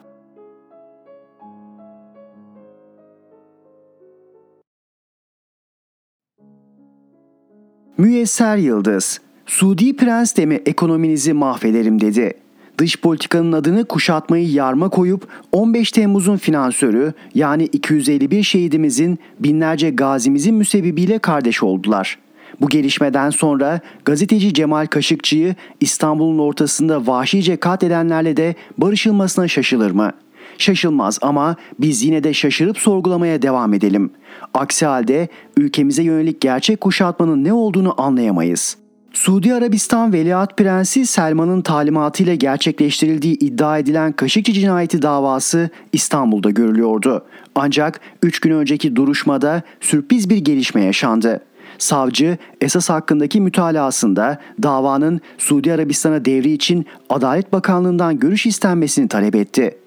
Müyesser 7.99 8.57
Yıldız 8.57 9.21
Suudi 9.47 9.97
prens 9.97 10.37
de 10.37 10.47
mi 10.47 10.61
ekonominizi 10.67 11.33
mahvederim 11.33 12.01
dedi. 12.01 12.35
Dış 12.81 13.01
politikanın 13.01 13.53
adını 13.53 13.85
kuşatmayı 13.85 14.51
yarma 14.51 14.89
koyup 14.89 15.29
15 15.53 15.91
Temmuz'un 15.93 16.37
finansörü 16.37 17.13
yani 17.35 17.65
251 17.65 18.43
şehidimizin 18.43 19.19
binlerce 19.41 19.91
gazimizin 19.91 20.55
müsebbibiyle 20.55 21.19
kardeş 21.19 21.63
oldular. 21.63 22.19
Bu 22.61 22.69
gelişmeden 22.69 23.31
sonra 23.31 23.81
gazeteci 24.05 24.55
Cemal 24.55 24.87
Kaşıkçı'yı 24.87 25.55
İstanbul'un 25.81 26.39
ortasında 26.39 27.07
vahşice 27.07 27.57
katledenlerle 27.57 28.37
de 28.37 28.55
barışılmasına 28.79 29.49
şaşılır 29.49 29.91
mı?'' 29.91 30.13
Şaşılmaz 30.59 31.19
ama 31.23 31.57
biz 31.79 32.03
yine 32.03 32.25
de 32.25 32.35
şaşırıp 32.35 32.79
sorgulamaya 32.79 33.43
devam 33.43 33.75
edelim. 33.75 34.11
Aksi 34.55 34.87
halde 34.87 35.29
ülkemize 35.57 36.03
yönelik 36.03 36.41
gerçek 36.41 36.81
kuşatmanın 36.81 37.45
ne 37.45 37.53
olduğunu 37.53 38.03
anlayamayız. 38.03 38.77
Suudi 39.21 39.55
Arabistan 39.55 40.13
Veliaht 40.13 40.57
Prensi 40.57 41.07
Selman'ın 41.07 41.63
talimatıyla 41.63 42.35
gerçekleştirildiği 42.35 43.39
iddia 43.39 43.79
edilen 43.79 44.13
Kaşıkçı 44.13 44.53
cinayeti 44.53 45.03
davası 45.03 45.71
İstanbul'da 45.93 46.51
görülüyordu. 46.51 47.25
Ancak 47.55 48.01
3 48.23 48.41
gün 48.41 48.51
önceki 48.51 48.97
duruşmada 48.97 49.63
sürpriz 49.81 50.31
bir 50.31 50.37
gelişme 50.37 50.85
yaşandı. 50.85 51.41
Savcı 51.79 52.39
esas 52.61 52.91
hakkındaki 52.91 53.41
mütalasında 53.41 54.41
davanın 54.63 55.21
Suudi 55.39 55.73
Arabistan'a 55.73 56.25
devri 56.25 56.53
için 56.53 56.87
Adalet 57.11 57.53
Bakanlığı'ndan 57.53 58.19
görüş 58.19 58.47
istenmesini 58.47 59.09
talep 59.09 59.35
etti. 59.35 59.79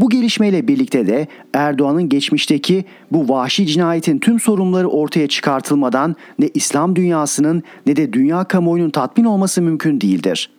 Bu 0.00 0.10
gelişmeyle 0.10 0.68
birlikte 0.68 1.06
de 1.06 1.26
Erdoğan'ın 1.54 2.08
geçmişteki 2.08 2.84
bu 3.10 3.28
vahşi 3.28 3.66
cinayetin 3.66 4.18
tüm 4.18 4.40
sorunları 4.40 4.88
ortaya 4.88 5.28
çıkartılmadan 5.28 6.16
ne 6.38 6.50
İslam 6.54 6.96
dünyasının 6.96 7.62
ne 7.86 7.96
de 7.96 8.12
dünya 8.12 8.44
kamuoyunun 8.44 8.90
tatmin 8.90 9.24
olması 9.24 9.62
mümkün 9.62 10.00
değildir. 10.00 10.50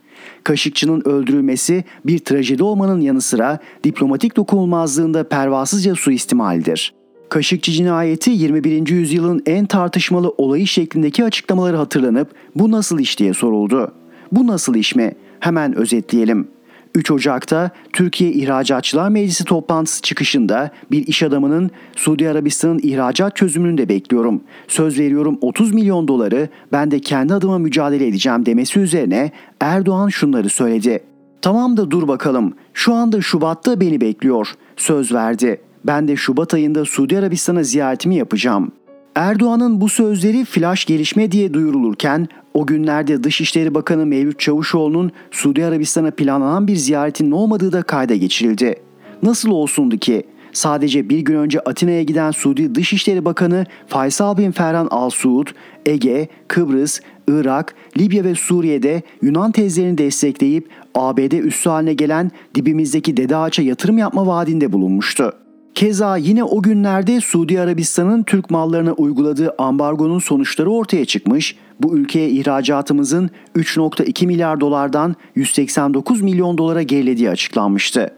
Kaşıkçı'nın 0.43 1.01
öldürülmesi 1.05 1.83
bir 2.05 2.19
trajedi 2.19 2.63
olmanın 2.63 3.01
yanı 3.01 3.21
sıra 3.21 3.59
diplomatik 3.83 4.35
dokunulmazlığında 4.35 5.29
pervasızca 5.29 5.95
suistimaldir. 5.95 6.93
Kaşıkçı 7.29 7.71
cinayeti 7.71 8.31
21. 8.31 8.87
yüzyılın 8.87 9.41
en 9.45 9.65
tartışmalı 9.65 10.33
olayı 10.37 10.67
şeklindeki 10.67 11.23
açıklamaları 11.23 11.77
hatırlanıp 11.77 12.31
bu 12.55 12.71
nasıl 12.71 12.99
iş 12.99 13.19
diye 13.19 13.33
soruldu. 13.33 13.91
Bu 14.31 14.47
nasıl 14.47 14.75
iş 14.75 14.95
mi? 14.95 15.15
Hemen 15.39 15.75
özetleyelim. 15.75 16.52
3 16.95 17.11
Ocak'ta 17.11 17.71
Türkiye 17.93 18.31
İhracatçılar 18.31 19.09
Meclisi 19.09 19.45
toplantısı 19.45 20.01
çıkışında 20.01 20.71
bir 20.91 21.07
iş 21.07 21.23
adamının 21.23 21.71
Suudi 21.95 22.29
Arabistan'ın 22.29 22.79
ihracat 22.83 23.35
çözümünü 23.35 23.77
de 23.77 23.89
bekliyorum. 23.89 24.41
Söz 24.67 24.99
veriyorum 24.99 25.37
30 25.41 25.73
milyon 25.73 26.07
doları 26.07 26.49
ben 26.71 26.91
de 26.91 26.99
kendi 26.99 27.33
adıma 27.33 27.57
mücadele 27.57 28.07
edeceğim 28.07 28.45
demesi 28.45 28.79
üzerine 28.79 29.31
Erdoğan 29.59 30.09
şunları 30.09 30.49
söyledi. 30.49 31.03
Tamam 31.41 31.77
da 31.77 31.91
dur 31.91 32.07
bakalım. 32.07 32.53
Şu 32.73 32.93
anda 32.93 33.21
Şubat'ta 33.21 33.79
beni 33.79 34.01
bekliyor. 34.01 34.47
Söz 34.77 35.13
verdi. 35.13 35.61
Ben 35.85 36.07
de 36.07 36.15
Şubat 36.15 36.53
ayında 36.53 36.85
Suudi 36.85 37.17
Arabistan'a 37.17 37.63
ziyaretimi 37.63 38.15
yapacağım. 38.15 38.71
Erdoğan'ın 39.15 39.81
bu 39.81 39.89
sözleri 39.89 40.45
flash 40.45 40.85
gelişme 40.85 41.31
diye 41.31 41.53
duyurulurken 41.53 42.27
o 42.53 42.65
günlerde 42.65 43.23
Dışişleri 43.23 43.75
Bakanı 43.75 44.05
Mevlüt 44.05 44.39
Çavuşoğlu'nun 44.39 45.11
Suudi 45.31 45.65
Arabistan'a 45.65 46.11
planlanan 46.11 46.67
bir 46.67 46.75
ziyaretinin 46.75 47.31
olmadığı 47.31 47.71
da 47.71 47.81
kayda 47.81 48.15
geçirildi. 48.15 48.75
Nasıl 49.23 49.49
olsundu 49.49 49.97
ki? 49.97 50.23
Sadece 50.53 51.09
bir 51.09 51.19
gün 51.19 51.35
önce 51.35 51.59
Atina'ya 51.59 52.03
giden 52.03 52.31
Suudi 52.31 52.75
Dışişleri 52.75 53.25
Bakanı 53.25 53.65
Faysal 53.87 54.37
bin 54.37 54.51
Ferhan 54.51 54.87
Al 54.91 55.09
Suud, 55.09 55.47
Ege, 55.85 56.27
Kıbrıs, 56.47 56.99
Irak, 57.27 57.75
Libya 57.97 58.23
ve 58.23 58.35
Suriye'de 58.35 59.01
Yunan 59.21 59.51
tezlerini 59.51 59.97
destekleyip 59.97 60.69
ABD 60.95 61.31
üssü 61.31 61.69
haline 61.69 61.93
gelen 61.93 62.31
dibimizdeki 62.55 63.17
Dede 63.17 63.35
Ağaç'a 63.37 63.61
yatırım 63.61 63.97
yapma 63.97 64.27
vaadinde 64.27 64.71
bulunmuştu. 64.71 65.33
Keza 65.75 66.17
yine 66.17 66.43
o 66.43 66.61
günlerde 66.61 67.21
Suudi 67.21 67.59
Arabistan'ın 67.59 68.23
Türk 68.23 68.49
mallarına 68.49 68.93
uyguladığı 68.93 69.55
ambargonun 69.57 70.19
sonuçları 70.19 70.71
ortaya 70.71 71.05
çıkmış, 71.05 71.55
bu 71.83 71.97
ülkeye 71.97 72.29
ihracatımızın 72.29 73.29
3.2 73.55 74.27
milyar 74.27 74.59
dolardan 74.59 75.15
189 75.35 76.21
milyon 76.21 76.57
dolara 76.57 76.81
gerilediği 76.81 77.29
açıklanmıştı. 77.29 78.11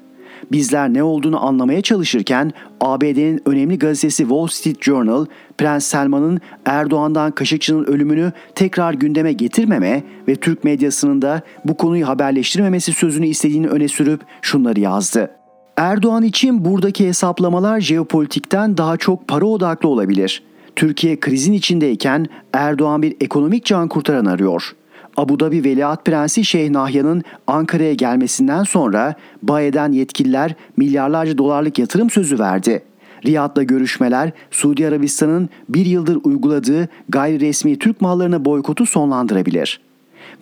Bizler 0.52 0.94
ne 0.94 1.04
olduğunu 1.04 1.46
anlamaya 1.46 1.82
çalışırken 1.82 2.52
ABD'nin 2.82 3.42
önemli 3.46 3.80
gazetesi 3.80 4.24
Wall 4.24 4.48
Street 4.48 4.84
Journal, 4.84 5.26
Prens 5.58 5.86
Selman'ın 5.86 6.40
Erdoğan'dan 6.66 7.32
Kaşıkçı'nın 7.32 7.86
ölümünü 7.86 8.32
tekrar 8.56 8.94
gündeme 8.94 9.34
getirmeme 9.34 10.04
ve 10.28 10.36
Türk 10.36 10.64
medyasının 10.64 11.22
da 11.22 11.42
bu 11.66 11.78
konuyu 11.78 12.08
haberleştirmemesi 12.08 12.94
sözünü 12.94 13.28
istediğini 13.28 13.68
öne 13.68 13.88
sürüp 13.88 14.22
şunları 14.42 14.80
yazdı. 14.80 15.32
Erdoğan 15.78 16.24
için 16.24 16.66
buradaki 16.66 17.08
hesaplamalar 17.08 17.82
jeopolitikten 17.82 18.78
daha 18.78 18.98
çok 18.98 19.28
para 19.28 19.46
odaklı 19.46 19.90
olabilir. 19.90 20.44
Türkiye 20.76 21.20
krizin 21.20 21.54
içindeyken 21.54 22.26
Erdoğan 22.54 23.02
bir 23.02 23.16
ekonomik 23.22 23.66
can 23.66 23.88
kurtaran 23.88 24.26
arıyor. 24.26 24.76
Abu 25.18 25.40
Dhabi 25.40 25.64
Veliaht 25.64 26.06
Prensi 26.06 26.46
Şeyh 26.46 26.70
Nahyan'ın 26.70 27.24
Ankara'ya 27.48 27.94
gelmesinden 27.94 28.64
sonra 28.64 29.16
Baye'den 29.44 29.92
yetkililer 29.92 30.56
milyarlarca 30.78 31.38
dolarlık 31.38 31.80
yatırım 31.80 32.10
sözü 32.10 32.40
verdi. 32.40 32.84
Riyad'la 33.26 33.64
görüşmeler 33.64 34.32
Suudi 34.52 34.88
Arabistan'ın 34.88 35.50
bir 35.70 35.86
yıldır 35.86 36.20
uyguladığı 36.24 36.90
gayri 37.10 37.40
resmi 37.40 37.80
Türk 37.80 38.02
mallarına 38.02 38.46
boykotu 38.46 38.86
sonlandırabilir. 38.86 39.80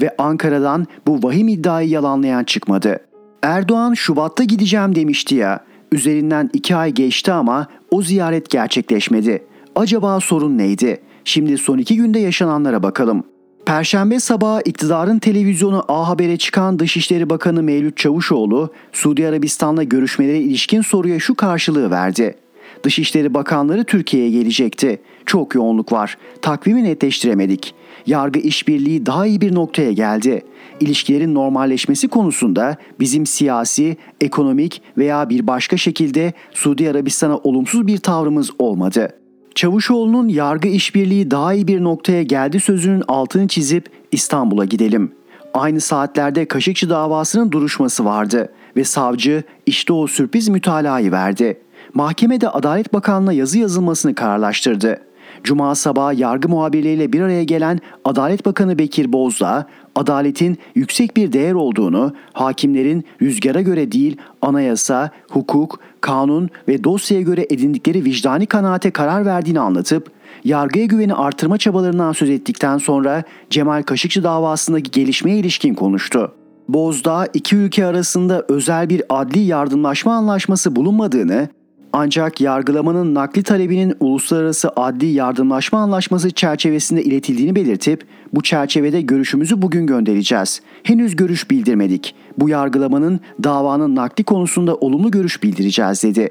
Ve 0.02 0.16
Ankara'dan 0.18 0.88
bu 1.08 1.24
vahim 1.24 1.48
iddiayı 1.48 1.90
yalanlayan 1.90 2.44
çıkmadı. 2.44 3.00
Erdoğan 3.42 3.94
Şubat'ta 3.94 4.44
gideceğim 4.44 4.96
demişti 4.96 5.36
ya. 5.36 5.60
Üzerinden 5.92 6.50
iki 6.54 6.76
ay 6.76 6.92
geçti 6.92 7.32
ama 7.32 7.68
o 7.92 8.02
ziyaret 8.02 8.50
gerçekleşmedi. 8.50 9.44
Acaba 9.76 10.19
sorun 10.19 10.57
neydi? 10.57 10.99
Şimdi 11.26 11.57
son 11.57 11.78
iki 11.78 11.95
günde 11.95 12.19
yaşananlara 12.19 12.84
bakalım. 12.84 13.24
Perşembe 13.65 14.19
sabahı 14.19 14.61
iktidarın 14.65 15.19
televizyonu 15.19 15.86
A 15.88 16.09
Haber'e 16.09 16.38
çıkan 16.38 16.80
Dışişleri 16.80 17.30
Bakanı 17.30 17.63
Mevlüt 17.63 17.97
Çavuşoğlu, 17.97 18.74
Suudi 18.91 19.28
Arabistan'la 19.28 19.84
görüşmelere 19.84 20.38
ilişkin 20.39 20.82
soruya 20.82 21.19
şu 21.19 21.36
karşılığı 21.36 21.91
verdi. 21.91 22.36
Dışişleri 22.84 23.34
Bakanları 23.34 23.84
Türkiye'ye 23.84 24.30
gelecekti. 24.30 25.01
Çok 25.26 25.55
yoğunluk 25.55 25.91
var. 25.91 26.17
Takvimi 26.41 26.84
netleştiremedik. 26.84 27.76
Yargı 28.05 28.39
işbirliği 28.39 29.05
daha 29.05 29.26
iyi 29.26 29.41
bir 29.41 29.55
noktaya 29.55 29.91
geldi. 29.91 30.41
İlişkilerin 30.80 31.36
normalleşmesi 31.36 32.07
konusunda 32.07 32.78
bizim 32.99 33.26
siyasi, 33.26 33.97
ekonomik 34.21 34.82
veya 34.97 35.30
bir 35.30 35.47
başka 35.47 35.78
şekilde 35.78 36.34
Suudi 36.51 36.89
Arabistan'a 36.89 37.38
olumsuz 37.38 37.88
bir 37.88 37.97
tavrımız 37.97 38.49
olmadı. 38.59 39.22
Çavuşoğlu'nun 39.56 40.28
yargı 40.28 40.68
işbirliği 40.68 41.32
daha 41.32 41.54
iyi 41.54 41.68
bir 41.68 41.84
noktaya 41.84 42.24
geldi 42.24 42.60
sözünün 42.60 43.04
altını 43.08 43.47
çizip 43.47 43.89
İstanbul'a 44.12 44.66
gidelim. 44.66 45.12
Aynı 45.54 45.82
saatlerde 45.82 46.45
Kaşıkçı 46.45 46.89
davasının 46.89 47.51
duruşması 47.51 48.06
vardı 48.06 48.49
ve 48.76 48.84
savcı 48.84 49.43
işte 49.66 49.93
o 49.93 50.08
sürpriz 50.08 50.49
mütalayı 50.49 51.12
verdi. 51.12 51.62
Mahkemede 51.93 52.49
Adalet 52.49 52.93
Bakanlığı'na 52.93 53.34
yazı 53.34 53.60
yazılmasını 53.60 54.16
kararlaştırdı. 54.16 54.99
Cuma 55.43 55.76
sabahı 55.76 56.16
yargı 56.16 56.49
muhabirleriyle 56.49 57.14
bir 57.14 57.22
araya 57.22 57.43
gelen 57.43 57.80
Adalet 58.06 58.45
Bakanı 58.45 58.80
Bekir 58.80 59.14
Bozdağ, 59.14 59.66
adaletin 59.95 60.58
yüksek 60.76 61.18
bir 61.18 61.34
değer 61.34 61.54
olduğunu, 61.54 62.14
hakimlerin 62.34 63.06
rüzgara 63.22 63.62
göre 63.62 63.91
değil 63.91 64.18
anayasa, 64.41 65.12
hukuk, 65.30 65.80
kanun 66.04 66.49
ve 66.68 66.84
dosyaya 66.84 67.22
göre 67.22 67.47
edindikleri 67.49 68.06
vicdani 68.06 68.45
kanaate 68.45 68.91
karar 68.91 69.26
verdiğini 69.26 69.60
anlatıp, 69.60 70.12
yargıya 70.43 70.86
güveni 70.86 71.14
artırma 71.14 71.58
çabalarından 71.58 72.12
söz 72.12 72.30
ettikten 72.30 72.78
sonra 72.78 73.24
Cemal 73.49 73.84
Kaşıkçı 73.84 74.24
davasındaki 74.24 74.91
gelişmeye 74.91 75.38
ilişkin 75.38 75.74
konuştu. 75.74 76.32
Bozdağ 76.70 77.28
iki 77.34 77.56
ülke 77.56 77.86
arasında 77.86 78.45
özel 78.49 78.89
bir 78.89 79.04
adli 79.10 79.39
yardımlaşma 79.39 80.14
anlaşması 80.14 80.76
bulunmadığını, 80.76 81.49
ancak 81.94 82.41
yargılamanın 82.41 83.16
nakli 83.16 83.44
talebinin 83.44 83.96
Uluslararası 84.00 84.70
Adli 84.76 85.06
Yardımlaşma 85.06 85.80
Anlaşması 85.80 86.32
çerçevesinde 86.32 87.04
iletildiğini 87.04 87.56
belirtip 87.56 88.06
bu 88.34 88.44
çerçevede 88.44 89.02
görüşümüzü 89.02 89.62
bugün 89.62 89.88
göndereceğiz. 89.88 90.62
Henüz 90.84 91.16
görüş 91.16 91.52
bildirmedik. 91.52 92.16
Bu 92.38 92.50
yargılamanın 92.50 93.20
davanın 93.44 93.96
nakli 93.96 94.24
konusunda 94.24 94.76
olumlu 94.76 95.12
görüş 95.12 95.44
bildireceğiz 95.44 96.04
dedi. 96.04 96.30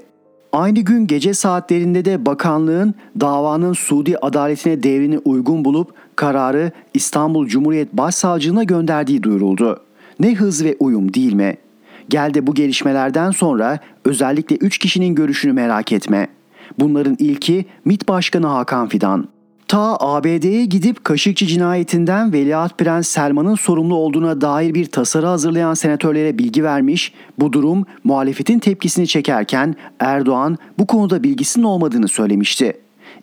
Aynı 0.52 0.80
gün 0.80 1.06
gece 1.06 1.34
saatlerinde 1.34 2.04
de 2.04 2.26
bakanlığın 2.26 2.94
davanın 3.20 3.72
Suudi 3.72 4.18
adaletine 4.18 4.82
devrini 4.82 5.18
uygun 5.18 5.64
bulup 5.64 5.94
kararı 6.16 6.72
İstanbul 6.94 7.46
Cumhuriyet 7.46 7.92
Başsavcılığına 7.92 8.64
gönderdiği 8.64 9.22
duyuruldu. 9.22 9.80
Ne 10.20 10.34
hız 10.34 10.64
ve 10.64 10.76
uyum 10.80 11.14
değil 11.14 11.32
mi? 11.32 11.56
Gel 12.12 12.34
de 12.34 12.46
bu 12.46 12.54
gelişmelerden 12.54 13.30
sonra 13.30 13.78
özellikle 14.04 14.56
3 14.56 14.78
kişinin 14.78 15.14
görüşünü 15.14 15.52
merak 15.52 15.92
etme. 15.92 16.26
Bunların 16.78 17.16
ilki 17.18 17.64
MİT 17.84 18.08
Başkanı 18.08 18.46
Hakan 18.46 18.88
Fidan. 18.88 19.28
Ta 19.68 19.96
ABD'ye 20.00 20.64
gidip 20.64 21.04
Kaşıkçı 21.04 21.46
cinayetinden 21.46 22.32
Veliaht 22.32 22.78
Prens 22.78 23.08
Selman'ın 23.08 23.54
sorumlu 23.54 23.94
olduğuna 23.94 24.40
dair 24.40 24.74
bir 24.74 24.86
tasarı 24.86 25.26
hazırlayan 25.26 25.74
senatörlere 25.74 26.38
bilgi 26.38 26.64
vermiş, 26.64 27.12
bu 27.38 27.52
durum 27.52 27.86
muhalefetin 28.04 28.58
tepkisini 28.58 29.06
çekerken 29.06 29.74
Erdoğan 30.00 30.58
bu 30.78 30.86
konuda 30.86 31.22
bilgisinin 31.22 31.64
olmadığını 31.64 32.08
söylemişti. 32.08 32.72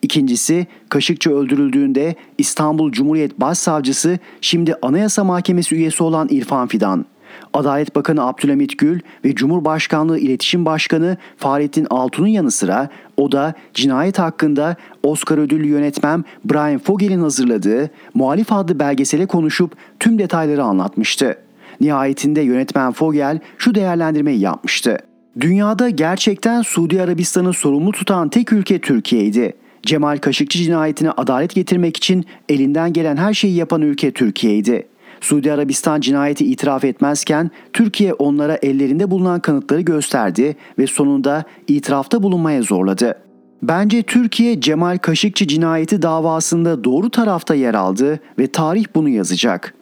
İkincisi 0.02 0.68
Kaşıkçı 0.90 1.32
öldürüldüğünde 1.32 2.16
İstanbul 2.38 2.92
Cumhuriyet 2.92 3.40
Başsavcısı 3.40 4.20
şimdi 4.42 4.76
Anayasa 4.82 5.24
Mahkemesi 5.24 5.76
üyesi 5.76 6.04
olan 6.04 6.28
İrfan 6.32 6.68
Fidan. 6.68 7.06
Adalet 7.54 7.96
Bakanı 7.96 8.24
Abdülhamit 8.28 8.78
Gül 8.78 9.00
ve 9.26 9.36
Cumhurbaşkanlığı 9.36 10.20
İletişim 10.20 10.66
Başkanı 10.66 11.18
Fahrettin 11.38 11.88
Altun'un 11.90 12.28
yanı 12.28 12.52
sıra 12.52 12.90
o 13.18 13.32
da 13.32 13.54
cinayet 13.74 14.20
hakkında 14.20 14.76
Oscar 15.04 15.38
ödüllü 15.38 15.68
yönetmen 15.68 16.26
Brian 16.46 16.80
Fogel'in 16.80 17.20
hazırladığı 17.20 17.90
Muhalif 18.14 18.54
adlı 18.54 18.80
belgesele 18.80 19.26
konuşup 19.26 19.74
tüm 20.00 20.20
detayları 20.20 20.64
anlatmıştı. 20.64 21.38
Nihayetinde 21.82 22.42
yönetmen 22.42 22.92
Fogel 22.92 23.40
şu 23.58 23.76
değerlendirmeyi 23.76 24.40
yapmıştı. 24.40 24.98
Dünyada 25.40 25.90
gerçekten 25.90 26.62
Suudi 26.62 27.02
Arabistan'ı 27.02 27.54
sorumlu 27.54 27.92
tutan 27.92 28.30
tek 28.30 28.54
ülke 28.54 28.80
Türkiye'ydi. 28.80 29.54
Cemal 29.84 30.18
Kaşıkçı 30.18 30.60
cinayetine 30.60 31.12
adalet 31.12 31.56
getirmek 31.56 31.98
için 31.98 32.26
elinden 32.50 32.94
gelen 32.94 33.18
her 33.18 33.34
şeyi 33.34 33.56
yapan 33.56 33.82
ülke 33.82 34.12
Türkiye'ydi. 34.12 34.88
Suudi 35.22 35.54
Arabistan 35.54 36.02
cinayeti 36.02 36.46
itiraf 36.46 36.86
etmezken 36.86 37.52
Türkiye 37.74 38.14
onlara 38.14 38.56
ellerinde 38.62 39.12
bulunan 39.12 39.40
kanıtları 39.40 39.82
gösterdi 39.82 40.56
ve 40.80 40.88
sonunda 40.88 41.44
itirafta 41.68 42.24
bulunmaya 42.24 42.62
zorladı. 42.62 43.16
Bence 43.64 44.04
Türkiye 44.04 44.62
Cemal 44.62 44.98
Kaşıkçı 44.98 45.48
cinayeti 45.48 46.02
davasında 46.02 46.84
doğru 46.84 47.10
tarafta 47.10 47.56
yer 47.56 47.74
aldı 47.74 48.20
ve 48.40 48.48
tarih 48.48 48.86
bunu 48.96 49.10
yazacak. 49.10 49.74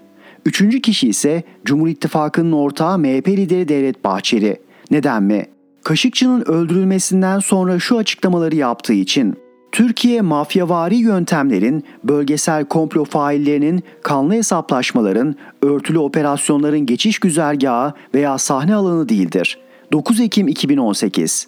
Üçüncü 0.46 0.82
kişi 0.82 1.08
ise 1.08 1.44
Cumhur 1.66 1.88
İttifakı'nın 1.88 2.52
ortağı 2.52 3.00
MHP 3.00 3.28
lideri 3.28 3.68
Devlet 3.68 4.04
Bahçeli. 4.04 4.58
Neden 4.92 5.24
mi? 5.24 5.46
Kaşıkçı'nın 5.84 6.42
öldürülmesinden 6.42 7.40
sonra 7.40 7.80
şu 7.80 7.98
açıklamaları 7.98 8.56
yaptığı 8.56 8.94
için 8.94 9.36
Türkiye 9.78 10.22
mafyavari 10.22 10.96
yöntemlerin, 10.96 11.84
bölgesel 12.04 12.66
komplo 12.66 13.06
faillerinin, 13.06 13.84
kanlı 14.04 14.34
hesaplaşmaların, 14.34 15.36
örtülü 15.62 16.00
operasyonların 16.00 16.86
geçiş 16.86 17.20
güzergahı 17.20 17.94
veya 18.14 18.38
sahne 18.38 18.76
alanı 18.76 19.10
değildir. 19.10 19.58
9 19.92 20.20
Ekim 20.20 20.48
2018 20.48 21.48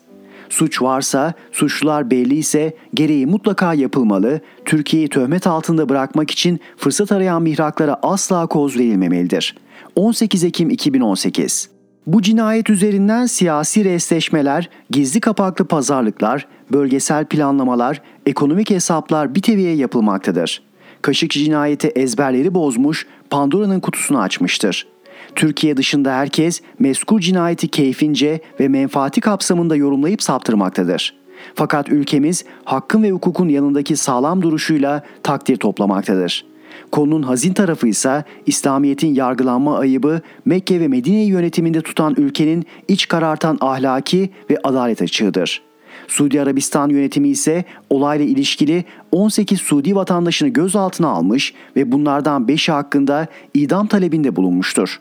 Suç 0.50 0.82
varsa, 0.82 1.34
suçlular 1.52 2.12
belli 2.12 2.36
ise 2.36 2.76
gereği 2.94 3.26
mutlaka 3.26 3.74
yapılmalı, 3.74 4.40
Türkiye'yi 4.66 5.10
töhmet 5.10 5.48
altında 5.48 5.90
bırakmak 5.90 6.32
için 6.32 6.60
fırsat 6.78 7.12
arayan 7.12 7.42
mihraklara 7.42 8.00
asla 8.04 8.48
koz 8.48 8.78
verilmemelidir. 8.78 9.56
18 9.96 10.44
Ekim 10.44 10.70
2018 10.70 11.79
bu 12.14 12.22
cinayet 12.22 12.70
üzerinden 12.70 13.26
siyasi 13.26 13.86
restleşmeler, 13.86 14.70
gizli 14.90 15.20
kapaklı 15.20 15.66
pazarlıklar, 15.66 16.48
bölgesel 16.72 17.26
planlamalar, 17.26 18.02
ekonomik 18.26 18.70
hesaplar 18.70 19.36
bir 19.36 19.42
teviye 19.42 19.76
yapılmaktadır. 19.76 20.62
Kaşıkçı 21.02 21.40
cinayeti 21.40 21.88
ezberleri 21.88 22.54
bozmuş, 22.54 23.08
Pandora'nın 23.30 23.80
kutusunu 23.80 24.22
açmıştır. 24.22 24.88
Türkiye 25.36 25.78
dışında 25.78 26.14
herkes 26.14 26.62
meskur 26.80 27.20
cinayeti 27.20 27.68
keyfince 27.68 28.40
ve 28.60 28.68
menfaati 28.68 29.22
kapsamında 29.22 29.76
yorumlayıp 29.76 30.24
saptırmaktadır. 30.24 31.16
Fakat 31.56 31.90
ülkemiz 31.90 32.46
hakkın 32.64 33.04
ve 33.04 33.12
hukukun 33.12 33.50
yanındaki 33.50 33.96
sağlam 33.96 34.42
duruşuyla 34.42 35.04
takdir 35.24 35.58
toplamaktadır.'' 35.58 36.49
Konunun 36.92 37.24
hazin 37.24 37.54
tarafı 37.54 37.88
ise 37.88 38.24
İslamiyet'in 38.46 39.14
yargılanma 39.16 39.78
ayıbı 39.78 40.22
Mekke 40.46 40.80
ve 40.80 40.88
Medine 40.88 41.24
yönetiminde 41.24 41.82
tutan 41.82 42.16
ülkenin 42.18 42.66
iç 42.88 43.08
karartan 43.08 43.58
ahlaki 43.62 44.30
ve 44.50 44.58
adalet 44.64 45.02
açığıdır. 45.02 45.62
Suudi 46.08 46.42
Arabistan 46.42 46.90
yönetimi 46.90 47.30
ise 47.30 47.66
olayla 47.90 48.26
ilişkili 48.26 48.86
18 49.12 49.62
Suudi 49.62 49.96
vatandaşını 49.96 50.50
gözaltına 50.50 51.08
almış 51.08 51.54
ve 51.76 51.92
bunlardan 51.92 52.46
5'i 52.46 52.74
hakkında 52.74 53.28
idam 53.54 53.88
talebinde 53.88 54.36
bulunmuştur. 54.36 55.00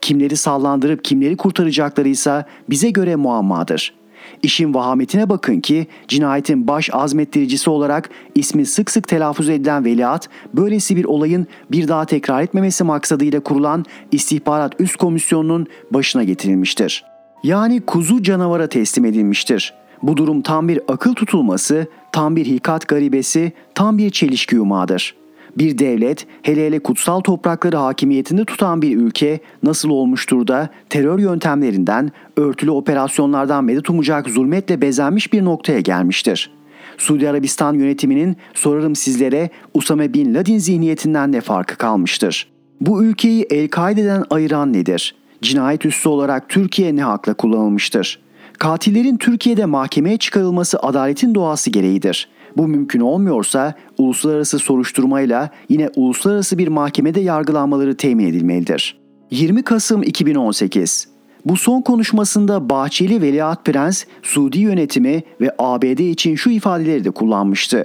Kimleri 0.00 0.36
sallandırıp 0.36 1.04
kimleri 1.04 1.36
kurtaracakları 1.36 2.08
ise 2.08 2.44
bize 2.70 2.90
göre 2.90 3.16
muammadır.'' 3.16 4.01
İşin 4.42 4.74
vahametine 4.74 5.28
bakın 5.28 5.60
ki 5.60 5.86
cinayetin 6.08 6.68
baş 6.68 6.90
azmettiricisi 6.92 7.70
olarak 7.70 8.10
ismi 8.34 8.66
sık 8.66 8.90
sık 8.90 9.08
telaffuz 9.08 9.48
edilen 9.48 9.84
veliaht 9.84 10.28
böylesi 10.54 10.96
bir 10.96 11.04
olayın 11.04 11.46
bir 11.70 11.88
daha 11.88 12.04
tekrar 12.04 12.42
etmemesi 12.42 12.84
maksadıyla 12.84 13.40
kurulan 13.40 13.84
istihbarat 14.12 14.80
üst 14.80 14.96
komisyonunun 14.96 15.66
başına 15.90 16.24
getirilmiştir. 16.24 17.04
Yani 17.42 17.80
kuzu 17.80 18.22
canavara 18.22 18.66
teslim 18.66 19.04
edilmiştir. 19.04 19.74
Bu 20.02 20.16
durum 20.16 20.42
tam 20.42 20.68
bir 20.68 20.80
akıl 20.88 21.14
tutulması, 21.14 21.86
tam 22.12 22.36
bir 22.36 22.46
hikat 22.46 22.88
garibesi, 22.88 23.52
tam 23.74 23.98
bir 23.98 24.10
çelişki 24.10 24.54
yumağıdır.'' 24.54 25.21
Bir 25.58 25.78
devlet, 25.78 26.26
hele 26.42 26.66
hele 26.66 26.78
kutsal 26.78 27.20
toprakları 27.20 27.76
hakimiyetinde 27.76 28.44
tutan 28.44 28.82
bir 28.82 28.96
ülke 28.96 29.40
nasıl 29.62 29.90
olmuştur 29.90 30.46
da 30.46 30.68
terör 30.90 31.18
yöntemlerinden, 31.18 32.10
örtülü 32.36 32.70
operasyonlardan 32.70 33.64
medet 33.64 33.90
umacak 33.90 34.28
zulmetle 34.28 34.80
bezenmiş 34.80 35.32
bir 35.32 35.44
noktaya 35.44 35.80
gelmiştir. 35.80 36.50
Suudi 36.98 37.28
Arabistan 37.28 37.74
yönetiminin 37.74 38.36
sorarım 38.54 38.96
sizlere 38.96 39.50
Usame 39.74 40.14
Bin 40.14 40.34
Laden 40.34 40.58
zihniyetinden 40.58 41.32
ne 41.32 41.40
farkı 41.40 41.76
kalmıştır? 41.76 42.52
Bu 42.80 43.04
ülkeyi 43.04 43.46
El-Kaide'den 43.50 44.24
ayıran 44.30 44.72
nedir? 44.72 45.14
Cinayet 45.42 45.86
üssü 45.86 46.08
olarak 46.08 46.48
Türkiye 46.48 46.96
ne 46.96 47.02
hakla 47.02 47.34
kullanılmıştır? 47.34 48.22
Katillerin 48.62 49.16
Türkiye'de 49.16 49.64
mahkemeye 49.64 50.16
çıkarılması 50.16 50.78
adaletin 50.78 51.34
doğası 51.34 51.70
gereğidir. 51.70 52.28
Bu 52.56 52.68
mümkün 52.68 53.00
olmuyorsa 53.00 53.74
uluslararası 53.98 54.58
soruşturmayla 54.58 55.50
yine 55.68 55.90
uluslararası 55.96 56.58
bir 56.58 56.68
mahkemede 56.68 57.20
yargılanmaları 57.20 57.96
temin 57.96 58.26
edilmelidir. 58.26 58.98
20 59.30 59.62
Kasım 59.62 60.02
2018 60.02 61.08
bu 61.46 61.56
son 61.56 61.82
konuşmasında 61.82 62.70
Bahçeli 62.70 63.22
Veliaht 63.22 63.64
Prens, 63.64 64.04
Suudi 64.22 64.58
yönetimi 64.58 65.22
ve 65.40 65.54
ABD 65.58 65.98
için 65.98 66.34
şu 66.34 66.50
ifadeleri 66.50 67.04
de 67.04 67.10
kullanmıştı. 67.10 67.84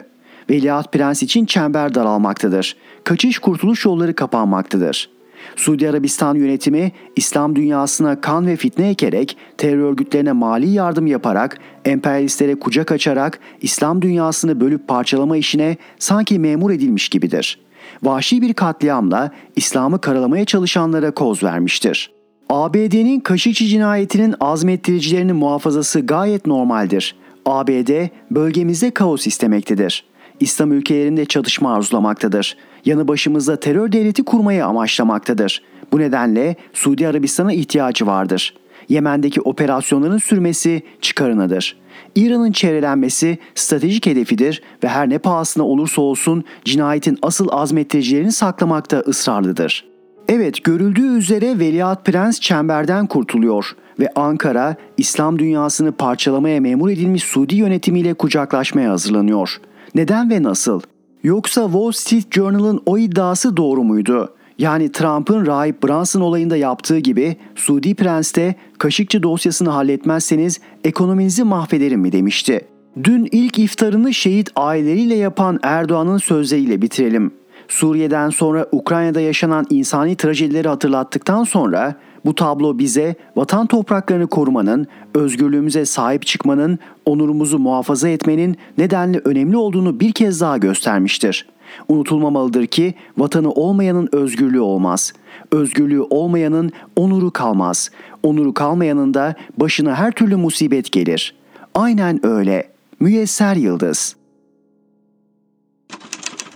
Veliaht 0.49 0.93
Prens 0.93 1.23
için 1.23 1.45
çember 1.45 1.95
daralmaktadır. 1.95 2.75
Kaçış 3.03 3.39
kurtuluş 3.39 3.85
yolları 3.85 4.15
kapanmaktadır. 4.15 5.16
Suudi 5.57 5.89
Arabistan 5.89 6.35
yönetimi 6.35 6.91
İslam 7.15 7.55
dünyasına 7.55 8.21
kan 8.21 8.47
ve 8.47 8.55
fitne 8.55 8.89
ekerek, 8.89 9.37
terör 9.57 9.77
örgütlerine 9.77 10.31
mali 10.31 10.69
yardım 10.69 11.07
yaparak, 11.07 11.59
emperyalistlere 11.85 12.59
kucak 12.59 12.91
açarak 12.91 13.39
İslam 13.61 14.01
dünyasını 14.01 14.59
bölüp 14.59 14.87
parçalama 14.87 15.37
işine 15.37 15.77
sanki 15.99 16.39
memur 16.39 16.71
edilmiş 16.71 17.09
gibidir. 17.09 17.59
Vahşi 18.03 18.41
bir 18.41 18.53
katliamla 18.53 19.31
İslam'ı 19.55 20.01
karalamaya 20.01 20.45
çalışanlara 20.45 21.11
koz 21.11 21.43
vermiştir. 21.43 22.11
ABD'nin 22.49 23.19
Kaşıkçı 23.19 23.65
cinayetinin 23.65 24.35
azmettiricilerinin 24.39 25.35
muhafazası 25.35 25.99
gayet 25.99 26.47
normaldir. 26.47 27.15
ABD 27.45 28.07
bölgemizde 28.31 28.91
kaos 28.91 29.27
istemektedir. 29.27 30.03
İslam 30.39 30.71
ülkelerinde 30.71 31.25
çatışma 31.25 31.75
arzulamaktadır. 31.75 32.57
Yanı 32.85 33.07
başımızda 33.07 33.59
terör 33.59 33.91
devleti 33.91 34.23
kurmayı 34.23 34.65
amaçlamaktadır. 34.65 35.63
Bu 35.91 35.99
nedenle 35.99 36.55
Suudi 36.73 37.07
Arabistan'a 37.07 37.53
ihtiyacı 37.53 38.07
vardır. 38.07 38.53
Yemen'deki 38.89 39.41
operasyonların 39.41 40.17
sürmesi 40.17 40.81
çıkarınadır. 41.01 41.77
İran'ın 42.15 42.51
çevrelenmesi 42.51 43.37
stratejik 43.55 44.05
hedefidir 44.05 44.61
ve 44.83 44.87
her 44.87 45.09
ne 45.09 45.17
pahasına 45.17 45.63
olursa 45.63 46.01
olsun 46.01 46.43
cinayetin 46.65 47.17
asıl 47.21 47.47
azmettiricilerini 47.51 48.31
saklamakta 48.31 48.99
ısrarlıdır. 48.99 49.85
Evet 50.27 50.63
görüldüğü 50.63 51.17
üzere 51.17 51.59
Veliaht 51.59 52.05
Prens 52.05 52.39
çemberden 52.39 53.07
kurtuluyor 53.07 53.75
ve 53.99 54.09
Ankara 54.15 54.75
İslam 54.97 55.39
dünyasını 55.39 55.91
parçalamaya 55.91 56.61
memur 56.61 56.89
edilmiş 56.89 57.23
Suudi 57.23 57.55
yönetimiyle 57.55 58.13
kucaklaşmaya 58.13 58.91
hazırlanıyor. 58.91 59.61
Neden 59.97 60.29
ve 60.29 60.43
nasıl? 60.43 60.81
Yoksa 61.23 61.63
Wall 61.63 61.91
Street 61.91 62.31
Journal'ın 62.31 62.81
o 62.85 62.97
iddiası 62.97 63.57
doğru 63.57 63.83
muydu? 63.83 64.35
Yani 64.59 64.91
Trump'ın 64.91 65.45
Rahip 65.45 65.83
Brunson 65.83 66.21
olayında 66.21 66.57
yaptığı 66.57 66.99
gibi 66.99 67.37
Suudi 67.55 67.95
Prens 67.95 68.35
de 68.35 68.55
Kaşıkçı 68.77 69.23
dosyasını 69.23 69.69
halletmezseniz 69.69 70.59
ekonominizi 70.83 71.43
mahvederim 71.43 71.99
mi 71.99 72.11
demişti. 72.11 72.61
Dün 73.03 73.29
ilk 73.31 73.59
iftarını 73.59 74.13
şehit 74.13 74.51
aileleriyle 74.55 75.15
yapan 75.15 75.59
Erdoğan'ın 75.63 76.17
sözleriyle 76.17 76.81
bitirelim. 76.81 77.31
Suriye'den 77.67 78.29
sonra 78.29 78.65
Ukrayna'da 78.71 79.21
yaşanan 79.21 79.65
insani 79.69 80.15
trajedileri 80.15 80.67
hatırlattıktan 80.67 81.43
sonra 81.43 81.95
bu 82.27 82.35
tablo 82.35 82.79
bize 82.79 83.15
vatan 83.35 83.67
topraklarını 83.67 84.27
korumanın, 84.27 84.87
özgürlüğümüze 85.13 85.85
sahip 85.85 86.25
çıkmanın, 86.25 86.79
onurumuzu 87.05 87.59
muhafaza 87.59 88.09
etmenin 88.09 88.57
nedenli 88.77 89.21
önemli 89.25 89.57
olduğunu 89.57 89.99
bir 89.99 90.11
kez 90.11 90.41
daha 90.41 90.57
göstermiştir. 90.57 91.47
Unutulmamalıdır 91.87 92.67
ki 92.67 92.93
vatanı 93.17 93.51
olmayanın 93.51 94.09
özgürlüğü 94.11 94.59
olmaz. 94.59 95.13
Özgürlüğü 95.51 96.01
olmayanın 96.01 96.71
onuru 96.95 97.31
kalmaz. 97.31 97.89
Onuru 98.23 98.53
kalmayanın 98.53 99.13
da 99.13 99.35
başına 99.57 99.95
her 99.95 100.11
türlü 100.11 100.35
musibet 100.35 100.91
gelir. 100.91 101.35
Aynen 101.75 102.25
öyle. 102.25 102.69
Müyesser 102.99 103.55
Yıldız 103.55 104.15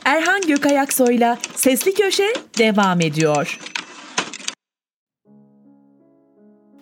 Erhan 0.05 0.41
Gökayaksoy'la 0.41 1.38
Sesli 1.55 1.93
Köşe 1.93 2.34
devam 2.57 3.01
ediyor. 3.01 3.59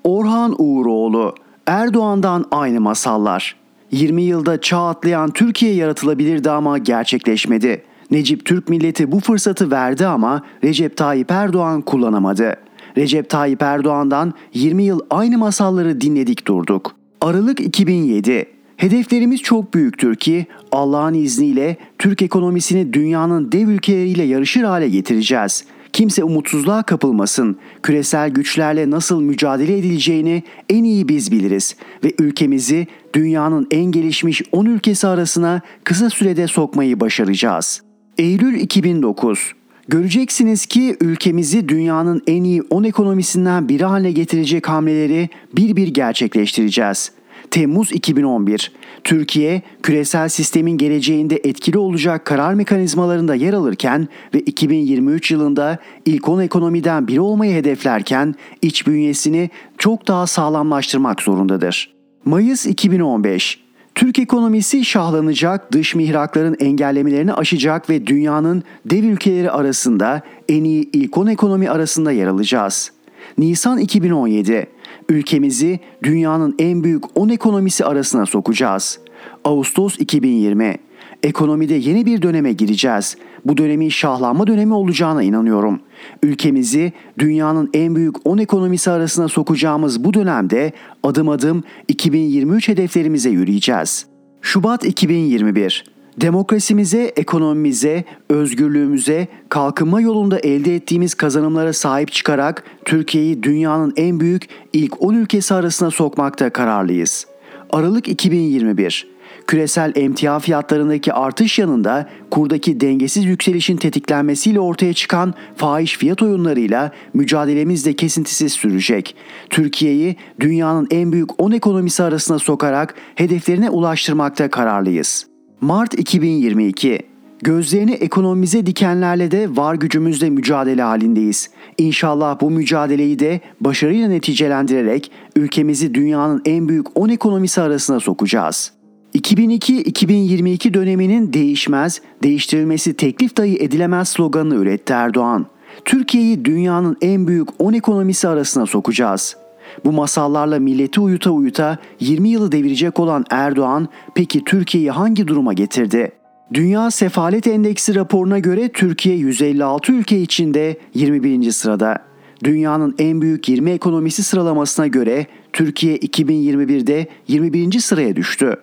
Orhan 0.04 0.56
Uğuroğlu 0.58 1.36
Erdoğan'dan 1.68 2.46
aynı 2.52 2.82
masallar. 2.82 3.56
20 3.92 4.22
yılda 4.22 4.62
çağ 4.62 4.88
atlayan 4.88 5.32
Türkiye 5.32 5.74
yaratılabilirdi 5.74 6.50
ama 6.50 6.78
gerçekleşmedi. 6.78 7.84
Necip 8.12 8.46
Türk 8.46 8.70
milleti 8.70 9.12
bu 9.12 9.20
fırsatı 9.20 9.72
verdi 9.72 10.06
ama 10.06 10.42
Recep 10.64 10.98
Tayyip 10.98 11.32
Erdoğan 11.32 11.82
kullanamadı. 11.82 12.56
Recep 12.98 13.30
Tayyip 13.30 13.62
Erdoğan'dan 13.62 14.34
20 14.54 14.84
yıl 14.84 15.00
aynı 15.10 15.38
masalları 15.38 16.02
dinledik 16.02 16.48
durduk. 16.48 16.96
Aralık 17.22 17.60
2007 17.60 18.46
Hedeflerimiz 18.80 19.42
çok 19.42 19.74
büyüktür 19.74 20.16
ki 20.16 20.46
Allah'ın 20.72 21.14
izniyle 21.14 21.78
Türk 21.98 22.22
ekonomisini 22.22 22.94
dünyanın 22.94 23.52
dev 23.52 23.68
ülkeleriyle 23.68 24.24
yarışır 24.24 24.64
hale 24.64 24.90
getireceğiz. 24.90 25.66
Kimse 25.94 26.24
umutsuzluğa 26.24 26.84
kapılmasın. 26.84 27.58
Küresel 27.84 28.30
güçlerle 28.30 28.90
nasıl 28.90 29.22
mücadele 29.22 29.78
edileceğini 29.78 30.44
en 30.70 30.84
iyi 30.84 31.10
biz 31.10 31.32
biliriz 31.32 31.76
ve 32.04 32.14
ülkemizi 32.20 32.88
dünyanın 33.16 33.68
en 33.72 33.84
gelişmiş 33.86 34.42
10 34.52 34.66
ülkesi 34.66 35.08
arasına 35.08 35.62
kısa 35.84 36.10
sürede 36.10 36.48
sokmayı 36.48 37.00
başaracağız. 37.00 37.82
Eylül 38.18 38.60
2009 38.60 39.54
Göreceksiniz 39.88 40.66
ki 40.66 40.98
ülkemizi 41.02 41.70
dünyanın 41.70 42.22
en 42.28 42.44
iyi 42.44 42.62
10 42.70 42.84
ekonomisinden 42.84 43.70
biri 43.70 43.86
haline 43.86 44.12
getirecek 44.12 44.70
hamleleri 44.70 45.30
bir 45.56 45.76
bir 45.76 45.88
gerçekleştireceğiz. 45.88 47.12
Temmuz 47.52 47.92
2011 47.92 48.72
Türkiye 49.04 49.62
küresel 49.84 50.30
sistemin 50.30 50.78
geleceğinde 50.78 51.36
etkili 51.44 51.78
olacak 51.78 52.26
karar 52.26 52.54
mekanizmalarında 52.54 53.36
yer 53.36 53.54
alırken 53.54 54.08
ve 54.34 54.40
2023 54.40 55.32
yılında 55.32 55.78
ilk 56.06 56.30
10 56.30 56.42
ekonomiden 56.42 57.08
biri 57.08 57.22
olmayı 57.22 57.56
hedeflerken 57.56 58.36
iç 58.62 58.88
bünyesini 58.88 59.50
çok 59.78 60.08
daha 60.08 60.28
sağlamlaştırmak 60.28 61.22
zorundadır. 61.22 61.94
Mayıs 62.26 62.66
2015 62.66 63.60
Türk 63.96 64.20
ekonomisi 64.20 64.86
şahlanacak, 64.86 65.72
dış 65.72 65.96
mihrakların 65.96 66.56
engellemelerini 66.60 67.34
aşacak 67.34 67.90
ve 67.90 68.08
dünyanın 68.08 68.64
dev 68.86 69.04
ülkeleri 69.04 69.52
arasında 69.52 70.22
en 70.50 70.64
iyi 70.64 70.90
ilk 70.94 71.18
10 71.18 71.28
ekonomi 71.28 71.70
arasında 71.70 72.12
yer 72.12 72.28
alacağız. 72.28 72.92
Nisan 73.38 73.78
2017 73.78 74.68
ülkemizi 75.10 75.80
dünyanın 76.04 76.56
en 76.60 76.84
büyük 76.84 77.04
10 77.18 77.30
ekonomisi 77.30 77.86
arasına 77.86 78.26
sokacağız. 78.26 79.00
Ağustos 79.44 80.00
2020 80.00 80.78
Ekonomide 81.24 81.74
yeni 81.74 82.06
bir 82.06 82.22
döneme 82.22 82.54
gireceğiz. 82.54 83.18
Bu 83.46 83.58
dönemin 83.58 83.90
şahlanma 83.90 84.48
dönemi 84.48 84.74
olacağına 84.74 85.24
inanıyorum. 85.24 85.80
Ülkemizi 86.24 86.94
dünyanın 87.20 87.70
en 87.74 87.96
büyük 87.96 88.28
10 88.28 88.38
ekonomisi 88.38 88.92
arasına 88.92 89.28
sokacağımız 89.28 90.04
bu 90.04 90.14
dönemde 90.14 90.72
adım 91.04 91.30
adım 91.30 91.64
2023 91.88 92.68
hedeflerimize 92.68 93.30
yürüyeceğiz. 93.30 94.06
Şubat 94.42 94.86
2021 94.86 95.99
Demokrasimize, 96.22 97.14
ekonomimize, 97.16 98.04
özgürlüğümüze, 98.30 99.28
kalkınma 99.50 100.02
yolunda 100.02 100.40
elde 100.40 100.76
ettiğimiz 100.76 101.14
kazanımlara 101.14 101.74
sahip 101.74 102.12
çıkarak 102.12 102.64
Türkiye'yi 102.86 103.44
dünyanın 103.44 103.94
en 103.96 104.20
büyük 104.20 104.50
ilk 104.74 105.02
10 105.02 105.14
ülkesi 105.14 105.54
arasına 105.54 105.92
sokmakta 105.92 106.50
kararlıyız. 106.50 107.28
Aralık 107.70 108.08
2021 108.08 109.08
Küresel 109.48 109.92
emtia 109.96 110.40
fiyatlarındaki 110.40 111.14
artış 111.14 111.60
yanında 111.60 112.10
kurdaki 112.32 112.80
dengesiz 112.80 113.26
yükselişin 113.26 113.78
tetiklenmesiyle 113.78 114.60
ortaya 114.60 114.94
çıkan 114.94 115.34
fahiş 115.56 115.98
fiyat 115.98 116.22
oyunlarıyla 116.22 116.92
mücadelemiz 117.14 117.86
de 117.86 117.94
kesintisiz 117.94 118.54
sürecek. 118.54 119.16
Türkiye'yi 119.50 120.16
dünyanın 120.40 120.88
en 120.92 121.12
büyük 121.12 121.42
10 121.42 121.52
ekonomisi 121.52 122.04
arasına 122.04 122.40
sokarak 122.40 122.96
hedeflerine 123.16 123.70
ulaştırmakta 123.70 124.50
kararlıyız. 124.50 125.29
Mart 125.62 126.00
2022 126.00 127.00
Gözlerini 127.42 127.92
ekonomimize 127.92 128.66
dikenlerle 128.66 129.32
de 129.32 129.56
var 129.56 129.76
gücümüzle 129.76 130.30
mücadele 130.30 130.82
halindeyiz. 130.82 131.50
İnşallah 131.78 132.42
bu 132.42 132.50
mücadeleyi 132.50 133.20
de 133.20 133.42
başarıyla 133.62 134.08
neticelendirerek 134.08 135.12
ülkemizi 135.36 135.94
dünyanın 135.94 136.42
en 136.46 136.70
büyük 136.70 137.00
10 137.00 137.10
ekonomisi 137.10 137.62
arasına 137.62 138.00
sokacağız. 138.00 138.72
2002-2022 139.16 140.74
döneminin 140.74 141.34
değişmez, 141.34 142.02
değiştirilmesi 142.24 142.94
teklif 142.94 143.38
dahi 143.38 143.58
edilemez 143.64 144.10
sloganını 144.10 144.56
üretti 144.56 144.94
Erdoğan. 144.94 145.46
Türkiye'yi 145.86 146.46
dünyanın 146.46 146.98
en 147.02 147.28
büyük 147.28 147.62
10 147.62 147.74
ekonomisi 147.74 148.28
arasına 148.28 148.66
sokacağız. 148.66 149.38
Bu 149.86 149.92
masallarla 149.92 150.60
milleti 150.60 151.02
uyuta 151.02 151.32
uyuta 151.32 151.78
20 152.00 152.30
yılı 152.30 152.52
devirecek 152.52 153.00
olan 153.00 153.26
Erdoğan 153.30 153.88
peki 154.16 154.44
Türkiye'yi 154.44 154.92
hangi 154.92 155.28
duruma 155.28 155.54
getirdi? 155.54 156.12
Dünya 156.54 156.92
Sefalet 156.92 157.48
Endeksi 157.48 157.96
raporuna 157.96 158.40
göre 158.40 158.70
Türkiye 158.70 159.16
156 159.16 159.94
ülke 159.94 160.22
içinde 160.22 160.78
21. 160.94 161.52
sırada. 161.52 161.98
Dünyanın 162.44 162.96
en 163.00 163.22
büyük 163.22 163.50
20 163.50 163.72
ekonomisi 163.72 164.24
sıralamasına 164.24 164.88
göre 164.88 165.28
Türkiye 165.54 165.98
2021'de 165.98 167.08
21. 167.28 167.80
sıraya 167.80 168.16
düştü. 168.16 168.56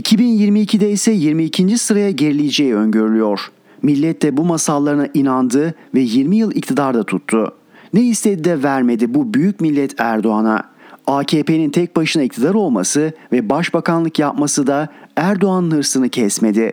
2022'de 0.00 0.90
ise 0.90 1.12
22. 1.12 1.78
sıraya 1.78 2.10
gerileyeceği 2.10 2.74
öngörülüyor. 2.74 3.40
Millet 3.82 4.22
de 4.22 4.36
bu 4.36 4.44
masallarına 4.44 5.08
inandı 5.14 5.74
ve 5.94 6.00
20 6.00 6.36
yıl 6.36 6.52
iktidarda 6.52 7.02
tuttu. 7.02 7.54
Ne 7.96 8.02
istedi 8.02 8.44
de 8.44 8.62
vermedi 8.62 9.14
bu 9.14 9.34
büyük 9.34 9.60
millet 9.60 10.00
Erdoğan'a. 10.00 10.62
AKP'nin 11.06 11.70
tek 11.70 11.96
başına 11.96 12.22
iktidar 12.22 12.54
olması 12.54 13.12
ve 13.32 13.48
başbakanlık 13.50 14.18
yapması 14.18 14.66
da 14.66 14.88
Erdoğan'ın 15.16 15.70
hırsını 15.70 16.08
kesmedi. 16.08 16.72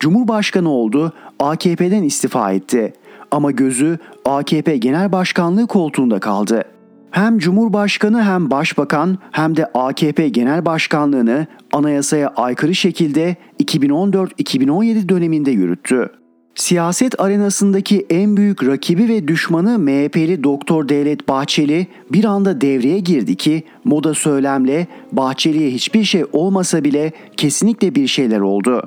Cumhurbaşkanı 0.00 0.70
oldu, 0.70 1.12
AKP'den 1.38 2.02
istifa 2.02 2.52
etti. 2.52 2.92
Ama 3.30 3.50
gözü 3.50 3.98
AKP 4.24 4.76
Genel 4.76 5.12
Başkanlığı 5.12 5.66
koltuğunda 5.66 6.18
kaldı. 6.18 6.64
Hem 7.10 7.38
Cumhurbaşkanı 7.38 8.22
hem 8.22 8.50
Başbakan 8.50 9.18
hem 9.30 9.56
de 9.56 9.66
AKP 9.66 10.28
Genel 10.28 10.64
Başkanlığını 10.64 11.46
anayasaya 11.72 12.28
aykırı 12.28 12.74
şekilde 12.74 13.36
2014-2017 13.62 15.08
döneminde 15.08 15.50
yürüttü. 15.50 16.10
Siyaset 16.54 17.20
arenasındaki 17.20 18.06
en 18.10 18.36
büyük 18.36 18.66
rakibi 18.66 19.08
ve 19.08 19.28
düşmanı 19.28 19.78
MHP'li 19.78 20.44
Doktor 20.44 20.88
Devlet 20.88 21.28
Bahçeli 21.28 21.86
bir 22.12 22.24
anda 22.24 22.60
devreye 22.60 22.98
girdi 22.98 23.36
ki 23.36 23.62
moda 23.84 24.14
söylemle 24.14 24.86
Bahçeli'ye 25.12 25.70
hiçbir 25.70 26.04
şey 26.04 26.24
olmasa 26.32 26.84
bile 26.84 27.12
kesinlikle 27.36 27.94
bir 27.94 28.06
şeyler 28.06 28.40
oldu. 28.40 28.82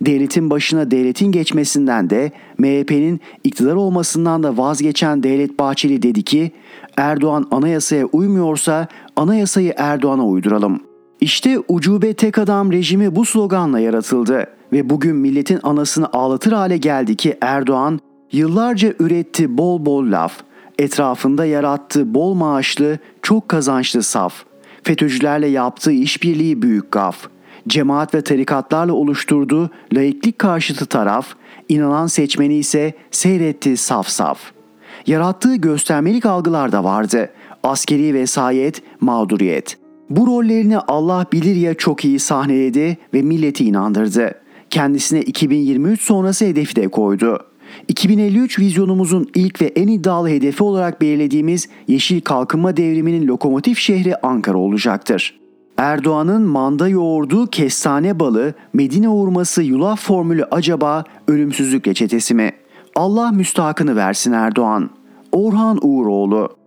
Devletin 0.00 0.50
başına 0.50 0.90
devletin 0.90 1.32
geçmesinden 1.32 2.10
de 2.10 2.32
MHP'nin 2.58 3.20
iktidar 3.44 3.74
olmasından 3.74 4.42
da 4.42 4.56
vazgeçen 4.56 5.22
Devlet 5.22 5.58
Bahçeli 5.58 6.02
dedi 6.02 6.22
ki 6.22 6.50
Erdoğan 6.96 7.46
anayasaya 7.50 8.06
uymuyorsa 8.06 8.88
anayasayı 9.16 9.74
Erdoğan'a 9.76 10.26
uyduralım. 10.26 10.80
İşte 11.20 11.58
ucube 11.68 12.14
tek 12.14 12.38
adam 12.38 12.72
rejimi 12.72 13.16
bu 13.16 13.24
sloganla 13.24 13.80
yaratıldı 13.80 14.46
ve 14.72 14.90
bugün 14.90 15.16
milletin 15.16 15.60
anasını 15.62 16.08
ağlatır 16.12 16.52
hale 16.52 16.76
geldi 16.76 17.16
ki 17.16 17.38
Erdoğan 17.40 18.00
yıllarca 18.32 18.94
üretti 18.98 19.58
bol 19.58 19.86
bol 19.86 20.10
laf, 20.10 20.32
etrafında 20.78 21.44
yarattı 21.44 22.14
bol 22.14 22.34
maaşlı, 22.34 22.98
çok 23.22 23.48
kazançlı 23.48 24.02
saf. 24.02 24.44
FETÖ'cülerle 24.82 25.46
yaptığı 25.46 25.92
işbirliği 25.92 26.62
büyük 26.62 26.92
gaf. 26.92 27.16
Cemaat 27.68 28.14
ve 28.14 28.22
tarikatlarla 28.22 28.92
oluşturduğu 28.92 29.70
laiklik 29.92 30.38
karşıtı 30.38 30.86
taraf, 30.86 31.26
inanan 31.68 32.06
seçmeni 32.06 32.54
ise 32.54 32.94
seyretti 33.10 33.76
saf 33.76 34.08
saf. 34.08 34.40
Yarattığı 35.06 35.56
göstermelik 35.56 36.26
algılar 36.26 36.72
da 36.72 36.84
vardı. 36.84 37.30
Askeri 37.62 38.14
vesayet, 38.14 38.82
mağduriyet. 39.00 39.78
Bu 40.10 40.26
rollerini 40.26 40.78
Allah 40.78 41.26
bilir 41.32 41.56
ya 41.56 41.74
çok 41.74 42.04
iyi 42.04 42.18
sahneledi 42.18 42.98
ve 43.14 43.22
milleti 43.22 43.64
inandırdı 43.64 44.34
kendisine 44.70 45.20
2023 45.20 46.02
sonrası 46.02 46.44
hedefi 46.44 46.76
de 46.76 46.88
koydu. 46.88 47.38
2053 47.88 48.58
vizyonumuzun 48.58 49.30
ilk 49.34 49.62
ve 49.62 49.66
en 49.66 49.88
iddialı 49.88 50.28
hedefi 50.28 50.62
olarak 50.62 51.00
belirlediğimiz 51.00 51.68
yeşil 51.88 52.20
kalkınma 52.20 52.76
devriminin 52.76 53.26
lokomotif 53.26 53.78
şehri 53.78 54.16
Ankara 54.16 54.58
olacaktır. 54.58 55.40
Erdoğan'ın 55.76 56.42
manda 56.42 56.88
yoğurdu, 56.88 57.46
kestane 57.46 58.20
balı, 58.20 58.54
Medine 58.72 59.08
uğurması 59.08 59.62
yulaf 59.62 60.00
formülü 60.00 60.44
acaba 60.50 61.04
ölümsüzlük 61.28 61.88
reçetesi 61.88 62.34
mi? 62.34 62.52
Allah 62.96 63.30
müstahakını 63.30 63.96
versin 63.96 64.32
Erdoğan. 64.32 64.90
Orhan 65.32 65.78
Uğuroğlu 65.82 66.59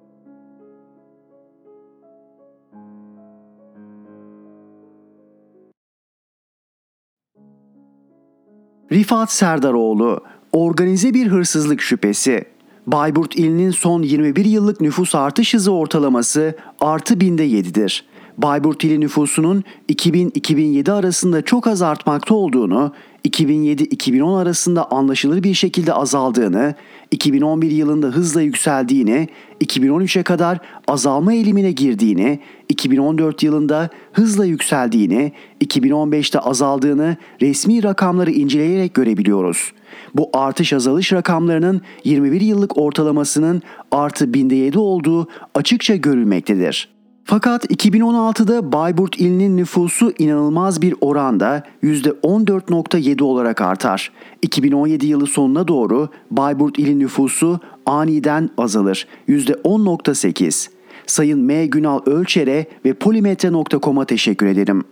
Rifat 8.94 9.32
Serdaroğlu, 9.32 10.22
organize 10.52 11.14
bir 11.14 11.28
hırsızlık 11.28 11.82
şüphesi. 11.82 12.46
Bayburt 12.88 13.36
ilinin 13.36 13.72
son 13.72 14.02
21 14.02 14.46
yıllık 14.46 14.82
nüfus 14.82 15.16
artış 15.16 15.54
hızı 15.54 15.72
ortalaması 15.72 16.56
artı 16.80 17.20
binde 17.20 17.48
7'dir. 17.48 18.06
Bayburt 18.38 18.84
ili 18.84 19.00
nüfusunun 19.00 19.64
2000-2007 19.90 20.92
arasında 20.92 21.42
çok 21.42 21.68
az 21.68 21.82
artmakta 21.82 22.36
olduğunu, 22.36 22.94
2007-2010 23.26 24.42
arasında 24.42 24.92
anlaşılır 24.92 25.44
bir 25.44 25.54
şekilde 25.54 25.94
azaldığını, 25.94 26.76
2011 27.12 27.72
yılında 27.72 28.08
hızla 28.08 28.42
yükseldiğini, 28.42 29.28
2013'e 29.62 30.24
kadar 30.24 30.60
azalma 30.88 31.34
eğilimine 31.34 31.72
girdiğini, 31.72 32.40
2014 32.70 33.44
yılında 33.44 33.90
hızla 34.14 34.46
yükseldiğini, 34.46 35.32
2015'te 35.62 36.40
azaldığını 36.40 37.18
resmi 37.42 37.84
rakamları 37.84 38.32
inceleyerek 38.32 38.94
görebiliyoruz. 38.94 39.74
Bu 40.16 40.30
artış 40.34 40.74
azalış 40.74 41.14
rakamlarının 41.14 41.82
21 42.04 42.42
yıllık 42.42 42.78
ortalamasının 42.78 43.62
artı 43.92 44.34
binde 44.34 44.56
7 44.56 44.80
olduğu 44.80 45.28
açıkça 45.56 45.96
görülmektedir. 45.96 46.93
Fakat 47.26 47.66
2016'da 47.66 48.72
Bayburt 48.72 49.20
ilinin 49.20 49.58
nüfusu 49.58 50.14
inanılmaz 50.20 50.82
bir 50.82 50.96
oranda 51.02 51.64
%14.7 51.84 53.24
olarak 53.24 53.62
artar. 53.62 54.12
2017 54.42 55.08
yılı 55.08 55.28
sonuna 55.28 55.68
doğru 55.68 56.10
Bayburt 56.32 56.80
ili 56.80 57.00
nüfusu 57.00 57.60
aniden 57.86 58.50
azalır. 58.58 59.08
%10.8. 59.30 60.70
Sayın 61.06 61.40
M. 61.40 61.66
Günal 61.66 62.00
Ölçer'e 62.06 62.66
ve 62.86 62.94
polimetre.com'a 62.94 64.06
teşekkür 64.06 64.46
ederim. 64.46 64.84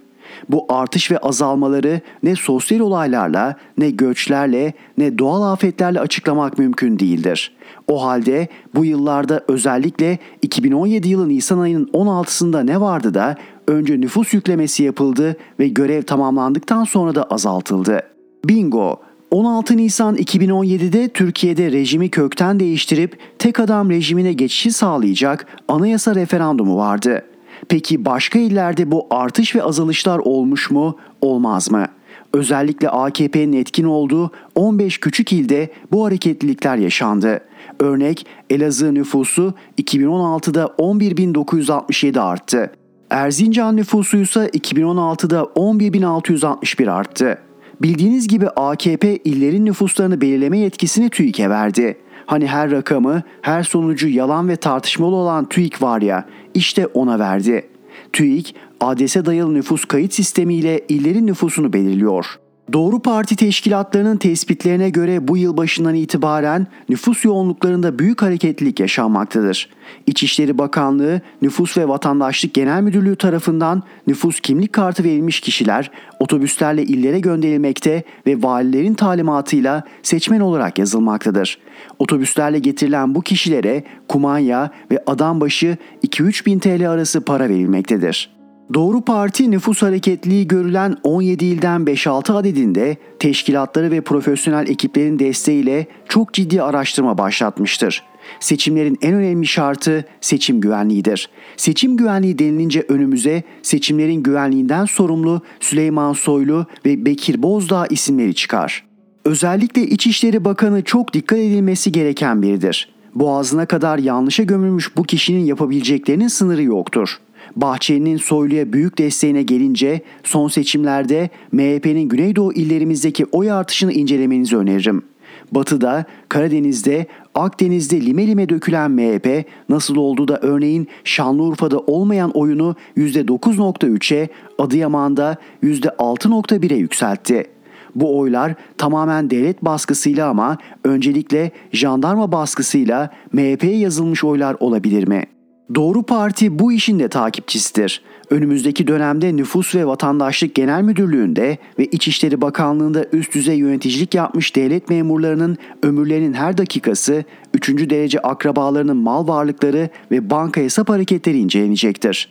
Bu 0.49 0.65
artış 0.69 1.11
ve 1.11 1.17
azalmaları 1.17 2.01
ne 2.23 2.35
sosyal 2.35 2.79
olaylarla, 2.79 3.55
ne 3.77 3.89
göçlerle, 3.89 4.73
ne 4.97 5.17
doğal 5.17 5.51
afetlerle 5.53 5.99
açıklamak 5.99 6.57
mümkün 6.57 6.99
değildir. 6.99 7.55
O 7.87 8.03
halde 8.03 8.47
bu 8.75 8.85
yıllarda 8.85 9.43
özellikle 9.47 10.19
2017 10.41 11.09
yılı 11.09 11.29
Nisan 11.29 11.59
ayının 11.59 11.85
16'sında 11.85 12.63
ne 12.63 12.81
vardı 12.81 13.13
da 13.13 13.35
önce 13.67 14.01
nüfus 14.01 14.33
yüklemesi 14.33 14.83
yapıldı 14.83 15.37
ve 15.59 15.67
görev 15.67 16.01
tamamlandıktan 16.01 16.83
sonra 16.83 17.15
da 17.15 17.23
azaltıldı. 17.23 18.01
Bingo! 18.45 18.99
16 19.31 19.77
Nisan 19.77 20.15
2017'de 20.15 21.09
Türkiye'de 21.09 21.71
rejimi 21.71 22.09
kökten 22.09 22.59
değiştirip 22.59 23.17
tek 23.39 23.59
adam 23.59 23.89
rejimine 23.89 24.33
geçişi 24.33 24.71
sağlayacak 24.71 25.47
anayasa 25.67 26.15
referandumu 26.15 26.77
vardı. 26.77 27.25
Peki 27.71 28.05
başka 28.05 28.39
illerde 28.39 28.91
bu 28.91 29.07
artış 29.09 29.55
ve 29.55 29.63
azalışlar 29.63 30.19
olmuş 30.19 30.71
mu, 30.71 30.97
olmaz 31.21 31.71
mı? 31.71 31.85
Özellikle 32.33 32.89
AKP'nin 32.89 33.53
etkin 33.53 33.83
olduğu 33.83 34.31
15 34.55 34.99
küçük 34.99 35.33
ilde 35.33 35.69
bu 35.91 36.05
hareketlilikler 36.05 36.77
yaşandı. 36.77 37.41
Örnek 37.79 38.25
Elazığ 38.49 38.93
nüfusu 38.93 39.53
2016'da 39.81 40.63
11.967 40.65 42.19
arttı. 42.19 42.71
Erzincan 43.09 43.77
nüfusu 43.77 44.17
ise 44.17 44.47
2016'da 44.47 45.41
11.661 45.41 46.91
arttı. 46.91 47.37
Bildiğiniz 47.81 48.27
gibi 48.27 48.49
AKP 48.49 49.17
illerin 49.17 49.65
nüfuslarını 49.65 50.21
belirleme 50.21 50.57
yetkisini 50.59 51.09
TÜİK'e 51.09 51.49
verdi. 51.49 51.97
Hani 52.31 52.47
her 52.47 52.71
rakamı, 52.71 53.23
her 53.41 53.63
sonucu 53.63 54.07
yalan 54.07 54.49
ve 54.49 54.55
tartışmalı 54.55 55.15
olan 55.15 55.49
TÜİK 55.49 55.81
var 55.81 56.01
ya, 56.01 56.25
işte 56.53 56.87
ona 56.87 57.19
verdi. 57.19 57.67
TÜİK, 58.13 58.55
adrese 58.79 59.25
dayalı 59.25 59.53
nüfus 59.53 59.85
kayıt 59.85 60.13
sistemiyle 60.13 60.81
illerin 60.89 61.27
nüfusunu 61.27 61.73
belirliyor. 61.73 62.25
Doğru 62.73 62.99
Parti 62.99 63.35
teşkilatlarının 63.35 64.17
tespitlerine 64.17 64.89
göre 64.89 65.27
bu 65.27 65.37
yıl 65.37 65.57
başından 65.57 65.95
itibaren 65.95 66.67
nüfus 66.89 67.25
yoğunluklarında 67.25 67.99
büyük 67.99 68.21
hareketlilik 68.21 68.79
yaşanmaktadır. 68.79 69.69
İçişleri 70.07 70.57
Bakanlığı, 70.57 71.21
Nüfus 71.41 71.77
ve 71.77 71.87
Vatandaşlık 71.87 72.53
Genel 72.53 72.81
Müdürlüğü 72.81 73.15
tarafından 73.15 73.83
nüfus 74.07 74.39
kimlik 74.39 74.73
kartı 74.73 75.03
verilmiş 75.03 75.39
kişiler 75.39 75.91
otobüslerle 76.19 76.83
illere 76.83 77.19
gönderilmekte 77.19 78.03
ve 78.27 78.43
valilerin 78.43 78.93
talimatıyla 78.93 79.83
seçmen 80.03 80.39
olarak 80.39 80.79
yazılmaktadır. 80.79 81.57
Otobüslerle 82.01 82.59
getirilen 82.59 83.15
bu 83.15 83.21
kişilere 83.21 83.83
kumanya 84.07 84.71
ve 84.91 85.03
adam 85.05 85.41
başı 85.41 85.77
2-3 86.07 86.45
bin 86.45 86.59
TL 86.59 86.89
arası 86.91 87.25
para 87.25 87.49
verilmektedir. 87.49 88.29
Doğru 88.73 89.01
Parti 89.01 89.51
nüfus 89.51 89.81
hareketliği 89.81 90.47
görülen 90.47 90.95
17 91.03 91.45
ilden 91.45 91.81
5-6 91.81 92.33
adedinde 92.33 92.97
teşkilatları 93.19 93.91
ve 93.91 94.01
profesyonel 94.01 94.67
ekiplerin 94.67 95.19
desteğiyle 95.19 95.87
çok 96.09 96.33
ciddi 96.33 96.61
araştırma 96.61 97.17
başlatmıştır. 97.17 98.03
Seçimlerin 98.39 98.97
en 99.01 99.13
önemli 99.13 99.47
şartı 99.47 100.05
seçim 100.21 100.61
güvenliğidir. 100.61 101.29
Seçim 101.57 101.97
güvenliği 101.97 102.39
denilince 102.39 102.85
önümüze 102.89 103.43
seçimlerin 103.61 104.23
güvenliğinden 104.23 104.85
sorumlu 104.85 105.41
Süleyman 105.59 106.13
Soylu 106.13 106.65
ve 106.85 107.05
Bekir 107.05 107.43
Bozdağ 107.43 107.87
isimleri 107.87 108.35
çıkar. 108.35 108.90
Özellikle 109.25 109.81
İçişleri 109.81 110.45
Bakanı 110.45 110.83
çok 110.83 111.13
dikkat 111.13 111.39
edilmesi 111.39 111.91
gereken 111.91 112.41
biridir. 112.41 112.89
Boğazına 113.15 113.65
kadar 113.65 113.97
yanlışa 113.97 114.43
gömülmüş 114.43 114.97
bu 114.97 115.03
kişinin 115.03 115.45
yapabileceklerinin 115.45 116.27
sınırı 116.27 116.63
yoktur. 116.63 117.19
Bahçeli'nin 117.55 118.17
Soylu'ya 118.17 118.73
büyük 118.73 118.97
desteğine 118.97 119.43
gelince 119.43 120.01
son 120.23 120.47
seçimlerde 120.47 121.29
MHP'nin 121.51 122.09
Güneydoğu 122.09 122.53
illerimizdeki 122.53 123.25
oy 123.25 123.51
artışını 123.51 123.93
incelemenizi 123.93 124.57
öneririm. 124.57 125.03
Batı'da, 125.51 126.05
Karadeniz'de, 126.29 127.05
Akdeniz'de 127.35 128.01
lime 128.01 128.27
lime 128.27 128.49
dökülen 128.49 128.91
MHP 128.91 129.45
nasıl 129.69 129.95
oldu 129.95 130.27
da 130.27 130.39
örneğin 130.41 130.87
Şanlıurfa'da 131.03 131.79
olmayan 131.79 132.31
oyunu 132.31 132.75
%9.3'e, 132.97 134.29
Adıyaman'da 134.57 135.37
%6.1'e 135.63 136.77
yükseltti. 136.77 137.60
Bu 137.95 138.19
oylar 138.19 138.55
tamamen 138.77 139.29
devlet 139.29 139.65
baskısıyla 139.65 140.29
ama 140.29 140.57
öncelikle 140.83 141.51
jandarma 141.71 142.31
baskısıyla 142.31 143.09
MHP'ye 143.33 143.77
yazılmış 143.77 144.23
oylar 144.23 144.55
olabilir 144.59 145.07
mi?'' 145.07 145.41
Doğru 145.75 146.03
Parti 146.03 146.59
bu 146.59 146.71
işin 146.71 146.99
de 146.99 147.07
takipçisidir. 147.07 148.01
Önümüzdeki 148.29 148.87
dönemde 148.87 149.35
Nüfus 149.35 149.75
ve 149.75 149.87
Vatandaşlık 149.87 150.55
Genel 150.55 150.81
Müdürlüğü'nde 150.81 151.57
ve 151.79 151.85
İçişleri 151.85 152.41
Bakanlığı'nda 152.41 153.05
üst 153.11 153.33
düzey 153.35 153.57
yöneticilik 153.57 154.15
yapmış 154.15 154.55
devlet 154.55 154.89
memurlarının 154.89 155.57
ömürlerinin 155.83 156.33
her 156.33 156.57
dakikası, 156.57 157.23
3. 157.53 157.69
derece 157.69 158.19
akrabalarının 158.19 158.97
mal 158.97 159.27
varlıkları 159.27 159.89
ve 160.11 160.29
banka 160.29 160.61
hesap 160.61 160.89
hareketleri 160.89 161.37
incelenecektir. 161.37 162.29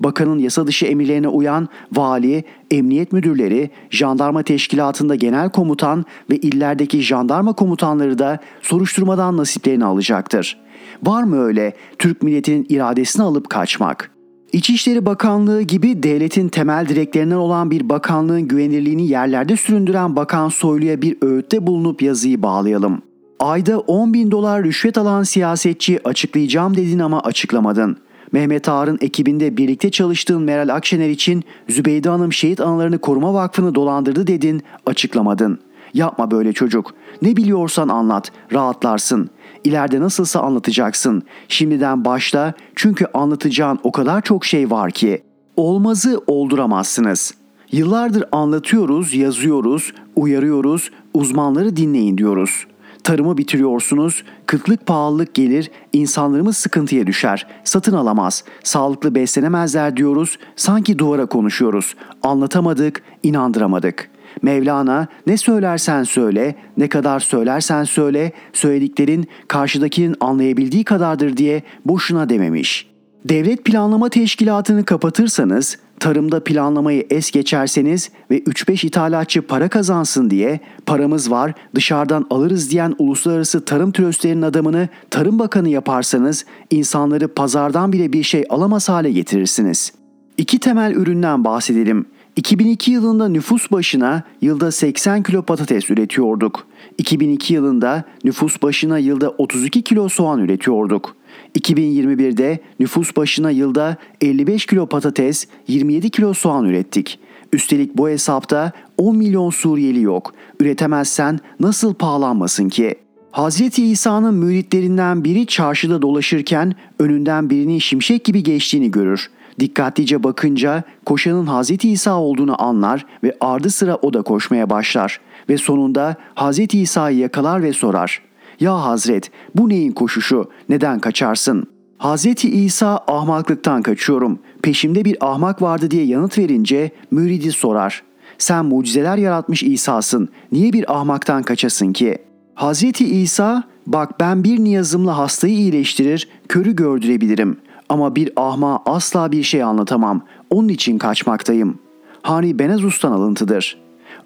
Bakanın 0.00 0.38
yasa 0.38 0.66
dışı 0.66 0.86
emirlerine 0.86 1.28
uyan 1.28 1.68
vali, 1.92 2.44
emniyet 2.70 3.12
müdürleri, 3.12 3.70
jandarma 3.90 4.42
teşkilatında 4.42 5.14
genel 5.14 5.50
komutan 5.50 6.04
ve 6.30 6.36
illerdeki 6.36 7.02
jandarma 7.02 7.52
komutanları 7.52 8.18
da 8.18 8.38
soruşturmadan 8.62 9.36
nasiplerini 9.36 9.84
alacaktır. 9.84 10.58
Var 11.02 11.22
mı 11.22 11.44
öyle 11.44 11.72
Türk 11.98 12.22
milletinin 12.22 12.66
iradesini 12.68 13.22
alıp 13.22 13.50
kaçmak? 13.50 14.10
İçişleri 14.52 15.06
Bakanlığı 15.06 15.62
gibi 15.62 16.02
devletin 16.02 16.48
temel 16.48 16.88
direklerinden 16.88 17.36
olan 17.36 17.70
bir 17.70 17.88
bakanlığın 17.88 18.48
güvenirliğini 18.48 19.06
yerlerde 19.08 19.56
süründüren 19.56 20.16
Bakan 20.16 20.48
Soylu'ya 20.48 21.02
bir 21.02 21.16
öğütte 21.22 21.66
bulunup 21.66 22.02
yazıyı 22.02 22.42
bağlayalım. 22.42 23.02
Ayda 23.40 23.78
10 23.78 24.14
bin 24.14 24.30
dolar 24.30 24.64
rüşvet 24.64 24.98
alan 24.98 25.22
siyasetçi 25.22 26.08
açıklayacağım 26.08 26.76
dedin 26.76 26.98
ama 26.98 27.20
açıklamadın. 27.20 27.96
Mehmet 28.32 28.68
Ağar'ın 28.68 28.98
ekibinde 29.00 29.56
birlikte 29.56 29.90
çalıştığın 29.90 30.42
Meral 30.42 30.68
Akşener 30.74 31.08
için 31.08 31.44
Zübeyde 31.68 32.08
Hanım 32.08 32.32
Şehit 32.32 32.60
Anılarını 32.60 32.98
Koruma 32.98 33.34
Vakfı'nı 33.34 33.74
dolandırdı 33.74 34.26
dedin, 34.26 34.62
açıklamadın. 34.86 35.58
Yapma 35.94 36.30
böyle 36.30 36.52
çocuk. 36.52 36.94
Ne 37.22 37.36
biliyorsan 37.36 37.88
anlat, 37.88 38.32
rahatlarsın. 38.52 39.30
İleride 39.64 40.00
nasılsa 40.00 40.40
anlatacaksın. 40.40 41.22
Şimdiden 41.48 42.04
başla 42.04 42.54
çünkü 42.76 43.06
anlatacağın 43.14 43.78
o 43.82 43.92
kadar 43.92 44.22
çok 44.22 44.44
şey 44.44 44.70
var 44.70 44.90
ki. 44.90 45.22
Olmazı 45.56 46.20
olduramazsınız. 46.26 47.34
Yıllardır 47.72 48.24
anlatıyoruz, 48.32 49.14
yazıyoruz, 49.14 49.92
uyarıyoruz, 50.16 50.90
uzmanları 51.14 51.76
dinleyin 51.76 52.18
diyoruz. 52.18 52.66
Tarımı 53.04 53.38
bitiriyorsunuz, 53.38 54.24
kıtlık 54.46 54.86
pahalılık 54.86 55.34
gelir, 55.34 55.70
insanlarımız 55.92 56.56
sıkıntıya 56.56 57.06
düşer, 57.06 57.46
satın 57.64 57.92
alamaz, 57.92 58.44
sağlıklı 58.62 59.14
beslenemezler 59.14 59.96
diyoruz, 59.96 60.38
sanki 60.56 60.98
duvara 60.98 61.26
konuşuyoruz. 61.26 61.94
Anlatamadık, 62.22 63.02
inandıramadık. 63.22 64.10
Mevlana 64.42 65.06
ne 65.26 65.36
söylersen 65.36 66.02
söyle, 66.02 66.54
ne 66.76 66.88
kadar 66.88 67.20
söylersen 67.20 67.84
söyle, 67.84 68.32
söylediklerin 68.52 69.28
karşıdakinin 69.48 70.16
anlayabildiği 70.20 70.84
kadardır 70.84 71.36
diye 71.36 71.62
boşuna 71.84 72.28
dememiş. 72.28 72.91
Devlet 73.24 73.64
planlama 73.64 74.08
teşkilatını 74.08 74.84
kapatırsanız 74.84 75.78
tarımda 76.00 76.44
planlamayı 76.44 77.06
es 77.10 77.30
geçerseniz 77.30 78.10
ve 78.30 78.38
3-5 78.38 78.86
ithalatçı 78.86 79.42
para 79.42 79.68
kazansın 79.68 80.30
diye 80.30 80.60
paramız 80.86 81.30
var 81.30 81.52
dışarıdan 81.74 82.26
alırız 82.30 82.70
diyen 82.70 82.94
uluslararası 82.98 83.64
tarım 83.64 83.92
tröstlerinin 83.92 84.42
adamını 84.42 84.88
Tarım 85.10 85.38
Bakanı 85.38 85.68
yaparsanız 85.68 86.44
insanları 86.70 87.28
pazardan 87.28 87.92
bile 87.92 88.12
bir 88.12 88.22
şey 88.22 88.44
alamaz 88.50 88.88
hale 88.88 89.12
getirirsiniz. 89.12 89.92
İki 90.38 90.58
temel 90.58 90.94
üründen 90.94 91.44
bahsedelim. 91.44 92.06
2002 92.36 92.90
yılında 92.90 93.28
nüfus 93.28 93.70
başına 93.70 94.22
yılda 94.40 94.70
80 94.70 95.22
kilo 95.22 95.42
patates 95.42 95.90
üretiyorduk. 95.90 96.66
2002 96.98 97.54
yılında 97.54 98.04
nüfus 98.24 98.62
başına 98.62 98.98
yılda 98.98 99.30
32 99.30 99.82
kilo 99.82 100.08
soğan 100.08 100.40
üretiyorduk. 100.40 101.16
2021'de 101.58 102.58
nüfus 102.80 103.16
başına 103.16 103.50
yılda 103.50 103.96
55 104.20 104.66
kilo 104.66 104.86
patates, 104.86 105.46
27 105.68 106.10
kilo 106.10 106.34
soğan 106.34 106.64
ürettik. 106.64 107.18
Üstelik 107.52 107.96
bu 107.96 108.08
hesapta 108.08 108.72
10 108.98 109.16
milyon 109.16 109.50
Suriyeli 109.50 110.02
yok. 110.02 110.34
Üretemezsen 110.60 111.40
nasıl 111.60 111.94
pahalanmasın 111.94 112.68
ki? 112.68 112.94
Hazreti 113.30 113.86
İsa'nın 113.86 114.34
müritlerinden 114.34 115.24
biri 115.24 115.46
çarşıda 115.46 116.02
dolaşırken 116.02 116.74
önünden 116.98 117.50
birinin 117.50 117.78
şimşek 117.78 118.24
gibi 118.24 118.42
geçtiğini 118.42 118.90
görür. 118.90 119.30
Dikkatlice 119.60 120.22
bakınca 120.22 120.82
koşanın 121.06 121.46
Hazreti 121.46 121.90
İsa 121.90 122.20
olduğunu 122.20 122.62
anlar 122.62 123.06
ve 123.22 123.36
ardı 123.40 123.70
sıra 123.70 123.96
o 124.02 124.12
da 124.12 124.22
koşmaya 124.22 124.70
başlar 124.70 125.20
ve 125.48 125.58
sonunda 125.58 126.16
Hazreti 126.34 126.80
İsa'yı 126.80 127.18
yakalar 127.18 127.62
ve 127.62 127.72
sorar. 127.72 128.22
Ya 128.62 128.84
Hazret 128.84 129.30
bu 129.54 129.68
neyin 129.68 129.92
koşuşu 129.92 130.50
neden 130.68 130.98
kaçarsın? 130.98 131.66
Hazreti 131.98 132.50
İsa 132.50 133.04
ahmaklıktan 133.08 133.82
kaçıyorum. 133.82 134.38
Peşimde 134.62 135.04
bir 135.04 135.16
ahmak 135.20 135.62
vardı 135.62 135.90
diye 135.90 136.04
yanıt 136.04 136.38
verince 136.38 136.90
müridi 137.10 137.52
sorar. 137.52 138.02
Sen 138.38 138.64
mucizeler 138.64 139.16
yaratmış 139.16 139.62
İsa'sın. 139.62 140.28
Niye 140.52 140.72
bir 140.72 140.94
ahmaktan 140.98 141.42
kaçasın 141.42 141.92
ki? 141.92 142.18
Hazreti 142.54 143.20
İsa 143.20 143.62
bak 143.86 144.20
ben 144.20 144.44
bir 144.44 144.58
niyazımla 144.58 145.18
hastayı 145.18 145.54
iyileştirir, 145.54 146.28
körü 146.48 146.76
gördürebilirim. 146.76 147.56
Ama 147.88 148.16
bir 148.16 148.30
ahma 148.36 148.82
asla 148.86 149.32
bir 149.32 149.42
şey 149.42 149.62
anlatamam. 149.62 150.22
Onun 150.50 150.68
için 150.68 150.98
kaçmaktayım. 150.98 151.78
Hani 152.22 152.58
Benazus'tan 152.58 153.12
alıntıdır.'' 153.12 153.81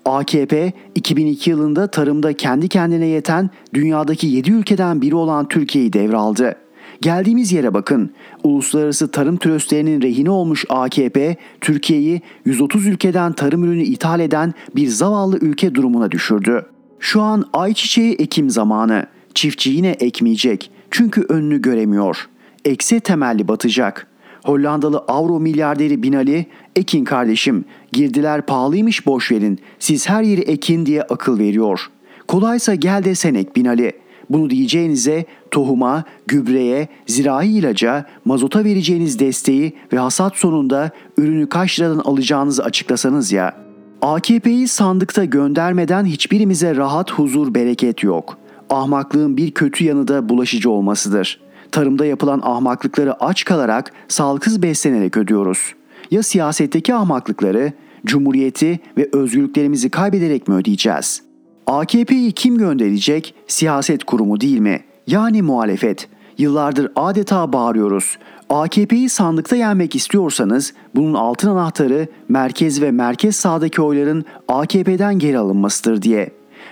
AKP 0.06 0.72
2002 0.94 1.50
yılında 1.50 1.86
tarımda 1.86 2.32
kendi 2.32 2.68
kendine 2.68 3.06
yeten 3.06 3.50
dünyadaki 3.74 4.26
7 4.26 4.50
ülkeden 4.50 5.02
biri 5.02 5.14
olan 5.14 5.48
Türkiye'yi 5.48 5.92
devraldı. 5.92 6.56
Geldiğimiz 7.00 7.52
yere 7.52 7.74
bakın. 7.74 8.10
Uluslararası 8.44 9.10
tarım 9.10 9.36
tröstlerinin 9.36 10.02
rehine 10.02 10.30
olmuş 10.30 10.64
AKP, 10.68 11.36
Türkiye'yi 11.60 12.20
130 12.44 12.86
ülkeden 12.86 13.32
tarım 13.32 13.64
ürünü 13.64 13.82
ithal 13.82 14.20
eden 14.20 14.54
bir 14.76 14.88
zavallı 14.88 15.38
ülke 15.38 15.74
durumuna 15.74 16.10
düşürdü. 16.10 16.66
Şu 17.00 17.22
an 17.22 17.44
ayçiçeği 17.52 18.14
ekim 18.14 18.50
zamanı. 18.50 19.06
Çiftçi 19.34 19.70
yine 19.70 19.90
ekmeyecek. 19.90 20.70
Çünkü 20.90 21.22
önünü 21.28 21.62
göremiyor. 21.62 22.28
Ekse 22.64 23.00
temelli 23.00 23.48
batacak.'' 23.48 24.16
Hollandalı 24.46 24.98
Avro 25.08 25.40
milyarderi 25.40 26.02
Binali, 26.02 26.46
Ekin 26.76 27.04
kardeşim 27.04 27.64
girdiler 27.96 28.46
pahalıymış 28.46 29.06
boş 29.06 29.32
verin 29.32 29.58
siz 29.78 30.08
her 30.08 30.22
yeri 30.22 30.40
ekin 30.40 30.86
diye 30.86 31.02
akıl 31.02 31.38
veriyor. 31.38 31.90
Kolaysa 32.28 32.74
gel 32.74 33.04
de 33.04 33.14
sen 33.14 33.46
Binali. 33.56 33.92
Bunu 34.30 34.50
diyeceğinize 34.50 35.24
tohuma, 35.50 36.04
gübreye, 36.26 36.88
zirai 37.06 37.48
ilaca, 37.48 38.06
mazota 38.24 38.64
vereceğiniz 38.64 39.18
desteği 39.18 39.72
ve 39.92 39.98
hasat 39.98 40.36
sonunda 40.36 40.90
ürünü 41.18 41.48
kaç 41.48 41.80
liradan 41.80 41.98
alacağınızı 41.98 42.64
açıklasanız 42.64 43.32
ya. 43.32 43.56
AKP'yi 44.02 44.68
sandıkta 44.68 45.24
göndermeden 45.24 46.04
hiçbirimize 46.04 46.76
rahat, 46.76 47.12
huzur, 47.12 47.54
bereket 47.54 48.02
yok. 48.02 48.38
Ahmaklığın 48.70 49.36
bir 49.36 49.50
kötü 49.50 49.84
yanı 49.84 50.08
da 50.08 50.28
bulaşıcı 50.28 50.70
olmasıdır.'' 50.70 51.46
tarımda 51.72 52.06
yapılan 52.06 52.40
ahmaklıkları 52.44 53.24
aç 53.24 53.44
kalarak 53.44 53.92
sağlıksız 54.08 54.62
beslenerek 54.62 55.16
ödüyoruz. 55.16 55.74
Ya 56.10 56.22
siyasetteki 56.22 56.94
ahmaklıkları, 56.94 57.72
cumhuriyeti 58.06 58.80
ve 58.98 59.08
özgürlüklerimizi 59.12 59.90
kaybederek 59.90 60.48
mi 60.48 60.54
ödeyeceğiz? 60.54 61.22
AKP'yi 61.66 62.32
kim 62.32 62.58
gönderecek? 62.58 63.34
Siyaset 63.46 64.04
kurumu 64.04 64.40
değil 64.40 64.58
mi? 64.58 64.80
Yani 65.06 65.42
muhalefet. 65.42 66.08
Yıllardır 66.38 66.92
adeta 66.96 67.52
bağırıyoruz. 67.52 68.18
AKP'yi 68.50 69.08
sandıkta 69.08 69.56
yenmek 69.56 69.94
istiyorsanız 69.94 70.74
bunun 70.94 71.14
altın 71.14 71.48
anahtarı 71.48 72.08
merkez 72.28 72.82
ve 72.82 72.90
merkez 72.90 73.36
sağdaki 73.36 73.82
oyların 73.82 74.24
AKP'den 74.48 75.18
geri 75.18 75.38
alınmasıdır 75.38 76.02
diye. 76.02 76.30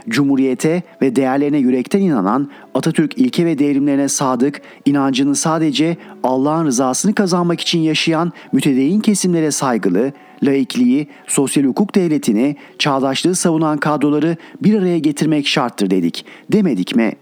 Cumhuriyete 0.08 0.82
ve 1.02 1.16
değerlerine 1.16 1.58
yürekten 1.58 2.00
inanan, 2.00 2.50
Atatürk 2.74 3.18
ilke 3.18 3.46
ve 3.46 3.58
devrimlerine 3.58 4.08
sadık, 4.08 4.62
inancını 4.84 5.36
sadece 5.36 5.96
Allah'ın 6.22 6.66
rızasını 6.66 7.14
kazanmak 7.14 7.60
için 7.60 7.78
yaşayan 7.78 8.32
mütedeyyin 8.52 9.00
kesimlere 9.00 9.50
saygılı, 9.50 10.12
laikliği, 10.46 11.08
sosyal 11.26 11.64
hukuk 11.64 11.94
devletini, 11.94 12.56
çağdaşlığı 12.78 13.34
savunan 13.34 13.78
kadroları 13.78 14.36
bir 14.62 14.78
araya 14.78 14.98
getirmek 14.98 15.46
şarttır 15.46 15.90
dedik. 15.90 16.26
Demedik 16.52 16.96
mi? 16.96 17.12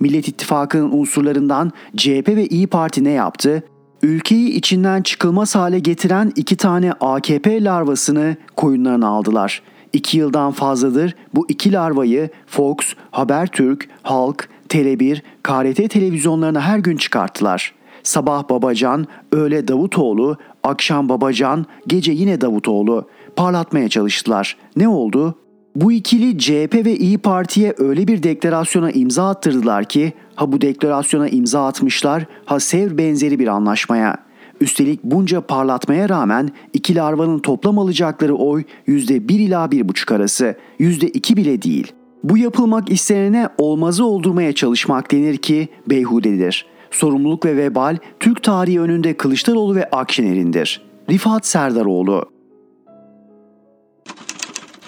Millet 0.00 0.28
İttifakı'nın 0.28 0.90
unsurlarından 0.92 1.72
CHP 1.96 2.28
ve 2.28 2.46
İyi 2.46 2.66
Parti 2.66 3.04
ne 3.04 3.10
yaptı? 3.10 3.62
Ülkeyi 4.02 4.48
içinden 4.48 5.02
çıkılmaz 5.02 5.54
hale 5.54 5.78
getiren 5.78 6.32
iki 6.36 6.56
tane 6.56 6.92
AKP 6.92 7.64
larvasını 7.64 8.36
koyunlarına 8.56 9.08
aldılar.'' 9.08 9.74
İki 9.94 10.18
yıldan 10.18 10.52
fazladır 10.52 11.14
bu 11.34 11.46
iki 11.48 11.72
larvayı 11.72 12.30
Fox, 12.46 12.76
Habertürk, 13.10 13.88
Halk, 14.02 14.48
Tele1, 14.68 15.20
KRT 15.42 15.90
televizyonlarına 15.90 16.60
her 16.60 16.78
gün 16.78 16.96
çıkarttılar. 16.96 17.74
Sabah 18.02 18.48
Babacan, 18.48 19.06
öğle 19.32 19.68
Davutoğlu, 19.68 20.36
akşam 20.64 21.08
Babacan, 21.08 21.66
gece 21.86 22.12
yine 22.12 22.40
Davutoğlu. 22.40 23.08
Parlatmaya 23.36 23.88
çalıştılar. 23.88 24.56
Ne 24.76 24.88
oldu? 24.88 25.34
Bu 25.76 25.92
ikili 25.92 26.38
CHP 26.38 26.74
ve 26.74 26.96
İyi 26.96 27.18
Parti'ye 27.18 27.74
öyle 27.78 28.08
bir 28.08 28.22
deklarasyona 28.22 28.90
imza 28.90 29.28
attırdılar 29.28 29.84
ki 29.84 30.12
ha 30.34 30.52
bu 30.52 30.60
deklarasyona 30.60 31.28
imza 31.28 31.66
atmışlar 31.66 32.26
ha 32.44 32.60
sev 32.60 32.98
benzeri 32.98 33.38
bir 33.38 33.46
anlaşmaya. 33.46 34.16
Üstelik 34.60 35.04
bunca 35.04 35.40
parlatmaya 35.40 36.08
rağmen 36.08 36.50
iki 36.72 36.94
larvanın 36.94 37.38
toplam 37.38 37.78
alacakları 37.78 38.34
oy 38.34 38.64
%1 38.88 39.32
ila 39.32 39.64
1,5 39.64 40.14
arası, 40.14 40.54
%2 40.80 41.36
bile 41.36 41.62
değil. 41.62 41.92
Bu 42.24 42.38
yapılmak 42.38 42.90
istenene 42.90 43.48
olmazı 43.58 44.04
oldurmaya 44.04 44.52
çalışmak 44.52 45.12
denir 45.12 45.36
ki 45.36 45.68
beyhudedir. 45.86 46.66
Sorumluluk 46.94 47.44
ve 47.44 47.56
vebal 47.56 47.96
Türk 48.20 48.42
tarihi 48.42 48.80
önünde 48.80 49.16
Kılıçdaroğlu 49.16 49.76
ve 49.76 49.90
Akşener'indir. 49.90 50.82
Rifat 51.10 51.46
Serdaroğlu 51.46 52.32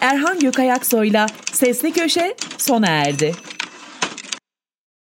Erhan 0.01 0.41
Gökayaksoy'la 0.41 1.27
Sesli 1.53 1.93
Köşe 1.93 2.35
sona 2.59 2.87
erdi. 2.87 3.33